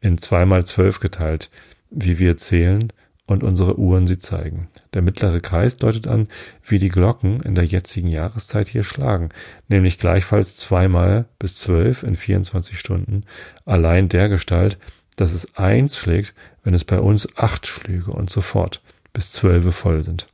in 0.00 0.18
zweimal 0.18 0.64
zwölf 0.64 0.98
geteilt, 0.98 1.50
wie 1.90 2.18
wir 2.18 2.36
zählen, 2.36 2.92
und 3.28 3.44
unsere 3.44 3.78
Uhren 3.78 4.06
sie 4.06 4.18
zeigen. 4.18 4.68
Der 4.94 5.02
mittlere 5.02 5.40
Kreis 5.40 5.76
deutet 5.76 6.06
an, 6.08 6.28
wie 6.64 6.78
die 6.78 6.88
Glocken 6.88 7.40
in 7.40 7.54
der 7.54 7.64
jetzigen 7.64 8.08
Jahreszeit 8.08 8.68
hier 8.68 8.84
schlagen, 8.84 9.28
nämlich 9.68 9.98
gleichfalls 9.98 10.56
zweimal 10.56 11.26
bis 11.38 11.58
zwölf 11.58 12.02
in 12.02 12.16
24 12.16 12.78
Stunden, 12.80 13.24
allein 13.66 14.08
der 14.08 14.30
Gestalt, 14.30 14.78
dass 15.16 15.34
es 15.34 15.56
eins 15.56 15.98
schlägt, 15.98 16.32
wenn 16.68 16.74
es 16.74 16.84
bei 16.84 17.00
uns 17.00 17.26
acht 17.34 17.66
schlüge 17.66 18.10
und 18.10 18.28
so 18.28 18.42
fort, 18.42 18.82
bis 19.14 19.32
zwölfe 19.32 19.72
voll 19.72 20.04
sind. 20.04 20.28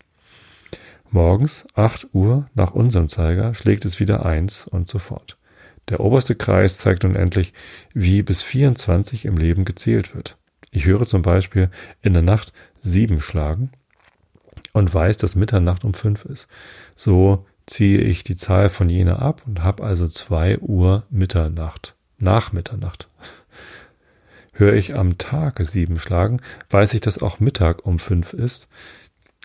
Morgens, 1.12 1.64
acht 1.74 2.08
Uhr, 2.12 2.48
nach 2.54 2.72
unserem 2.72 3.08
Zeiger, 3.08 3.54
schlägt 3.54 3.84
es 3.84 4.00
wieder 4.00 4.26
eins 4.26 4.66
und 4.66 4.88
so 4.88 4.98
fort. 4.98 5.38
Der 5.90 6.00
oberste 6.00 6.34
Kreis 6.34 6.78
zeigt 6.78 7.04
nun 7.04 7.14
endlich, 7.14 7.52
wie 7.92 8.22
bis 8.22 8.42
24 8.42 9.26
im 9.26 9.36
Leben 9.36 9.64
gezählt 9.64 10.16
wird. 10.16 10.36
Ich 10.72 10.86
höre 10.86 11.06
zum 11.06 11.22
Beispiel 11.22 11.70
in 12.02 12.14
der 12.14 12.24
Nacht 12.24 12.52
sieben 12.82 13.20
schlagen 13.20 13.70
und 14.72 14.92
weiß, 14.92 15.18
dass 15.18 15.36
Mitternacht 15.36 15.84
um 15.84 15.94
fünf 15.94 16.24
ist. 16.24 16.48
So 16.96 17.46
ziehe 17.64 18.00
ich 18.00 18.24
die 18.24 18.34
Zahl 18.34 18.70
von 18.70 18.88
jener 18.88 19.22
ab 19.22 19.42
und 19.46 19.62
habe 19.62 19.84
also 19.84 20.08
zwei 20.08 20.58
Uhr 20.58 21.04
Mitternacht, 21.10 21.94
nach 22.18 22.50
Mitternacht. 22.50 23.08
Höre 24.56 24.74
ich 24.74 24.96
am 24.96 25.18
Tag 25.18 25.58
sieben 25.60 25.98
schlagen, 25.98 26.40
weiß 26.70 26.94
ich, 26.94 27.00
dass 27.00 27.20
auch 27.20 27.40
Mittag 27.40 27.84
um 27.84 27.98
fünf 27.98 28.32
ist, 28.32 28.68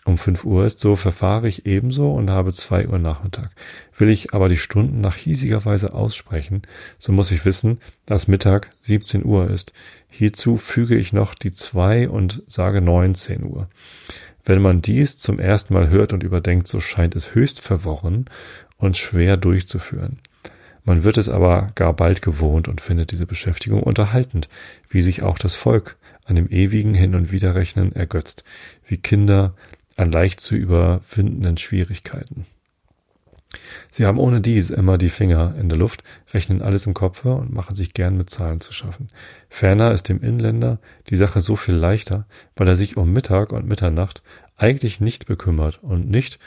um 0.05 0.20
fünf 0.20 0.45
Uhr 0.45 0.66
ist, 0.66 0.80
so 0.80 0.95
verfahre 0.95 1.47
ich 1.47 1.66
ebenso 1.66 2.14
und 2.14 2.30
habe 2.30 2.53
zwei 2.53 2.88
Uhr 2.88 2.99
Nachmittag. 2.99 3.49
Will 3.97 4.10
ich 4.10 4.34
aber 4.34 4.49
die 4.49 4.57
Stunden 4.57 5.01
nach 5.01 5.16
hiesiger 5.16 5.66
Weise 5.66 5.93
aussprechen, 5.93 6.62
so 6.99 7.12
muss 7.12 7.32
ich 7.32 7.43
wissen, 7.43 7.80
dass 8.05 8.28
Mittag 8.28 8.70
17 8.82 9.26
Uhr 9.26 9.49
ist. 9.49 9.74
Hierzu 10.10 10.57
füge 10.57 10.95
ich 10.95 11.12
noch 11.12 11.34
die 11.34 11.51
zwei 11.51 12.07
und 12.07 12.43
sage 12.47 12.80
19 12.80 13.43
Uhr. 13.43 13.68
Wenn 14.45 14.62
man 14.62 14.82
dies 14.82 15.18
zum 15.18 15.39
ersten 15.39 15.74
Mal 15.74 15.89
hört 15.89 16.14
und 16.14 16.24
überdenkt, 16.24 16.68
so 16.68 16.80
scheint 16.80 17.16
es 17.16 17.34
höchst 17.34 17.62
verworren 17.62 18.26
und 18.78 18.95
schwer 18.95 19.38
durchzuführen. 19.38 20.20
Man 20.84 21.03
wird 21.03 21.17
es 21.17 21.30
aber 21.30 21.71
gar 21.75 21.93
bald 21.93 22.21
gewohnt 22.21 22.67
und 22.67 22.82
findet 22.82 23.11
diese 23.11 23.25
Beschäftigung 23.25 23.84
unterhaltend, 23.84 24.49
wie 24.89 25.01
sich 25.01 25.23
auch 25.23 25.38
das 25.38 25.55
Volk 25.55 25.97
an 26.25 26.36
dem 26.36 26.49
ewigen 26.49 26.93
Hin- 26.93 27.15
und 27.15 27.32
Wiederrechnen 27.32 27.93
ergötzt, 27.93 28.43
wie 28.88 28.97
Kinder 28.97 29.55
an 29.97 30.11
leicht 30.11 30.39
zu 30.39 30.55
überwindenden 30.55 31.57
Schwierigkeiten. 31.57 32.45
Sie 33.89 34.05
haben 34.05 34.19
ohne 34.19 34.41
dies 34.41 34.69
immer 34.69 34.99
die 34.99 35.09
Finger 35.09 35.55
in 35.59 35.69
der 35.69 35.77
Luft, 35.77 36.03
rechnen 36.34 36.61
alles 36.61 36.86
im 36.86 36.93
Kopfe 36.93 37.34
und 37.34 37.51
machen 37.51 37.75
sich 37.75 37.93
gern 37.93 38.15
mit 38.15 38.30
Zahlen 38.30 38.61
zu 38.61 38.73
schaffen. 38.73 39.07
Ferner 39.49 39.91
ist 39.91 40.07
dem 40.07 40.21
Inländer 40.21 40.80
die 41.09 41.15
Sache 41.15 41.41
so 41.41 41.55
viel 41.55 41.73
leichter, 41.73 42.27
weil 42.55 42.67
er 42.67 42.75
sich 42.75 42.95
um 42.95 43.11
Mittag 43.11 43.51
und 43.51 43.67
Mitternacht 43.67 44.21
eigentlich 44.55 44.99
nicht 44.99 45.25
bekümmert 45.25 45.82
und 45.82 46.09
nicht, 46.09 46.38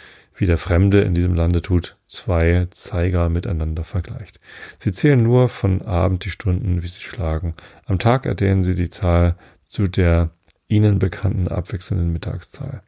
wie 0.43 0.47
der 0.47 0.59
Fremde 0.59 1.03
in 1.03 1.15
diesem 1.15 1.35
Lande 1.35 1.63
tut, 1.63 1.97
zwei 2.09 2.67
Zeiger 2.73 3.29
miteinander 3.29 3.85
vergleicht. 3.85 4.41
Sie 4.81 4.91
zählen 4.91 5.23
nur 5.23 5.49
von 5.49 5.83
Abend 5.83 6.25
die 6.25 6.31
Stunden, 6.31 6.83
wie 6.83 6.89
sie 6.89 6.99
schlagen. 6.99 7.55
Am 7.87 8.01
Tag 8.01 8.27
erdehnen 8.27 8.65
sie 8.65 8.75
die 8.75 8.91
Zahl 8.91 9.37
zu 9.69 9.87
der 9.87 10.31
ihnen 10.67 10.99
bekannten 10.99 11.47
abwechselnden 11.47 12.13
Mittagszahl. 12.13 12.83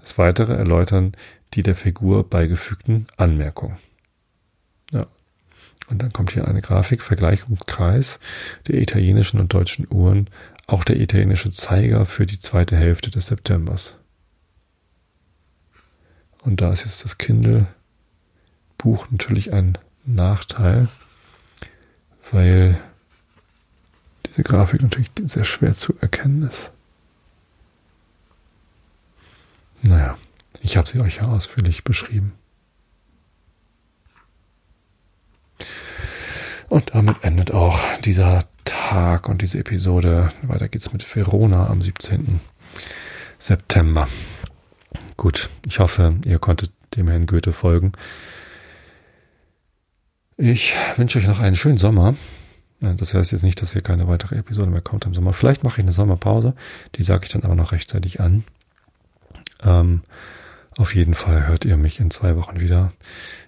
Das 0.00 0.18
Weitere 0.18 0.54
erläutern 0.54 1.12
die 1.54 1.62
der 1.62 1.76
Figur 1.76 2.28
beigefügten 2.28 3.06
Anmerkungen. 3.16 3.76
Ja. 4.90 5.06
Und 5.88 6.02
dann 6.02 6.12
kommt 6.12 6.32
hier 6.32 6.48
eine 6.48 6.62
Grafik, 6.62 7.02
Vergleichungskreis 7.02 8.18
der 8.66 8.82
italienischen 8.82 9.38
und 9.38 9.54
deutschen 9.54 9.86
Uhren, 9.88 10.30
auch 10.66 10.82
der 10.82 10.96
italienische 10.96 11.50
Zeiger 11.50 12.06
für 12.06 12.26
die 12.26 12.40
zweite 12.40 12.76
Hälfte 12.76 13.12
des 13.12 13.28
Septembers. 13.28 13.94
Und 16.48 16.62
da 16.62 16.72
ist 16.72 16.84
jetzt 16.84 17.04
das 17.04 17.18
Kindle-Buch 17.18 19.08
natürlich 19.10 19.52
ein 19.52 19.76
Nachteil, 20.06 20.88
weil 22.32 22.80
diese 24.24 24.44
Grafik 24.44 24.80
natürlich 24.80 25.10
sehr 25.26 25.44
schwer 25.44 25.74
zu 25.74 25.94
erkennen 26.00 26.44
ist. 26.44 26.70
Naja, 29.82 30.16
ich 30.62 30.78
habe 30.78 30.88
sie 30.88 31.00
euch 31.00 31.16
ja 31.16 31.24
ausführlich 31.24 31.84
beschrieben. 31.84 32.32
Und 36.70 36.94
damit 36.94 37.24
endet 37.24 37.50
auch 37.50 37.78
dieser 38.06 38.44
Tag 38.64 39.28
und 39.28 39.42
diese 39.42 39.58
Episode. 39.58 40.32
Weiter 40.40 40.68
geht's 40.68 40.94
mit 40.94 41.14
Verona 41.14 41.66
am 41.66 41.82
17. 41.82 42.40
September. 43.38 44.08
Gut, 45.18 45.50
ich 45.66 45.80
hoffe, 45.80 46.14
ihr 46.24 46.38
konntet 46.38 46.70
dem 46.96 47.08
Herrn 47.08 47.26
Goethe 47.26 47.52
folgen. 47.52 47.90
Ich 50.36 50.74
wünsche 50.96 51.18
euch 51.18 51.26
noch 51.26 51.40
einen 51.40 51.56
schönen 51.56 51.76
Sommer. 51.76 52.14
Das 52.78 53.12
heißt 53.12 53.32
jetzt 53.32 53.42
nicht, 53.42 53.60
dass 53.60 53.72
hier 53.72 53.82
keine 53.82 54.06
weitere 54.06 54.36
Episode 54.36 54.70
mehr 54.70 54.80
kommt 54.80 55.04
im 55.06 55.14
Sommer. 55.14 55.32
Vielleicht 55.32 55.64
mache 55.64 55.80
ich 55.80 55.84
eine 55.84 55.92
Sommerpause. 55.92 56.54
Die 56.94 57.02
sage 57.02 57.24
ich 57.24 57.32
dann 57.32 57.42
aber 57.42 57.56
noch 57.56 57.72
rechtzeitig 57.72 58.20
an. 58.20 58.44
Ähm, 59.64 60.02
auf 60.76 60.94
jeden 60.94 61.14
Fall 61.14 61.48
hört 61.48 61.64
ihr 61.64 61.76
mich 61.76 61.98
in 61.98 62.12
zwei 62.12 62.36
Wochen 62.36 62.60
wieder. 62.60 62.92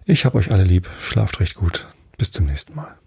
Ich 0.05 0.25
hab 0.25 0.35
euch 0.35 0.51
alle 0.51 0.65
lieb. 0.65 0.89
Schlaft 1.01 1.39
recht 1.39 1.55
gut. 1.55 1.87
Bis 2.19 2.33
zum 2.33 2.47
nächsten 2.47 2.75
Mal. 2.75 3.00